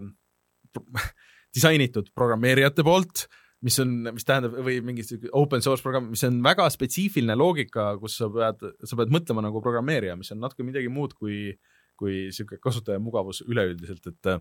[1.56, 3.28] disainitud programmeerijate poolt,
[3.66, 5.06] mis on, mis tähendab, või mingi
[5.38, 9.62] open source programm, mis on väga spetsiifiline loogika, kus sa pead, sa pead mõtlema nagu
[9.64, 11.52] programmeerija, mis on natuke midagi muud kui,
[12.00, 14.32] kui niisugune kasutajamugavus üleüldiselt, et,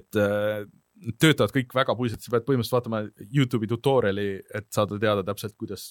[0.00, 0.20] et
[1.20, 5.90] töötavad kõik väga puisalt, sa pead põhimõtteliselt vaatama Youtube'i tutorial'i, et saada teada täpselt, kuidas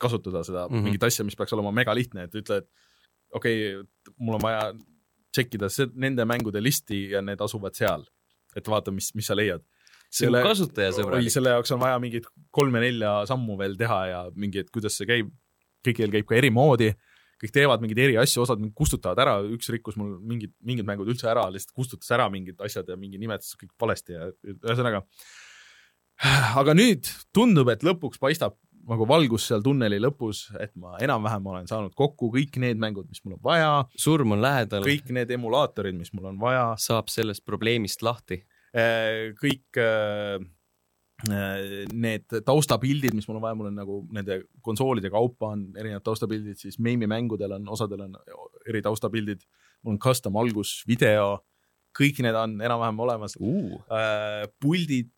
[0.00, 0.88] kasutada seda mm -hmm.
[0.88, 2.68] mingit asja, mis peaks olema megalihtne, et ütle, et
[3.32, 4.72] okei okay,, mul on vaja
[5.32, 8.04] tšekkida nende mängude listi ja need asuvad seal.
[8.56, 9.62] et vaata, mis, mis sa leiad.
[10.12, 11.32] See on kasutajasõbralik.
[11.32, 15.32] selle jaoks on vaja mingit kolme-nelja sammu veel teha ja mingi, et kuidas see käib.
[15.82, 16.92] kõigil käib ka eri moodi,
[17.42, 21.26] kõik teevad mingeid eri asju, osad kustutavad ära, üks rikkus mul mingid, mingid mängud üldse
[21.26, 25.02] ära, lihtsalt kustutas ära mingid asjad ja mingi nimetas kõik valesti ja ühesõnaga.
[26.60, 28.54] aga nüüd tundub, et lõpuks paistab
[28.88, 33.22] nagu valgus seal tunneli lõpus, et ma enam-vähem olen saanud kokku kõik need mängud, mis
[33.24, 33.70] mul on vaja.
[33.98, 34.86] surm on lähedal.
[34.86, 36.72] kõik need emulaatorid, mis mul on vaja.
[36.78, 38.42] saab sellest probleemist lahti.
[38.72, 40.38] Äh, kõik äh,
[41.28, 46.06] äh, need taustapildid, mis mul on vaja, mul on nagu nende konsoolide kaupa on erinevad
[46.06, 48.16] taustapildid, siis meimi mängudel on, osadel on
[48.64, 49.44] eri taustapildid,
[49.84, 51.42] mul on custom algus, video,
[51.92, 53.76] kõik need on enam-vähem olemas uh..
[54.56, 55.12] puldid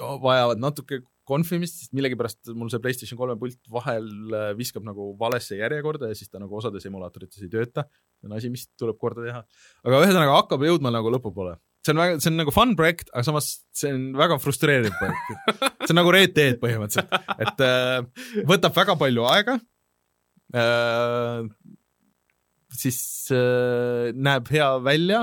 [0.00, 4.08] vajavad natuke konfimist, sest millegipärast mul see PlayStation kolme pult vahel
[4.56, 7.84] viskab nagu valesse järjekorda ja siis ta nagu osades emulaatorites ei tööta.
[8.16, 9.44] see on asi, mis tuleb korda teha.
[9.84, 11.58] aga ühesõnaga hakkab jõudma nagu lõpupoole.
[11.86, 15.70] See on väga, see on nagu fun projekt, aga samas see on väga frustreeriv projekt.
[15.84, 17.14] see on nagu Red Dead põhimõtteliselt,
[17.46, 19.58] et äh, võtab väga palju aega
[20.56, 21.46] äh,.
[22.76, 23.00] siis
[23.34, 25.22] äh, näeb hea välja,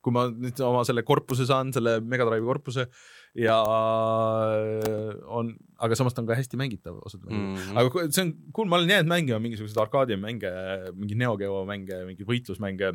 [0.00, 3.08] kui ma nüüd oma selle korpuse saan, selle Megadrive'i korpuse äh,
[3.38, 7.54] ja äh, on, aga samas ta on ka hästi mängitav osad mm.
[7.54, 7.78] -hmm.
[7.78, 10.50] aga see on cool, ma olen jäänud mängima mingisuguseid arkaadimänge,
[10.94, 12.94] mingi Neo Geo mänge, mingeid võitlusmänge.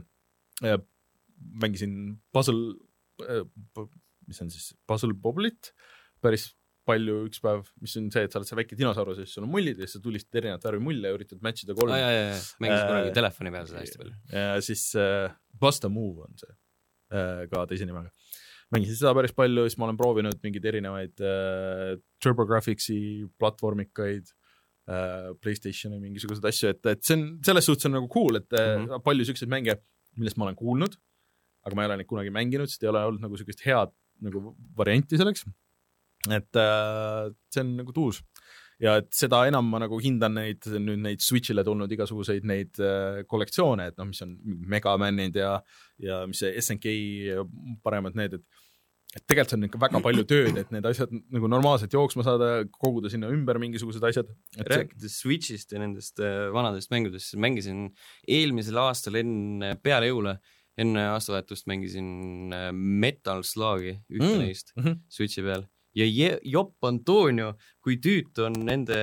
[1.62, 2.85] mängisin Puzzle, äh,
[4.28, 5.72] mis on siis Puzzle Boblit
[6.24, 6.50] päris
[6.86, 9.48] palju üks päev, mis on see, et sa oled see väike dinosaurus ja siis sul
[9.48, 12.42] on mullid ja siis sa tulistad erinevat värvi mulle ja üritad match ida kolme ah,.
[12.62, 14.16] mängisin äh, kunagi telefoni peal seda hästi palju.
[14.34, 18.14] ja siis äh, Bust a Move on see äh, ka teise nimega
[18.74, 23.00] mängisin seda päris palju, siis ma olen proovinud mingeid erinevaid äh, TurboGrafxi
[23.42, 24.30] platvormikaid
[24.90, 28.86] äh,, Playstationi mingisuguseid asju, et, et see on, selles suhtes on nagu cool, et mm
[28.86, 29.06] -hmm.
[29.06, 29.80] palju siukseid mänge,
[30.20, 30.98] millest ma olen kuulnud,
[31.66, 33.94] aga ma ei ole neid kunagi mänginud, sest ei ole olnud nagu siukest head
[34.26, 35.46] nagu varianti selleks.
[36.32, 38.24] et äh, see on nagu tuus
[38.82, 43.24] ja et seda enam ma nagu hindan neid, nüüd neid Switch'ile tulnud igasuguseid neid äh,
[43.30, 44.36] kollektsioone, et noh, mis on
[44.74, 45.56] Megamanid ja,
[46.02, 46.96] ja mis see SNK
[47.86, 48.64] paremad need, et
[49.16, 52.50] et tegelikult see on ikka väga palju tööd, et need asjad nagu normaalselt jooksma saada,
[52.76, 54.32] koguda sinna ümber mingisugused asjad.
[54.58, 55.16] rääkides.
[55.22, 57.88] Switch'ist ja nendest äh, vanadest mängudest, siis mängisin
[58.28, 60.36] eelmisel aastal enne, peale jõule,
[60.78, 64.44] enne aastavahetust mängisin äh, Metal Slug'i, ühte mm.
[64.44, 65.00] neist mm -hmm.
[65.10, 67.54] Switch'i peal ja Jopp Antonio,
[67.84, 68.98] kui tüütu on nende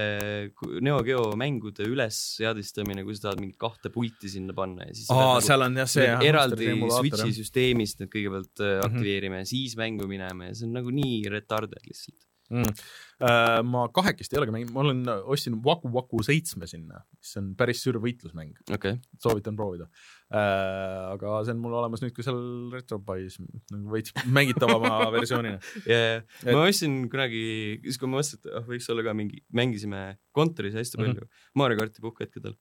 [0.84, 5.22] Neo Geo mängude ülesseadistamine, kui sa tahad mingit kahte pulti sinna panna ja siis Aa,
[5.22, 8.90] nagu, seal on jah see jah, eraldi Switch'i süsteemist need kõigepealt mm -hmm.
[8.90, 12.20] aktiveerime ja siis mängu minema ja see on nagu nii retarded lihtsalt
[12.52, 12.84] mm..
[13.22, 17.52] Uh, ma kahekesti ei olegi mänginud, ma olen, ostsin Waku Waku seitsme sinna, mis on
[17.58, 18.98] päris sür võitlusmäng okay..
[19.22, 19.86] soovitan proovida.
[20.32, 22.40] Aga see on mul olemas nüüd ka seal
[22.72, 26.22] Retropie's nagu veits mängitavama versioonina yeah,.
[26.42, 26.52] Et...
[26.52, 27.42] ma ostsin kunagi,
[27.84, 30.04] siis kui ma mõtlesin, et oh, võiks olla ka mingi, mängisime
[30.36, 31.50] kontoris hästi palju mm -hmm.
[31.60, 32.56] Mario karti puhkhetkedel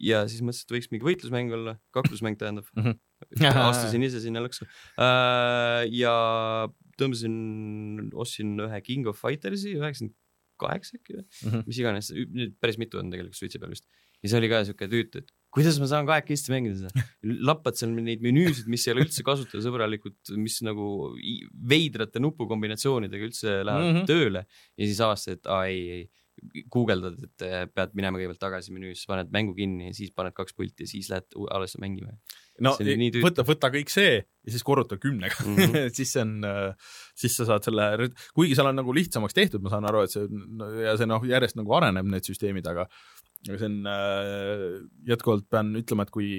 [0.00, 2.92] ja siis mõtlesin, et võiks mingi võitlusmäng olla, kaklusmäng tähendab mm.
[2.92, 3.62] -hmm.
[3.70, 5.82] astusin ise sinna lõksu uh,.
[5.90, 6.14] ja
[7.00, 10.14] tõmbasin, ostsin ühe King of Fightersi üheksakümmend
[10.60, 11.66] kaheksa äkki või -hmm.
[11.66, 12.12] mis iganes,
[12.60, 13.88] päris mitu on tegelikult Switchi peal vist.
[14.22, 17.06] ja see oli ka siuke tüütu, et kuidas ma saan kahekesti mängida seda.
[17.48, 20.90] lappad seal neid menüüsid, mis ei ole üldse kasutajasõbralikud, mis nagu
[21.72, 24.06] veidrate nupukombinatsioonidega üldse lähevad mm -hmm.
[24.10, 26.06] tööle ja siis avastad, et aa ei, ei
[26.72, 30.56] guugeldad, et äh, pead minema kõigepealt tagasi menüüsse, paned mängu kinni ja siis paned kaks
[30.56, 32.12] pulti ja siis lähed alles mängima.
[32.60, 32.74] no
[33.24, 35.88] võta, võta kõik see ja siis korruta kümnega mm -hmm.
[35.96, 39.72] siis see on, äh, siis sa saad selle, kuigi seal on nagu lihtsamaks tehtud, ma
[39.72, 40.28] saan aru, et see
[40.84, 42.86] ja see noh, järjest nagu areneb, need süsteemid, aga
[43.48, 44.64] aga see on äh,,
[45.12, 46.30] jätkuvalt pean ütlema, et kui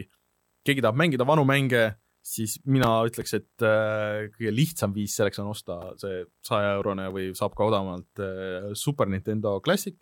[0.67, 1.85] keegi tahab mängida vanu mänge
[2.27, 7.29] siis mina ütleks, et äh, kõige lihtsam viis selleks on osta see saja eurone või
[7.37, 9.95] saab ka odavamalt äh, Super Nintendo Classic.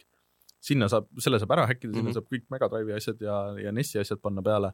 [0.66, 2.16] sinna saab, selle saab ära häkkida, sinna mm -hmm.
[2.18, 4.74] saab kõik Mega Drive'i asjad ja, ja NES-i asjad panna peale.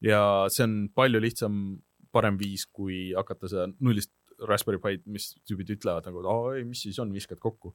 [0.00, 1.82] ja see on palju lihtsam,
[2.12, 4.12] parem viis, kui hakata seda nullist
[4.48, 7.74] Raspberry Pi'd, mis tüübid ütlevad nagu, et aa ei, mis siis on, viskad kokku.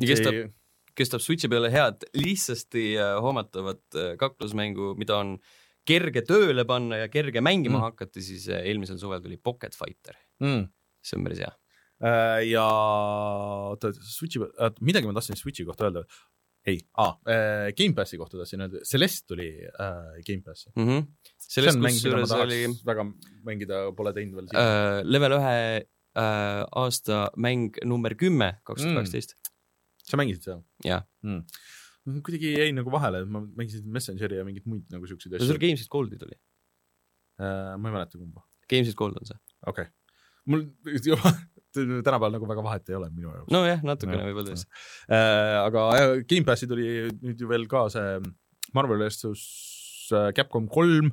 [0.00, 0.48] ja kestab see...
[0.96, 5.58] kestab Switchi peale head lihtsasti äh, hoomatavat kaklusmängu, mida on äh,
[5.88, 7.86] kerge tööle panna ja kerge mängima mm.
[7.88, 10.66] hakata, siis äh, eelmisel suvel tuli Pocket Fighter mm..
[11.04, 11.52] see on päris hea
[12.04, 12.40] äh,.
[12.50, 12.66] ja
[13.70, 16.04] oota, Switchi peal, midagi ma tahtsin Switchi kohta öelda.
[16.68, 20.88] ei ah,, äh, Gamepassi kohta tahtsin öelda, Celeste tuli äh, Gamepassi mm.
[20.88, 21.06] -hmm.
[21.36, 22.62] sellest kusjuures oli.
[22.86, 23.06] väga
[23.46, 25.00] mängida pole teinud veel äh,.
[25.04, 29.39] level ühe äh, aasta mäng number kümme, kaks tuhat kaksteist.
[30.10, 30.60] Sa mängisid seda?
[30.86, 31.44] jah mm
[32.24, 35.50] kuidagi jäi nagu vahele, ma mängisin Messengeri ja mingeid muid nagu siukseid asju.
[35.50, 37.76] sul Games with Gold'i tuli uh,?
[37.76, 38.44] ma ei mäleta kumba.
[38.70, 39.38] Games with Gold on see.
[39.66, 39.92] okei okay.,
[40.50, 40.64] mul
[41.10, 41.34] juba
[41.76, 43.52] tänapäeval nagu väga vahet ei ole minu jaoks.
[43.54, 45.58] nojah, natukene no, võib-olla tõesti uh,.
[45.66, 45.84] aga
[46.24, 46.88] Gamepassi tuli
[47.20, 48.18] nüüd ju veel ka see
[48.76, 49.44] Marvel versus
[50.14, 51.12] äh, Capcom kolm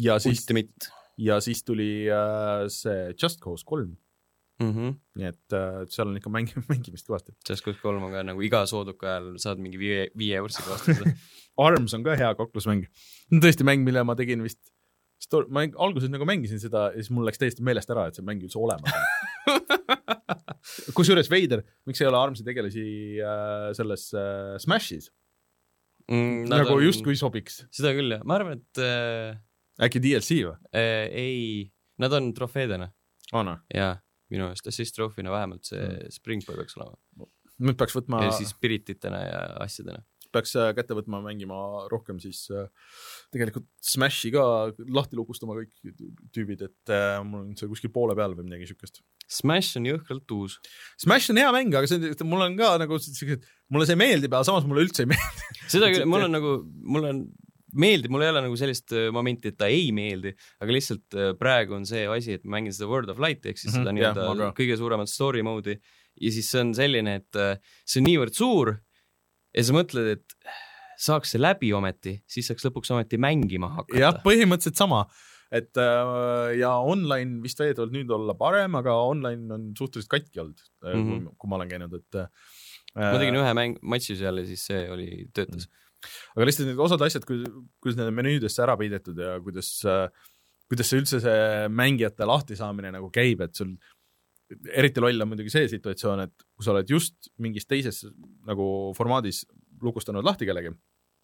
[0.00, 0.90] ja siis, Ultimate
[1.20, 3.94] ja siis tuli äh, see Just Cause kolm,
[4.62, 4.72] mm.
[4.74, 4.98] -hmm.
[5.18, 7.34] nii et äh, seal on ikka mäng-, mängimist kõvasti.
[7.48, 11.16] Just Cause kolm on ka nagu iga sooduka ajal saad mingi viie, viie eurose vastuse.
[11.66, 12.86] Arms on ka hea kaklusmäng.
[13.42, 14.60] tõesti mäng, mille ma tegin vist,
[15.52, 18.42] ma alguses nagu mängisin seda ja siis mul läks täiesti meelest ära, et see mäng
[18.42, 18.94] üldse olemas
[19.52, 19.62] on.
[20.96, 22.84] kusjuures veider, miks ei ole Armsi tegelasi
[23.20, 25.10] äh, selles äh, Smashis,
[26.10, 27.62] mm, nagu on- justkui sobiks.
[27.74, 29.36] seda küll jah, ma arvan, et äh,
[29.86, 30.56] äkki DLC või?
[30.72, 31.42] äh, ei,
[32.02, 32.90] nad on trofeedena
[33.32, 33.60] on või?
[33.76, 33.94] ja
[34.32, 36.16] minu meelest assist trophy'na vähemalt see mm.
[36.16, 36.96] Springboy peaks olema
[37.62, 40.02] nüüd peaks võtma ja, siis spirititena ja asjadena.
[40.32, 41.56] peaks äh, kätte võtma, mängima
[41.92, 42.68] rohkem siis äh,
[43.34, 44.44] tegelikult Smashi ka
[44.88, 45.92] lahti lukustama kõik
[46.32, 49.02] tüübid, et äh, mul on see kuskil poole peal või midagi siukest.
[49.32, 50.58] Smash on jõhkralt uus.
[51.00, 54.48] Smash on hea mäng, aga see, mul on ka nagu siuksed, mulle see meeldib, aga
[54.48, 55.62] samas mulle üldse ei meeldi.
[55.72, 56.56] seda küll, mul on nagu,
[56.96, 57.24] mul on
[57.78, 60.32] meeldib, mul ei ole nagu sellist äh, momenti, et ta ei meeldi,
[60.62, 63.60] aga lihtsalt äh, praegu on see asi, et ma mängin seda World of Light ehk
[63.60, 64.50] siis Mhm, seda jah, nii-öelda ma ka.
[64.60, 67.56] kõige suuremat story mode'i ja siis see on selline, et äh,
[67.88, 68.74] see on niivõrd suur
[69.56, 70.36] ja sa mõtled, et
[71.02, 74.24] saaks see läbi ometi, siis saaks lõpuks ometi mängima jah, hakata.
[74.26, 75.06] põhimõtteliselt sama,
[75.52, 75.76] et
[76.56, 81.26] ja online vist väidetavalt nüüd olla parem, aga online on suhteliselt katki olnud mm, -hmm.
[81.36, 82.20] Kui, ma olen käinud, et
[82.96, 85.68] ma tegin ühe mäng, matši seal ja siis see oli, töötas.
[86.36, 89.72] Aga lihtsalt need osad asjad, kuidas need on menüüdesse ära peidetud ja kuidas,
[90.70, 93.74] kuidas see üldse see mängijate lahtisaamine nagu käib, et sul
[94.72, 98.04] eriti loll on muidugi see situatsioon, et kui sa oled just mingis teises
[98.48, 98.66] nagu
[98.96, 99.44] formaadis
[99.82, 100.72] lukustanud lahti kellegi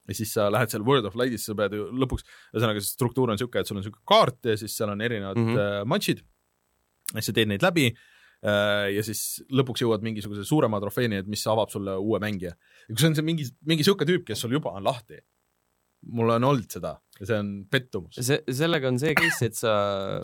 [0.08, 2.24] ja siis sa lähed seal World of Light'is, sa pead ju lõpuks,
[2.54, 5.36] ühesõnaga see struktuur on niisugune, et sul on niisugune kaart ja siis seal on erinevad
[5.36, 5.50] mm.
[5.52, 5.90] -hmm.
[5.92, 6.22] matšid
[7.14, 11.44] ja sa teed neid läbi äh, ja siis lõpuks jõuad mingisuguse suurema trofeeni, et mis
[11.46, 12.54] avab sulle uue mängija.
[12.88, 15.20] Ja kui see on see mingi, mingi niisugune tüüp, kes sul juba on lahti,
[16.14, 18.18] mul on olnud seda ja see on pettumus.
[18.24, 19.72] see, sellega on see case, et sa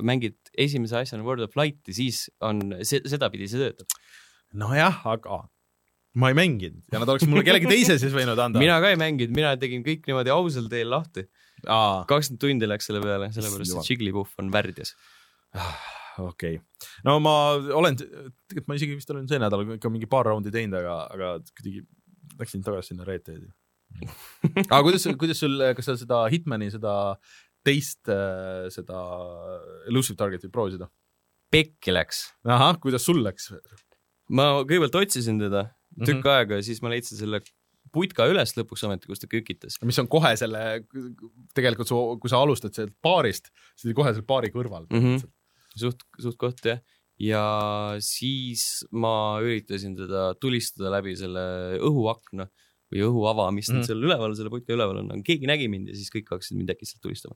[0.07, 0.37] mängid
[0.67, 3.99] esimese asjana World of Light'i, siis on see, sedapidi see töötab.
[4.65, 5.43] nojah, aga
[6.21, 8.63] ma ei mänginud ja nad oleks mulle kellegi teise siis võinud anda.
[8.63, 11.27] mina ka ei mänginud, mina tegin kõik niimoodi ausal teel lahti.
[11.65, 14.95] kakskümmend tundi läks selle peale, sellepärast et Jigglypuff on värdjas.
[16.23, 16.61] okei.
[17.09, 20.79] no ma olen, tegelikult ma isegi vist olen see nädal ikka mingi paar raundi teinud,
[20.79, 21.83] aga, aga kuidagi
[22.41, 23.49] läksin tagasi sinna Red Deadi.
[24.65, 26.95] aga kuidas, kuidas sul, kas sa seda Hitmani, seda
[27.65, 28.11] teist,
[28.75, 29.01] seda
[29.89, 30.87] Elusive Target'i proovisid?
[31.55, 32.27] pekki läks.
[32.45, 33.53] ahah, kuidas sul läks?
[34.35, 35.69] ma kõigepealt otsisin teda
[36.03, 37.41] tükk aega ja siis ma leidsin selle
[37.95, 39.79] putka üles lõpuks ometi, kus ta kükitas.
[39.87, 40.63] mis on kohe selle,
[41.57, 45.05] tegelikult su, kui sa alustad sealt baarist, siis kohe seal baari kõrval mm.
[45.05, 45.33] -hmm.
[45.85, 46.83] suht, suht koht jah.
[47.21, 47.45] Ja
[48.03, 51.45] siis ma üritasin teda tulistada läbi selle
[51.85, 52.49] õhuakna
[52.93, 53.87] või õhuava, mis mm.
[53.89, 56.71] seal üleval, selle putka üleval on, aga keegi nägi mind ja siis kõik hakkasid mind
[56.75, 57.35] äkitselt tulistama.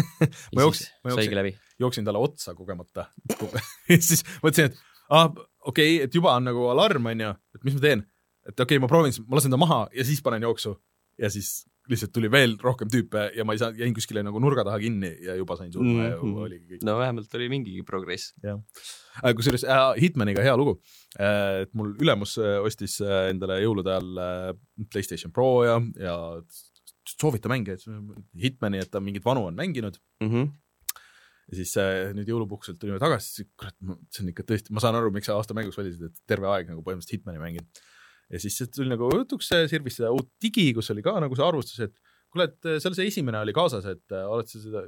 [0.56, 3.06] Ma jooksin- ma jooksin- jooksin talle otsa kogemata.
[3.88, 5.30] siis mõtlesin, et ah,
[5.64, 8.04] okei okay,, et juba on nagu alarm, onju, et mis ma teen.
[8.48, 10.74] et okei okay,, ma proovin, ma lasen ta maha ja siis panen jooksu
[11.20, 14.64] ja siis lihtsalt tuli veel rohkem tüüpe ja ma ei saanud, jäin kuskile nagu nurga
[14.68, 16.10] taha kinni ja juba sain surma mm -hmm.
[16.10, 16.36] ja Mhm.
[16.44, 16.84] oligi kõik.
[16.84, 18.34] no vähemalt oli mingigi progress.
[19.36, 20.80] kusjuures äh, Hitmaniga hea lugu
[21.18, 24.54] äh,, et mul ülemus äh, ostis äh, endale jõulude ajal äh,
[24.92, 26.42] Playstation Pro ja, ja
[27.08, 27.84] soovita mänge, et
[28.36, 30.48] Hitmani, et ta mingeid vanu on mänginud Mm -hmm.
[31.50, 33.74] ja siis äh, nüüd jõulupuhkuselt tulime tagasi, siis kurat,
[34.10, 36.68] see on ikka tõesti, ma saan aru, miks sa aasta mänguks valisid, et terve aeg
[36.68, 37.66] nagu põhimõtteliselt Hitmani mängin.
[38.28, 41.46] Ja siis see tuli nagu jutuks, Sirvis seda uut digi, kus oli ka nagu see
[41.46, 41.94] arvustus, et
[42.32, 44.86] kuule, et äh, seal see esimene oli kaasas, et äh, oled sa seda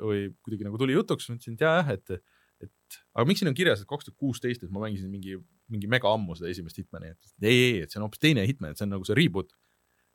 [0.00, 2.20] või kuidagi nagu tuli jutuks, ma ütlesin, et jah, et
[2.60, 5.38] et aga miks siin on kirjas, et kaks tuhat kuusteist, et ma mängisin mingi,
[5.72, 8.74] mingi mega ammu seda esimest Hitmani, et ei, ei, et see on hoopis teine Hitman,
[8.74, 9.54] et see on nagu see reboot.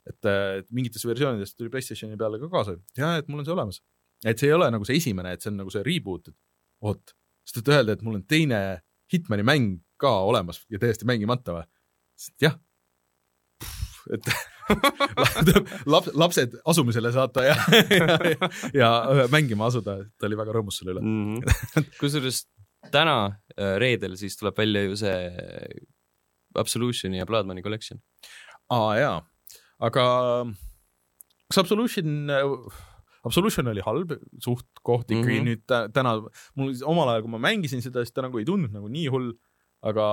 [0.06, 3.56] et, äh, et mingites versioonides tuli Playstationi peale ka kaasa, jaa, et mul on see
[3.56, 3.80] olemas
[4.24, 6.38] et see ei ole nagu see esimene, et see on nagu see reboot, et
[6.86, 7.16] oot,
[7.46, 8.62] sest et öelda, et mul on teine
[9.12, 11.66] Hitmani mäng ka olemas ja täiesti mängimata või?
[12.42, 12.58] jah.
[14.14, 14.30] et
[15.94, 17.56] laps, lapsed asumisele saata ja,
[17.90, 18.18] ja,
[18.74, 18.90] ja,
[19.22, 21.04] ja mängima asuda, ta oli väga rõõmus selle üle.
[21.06, 21.92] mm -hmm.
[22.00, 22.46] kusjuures
[22.94, 23.18] täna
[23.58, 25.18] äh, reedel siis tuleb välja ju see
[26.56, 28.00] Absolutioni ja Bloodmoney Collection.
[28.70, 29.18] aa jaa,
[29.80, 30.06] aga
[31.50, 32.30] kas Absolution,
[33.26, 35.42] Absolution oli halb suht koht ikkagi mm.
[35.42, 35.50] -hmm.
[35.50, 36.16] nüüd tä- täna,
[36.56, 39.34] mul omal ajal, kui ma mängisin seda, siis ta nagu ei tundnud nagu nii hull,
[39.82, 40.06] aga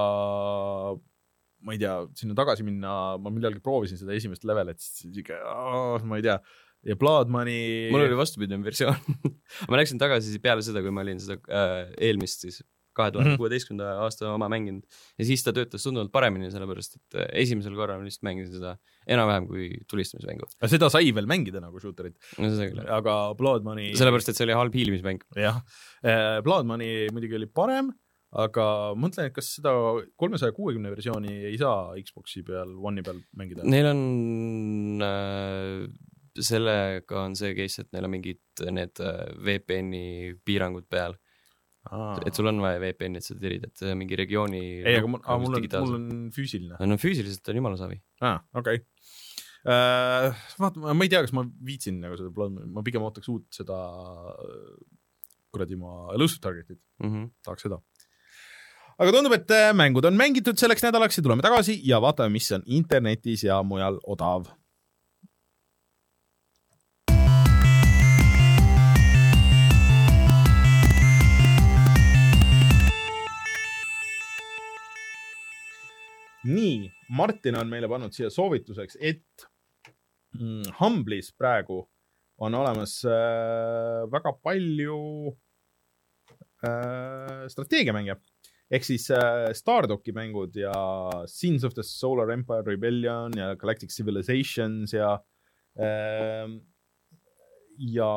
[1.62, 5.38] ma ei tea, sinna tagasi minna, ma millalgi proovisin seda esimest levelit, siis siuke,
[6.08, 6.36] ma ei tea,
[6.86, 8.98] ja Blood Money mul oli vastupidine versioon.
[9.70, 12.62] Ma läksin tagasi peale seda, kui ma olin seda äh, eelmist siis
[12.96, 14.84] kahe tuhande kuueteistkümnenda aasta oma mänginud.
[15.20, 18.74] Ja siis ta töötas tunduvalt paremini, sellepärast et äh, esimesel korral ma lihtsalt mängisin seda
[19.08, 20.50] enam-vähem kui tulistamismängu.
[20.58, 22.18] aga seda sai veel mängida nagu shooterit.
[22.42, 22.50] No
[22.98, 25.24] aga Blood Money sellepärast, et see oli halb hiilimismäng.
[25.40, 25.62] jah,
[26.04, 27.92] äh, Blood Money muidugi oli parem,
[28.32, 29.72] aga mõtlen, et kas seda
[30.20, 33.66] kolmesaja kuuekümne versiooni ei saa Xbox'i peal, One'i peal mängida?
[33.68, 35.82] Neil on äh,
[36.40, 40.06] sellega on see case, et neil on mingid need äh, VPN-i
[40.46, 41.18] piirangud peal.
[42.22, 44.62] et sul on vaja VPN-i, et seda tirida, et mingi regiooni.
[44.84, 46.78] ei, aga mul, mul on, mul on füüsiline.
[46.78, 47.98] no füüsiliselt on jumala savi.
[48.22, 48.86] aa, okei okay.
[49.62, 53.44] Uh, vaata, ma ei tea, kas ma viitsin nagu seda Blood, ma pigem ootaks uut
[53.54, 53.76] seda
[55.52, 57.28] kuradi ma Elusive Targetit mm, -hmm.
[57.44, 57.78] tahaks seda.
[58.98, 62.50] Aga tundub, et äh, mängud on mängitud selleks nädalaks ja tuleme tagasi ja vaatame, mis
[62.52, 64.50] on internetis ja mujal odav.
[76.42, 79.44] Nii, Martin on meile pannud siia soovituseks, et
[80.34, 81.84] mm, Humble'is praegu
[82.42, 84.98] on olemas äh, väga palju
[86.66, 88.18] äh, strateegiamänge
[88.72, 90.72] ehk siis äh, Stardocki mängud ja
[91.30, 95.14] Sins of the Solar Empire Rebellion ja Galactic Civilizations ja
[95.76, 96.46] äh,
[97.82, 98.08] ja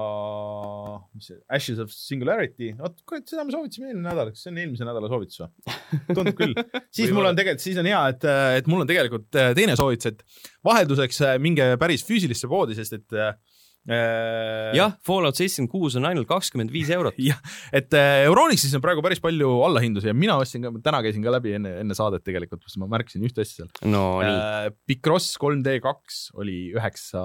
[1.15, 4.59] mis see, Ashes of Singularity, vot kurat, seda me soovitasime eelmine nädal, kas see on
[4.61, 5.75] eelmise nädala soovitus või?
[6.11, 6.55] tundub küll.
[6.95, 8.27] siis mul on tegelikult, siis on hea, et,
[8.59, 12.99] et mul on tegelikult äh, teine soovitus, et vahelduseks äh, minge päris füüsilisse poodi, sest
[12.99, 13.54] et äh, Äh,
[13.85, 17.17] jah, Fallout seitsekümmend kuus on ainult kakskümmend viis eurot.
[17.21, 17.37] jah,
[17.75, 21.33] et äh, Euronixis on praegu päris palju allahindlusi ja mina ostsin ka, täna käisin ka
[21.35, 23.71] läbi enne, enne saadet tegelikult, kus ma märkasin ühte asja seal.
[23.91, 24.71] no nii äh,.
[24.89, 27.21] Picross 3D kaks oli üheksa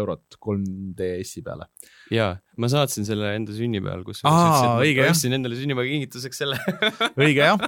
[0.00, 1.68] eurot 3DS-i peale.
[2.12, 6.58] Jaa, ma saatsin selle enda sünnipäeval, kus Aa, õige, ostsin endale sünnipäevakingituseks selle
[7.24, 7.64] õige jah.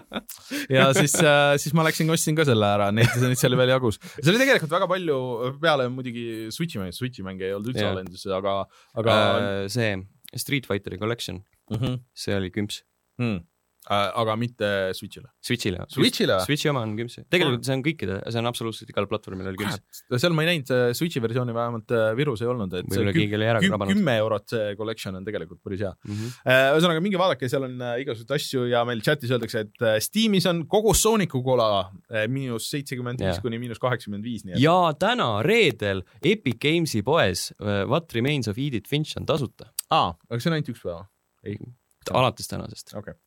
[0.72, 3.74] ja siis äh,, siis ma läksin, ostsin ka selle ära, neid, neid seal oli veel
[3.76, 4.00] jagus.
[4.18, 5.18] see oli tegelikult väga palju,
[5.62, 8.58] peale muidugi Switch'i mänge, Switch'i mänge ei olnud üldse lahendus, aga,
[9.02, 9.94] aga äh, see
[10.36, 12.00] Street Fighteri Collection mm, -hmm.
[12.14, 12.82] see oli kümps
[13.18, 13.40] mm..
[13.86, 14.68] Äh, aga mitte
[14.98, 15.28] Switch'ile?
[15.46, 15.84] Switch'ile.
[15.92, 16.40] Switch'ile?
[16.42, 17.20] Switch'i oma on kümps.
[17.30, 20.00] tegelikult see on kõikide, see on absoluutselt igal platvormil oli kümps.
[20.18, 23.94] seal ma ei näinud, Switch'i versiooni vähemalt äh, Virus ei olnud, et oli ära krabanud.
[23.94, 26.16] kümme eurot see collection on tegelikult päris hea mm.
[26.16, 26.72] -hmm.
[26.74, 30.94] ühesõnaga, minge vaadake, seal on igasuguseid asju ja meil chatis öeldakse, et Steamis on kogu
[30.94, 31.68] Sooniku kola
[32.32, 37.52] miinus seitsekümmend viis kuni miinus kaheksakümmend viis, nii et ja täna, reedel Epic Games'i poes
[37.62, 39.70] What Remains of Edith Finch on tasuta.
[39.94, 41.06] aa, aga see on ainult üks päev?
[41.46, 41.60] ei,
[42.10, 42.96] alates tänasest.
[42.96, 43.25] okei okay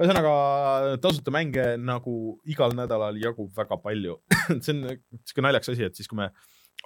[0.00, 2.16] ühesõnaga tasuta mänge nagu
[2.50, 4.18] igal nädalal jagub väga palju
[4.64, 6.30] see on siuke naljakas asi, et siis kui me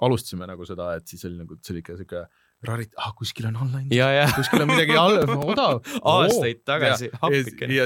[0.05, 2.21] alustasime nagu seda, et siis oli nagu, see oli ikka siuke
[2.67, 3.87] rarit-, ah kuskil on online,
[4.35, 5.81] kuskil on midagi all, odav
[6.13, 7.81] aastaid tagasi, appikene.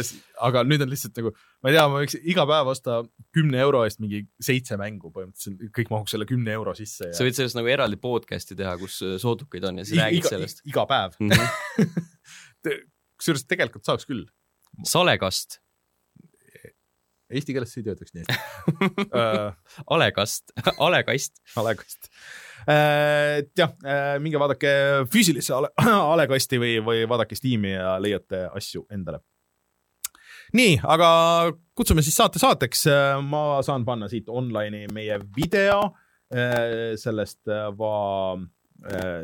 [0.49, 1.33] aga nüüd on lihtsalt nagu,
[1.63, 2.99] ma ei tea, ma võiks iga päev osta
[3.35, 7.15] kümne euro eest mingi seitse mängu põhimõtteliselt, kõik mahuks selle kümne euro sisse ja....
[7.17, 10.63] sa võid sellest nagu eraldi podcast'i teha, kus soodukaid on ja siis räägid sellest.
[10.69, 12.87] iga päev mm -hmm.
[13.17, 14.25] kusjuures tegelikult saaks küll
[14.87, 15.59] salekast.
[17.33, 19.53] Eesti keeles ei töötaks nii hästi uh,
[19.95, 21.39] alekast, alekast.
[21.57, 22.09] alekast
[22.63, 24.73] et jah uh,, minge vaadake
[25.11, 25.71] füüsilisse ale,
[26.13, 29.23] alekasti või, või vaadake Steam'i ja leiate asju endale.
[30.53, 31.09] nii, aga
[31.75, 32.85] kutsume siis saate saateks.
[33.25, 35.89] ma saan panna siit online'i meie video
[36.99, 37.95] sellest va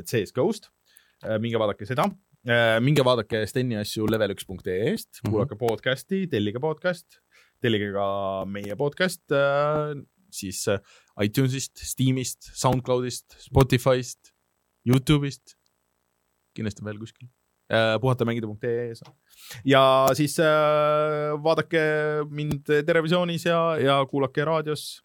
[0.05, 0.69] CS GO-st.
[1.41, 2.28] minge vaadake seda Äh,
[2.79, 5.31] minge vaadake Steni asju level1.ee-st, mhm.
[5.31, 5.67] kuulake mm -hmm.
[5.67, 7.19] podcast'i, tellige podcast,
[7.61, 9.95] tellige ka meie podcast äh,
[10.31, 10.79] siis äh,
[11.23, 14.31] iTunesist, Steamist, SoundCloudist, Spotify'st,
[14.87, 15.57] Youtube'ist,
[16.55, 17.27] kindlasti veel kuskil
[18.01, 19.03] puhatamängida.ee-s.
[19.65, 20.39] ja siis
[21.43, 21.81] vaadake
[22.29, 25.03] mind Terevisioonis ja, ja kuulake raadios.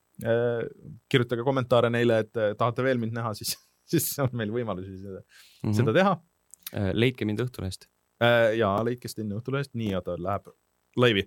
[1.11, 3.57] kirjutage kommentaare neile, et tahate veel mind näha, siis,
[3.91, 5.27] siis on meil võimalusi seda mm,
[5.69, 5.77] -hmm.
[5.77, 6.34] seda teha Äh,
[6.73, 7.89] leidke mind Õhtulehest.
[8.23, 10.49] Äh, jaa, leidke Sten Õhtulehest, nii, oota, läheb
[11.01, 11.27] laivi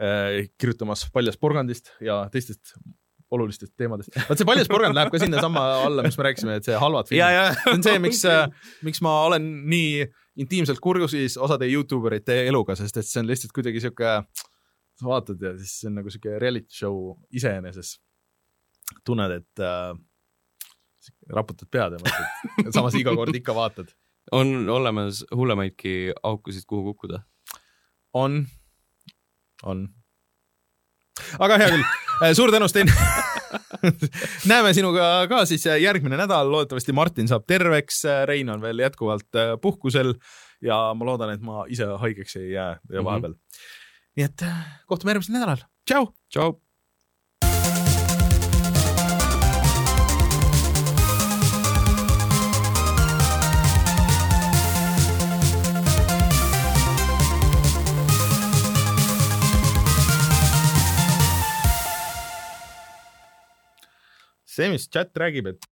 [0.00, 2.74] äh, kirjutamas paljast porgandist ja teistest
[3.32, 4.12] olulistest teemadest.
[4.28, 7.56] vaat see paljas porgand läheb ka sinnasamma alla, mis me rääkisime, et see halvad filmid.
[7.56, 8.24] see on see, miks
[8.84, 10.06] miks ma olen nii
[10.42, 14.14] intiimselt kursis osade Youtube erite eluga, sest et see on lihtsalt kuidagi sihuke,
[15.00, 17.98] sa vaatad ja siis see on nagu sihuke reality show iseeneses.
[19.04, 19.92] tunned, et äh,
[21.32, 23.92] raputad pead ja mõtled, samas iga kord ikka vaatad
[24.32, 27.22] on olemas hullemaidki aukusid, kuhu kukkuda?
[28.14, 28.46] on,
[29.62, 29.88] on.
[31.38, 31.84] aga hea küll,
[32.22, 32.90] äh, suur tänu, Sten
[34.50, 39.54] näeme sinuga ka siis järgmine nädal, loodetavasti Martin saab terveks, Rein on veel jätkuvalt äh,
[39.62, 40.14] puhkusel
[40.62, 43.38] ja ma loodan, et ma ise haigeks ei jää vahepeal mm.
[43.38, 43.80] -hmm
[44.18, 46.10] nii et äh, kohtume järgmisel nädalal, tšau.
[46.32, 46.56] tšau.
[64.52, 65.68] See, mis chat räägib, et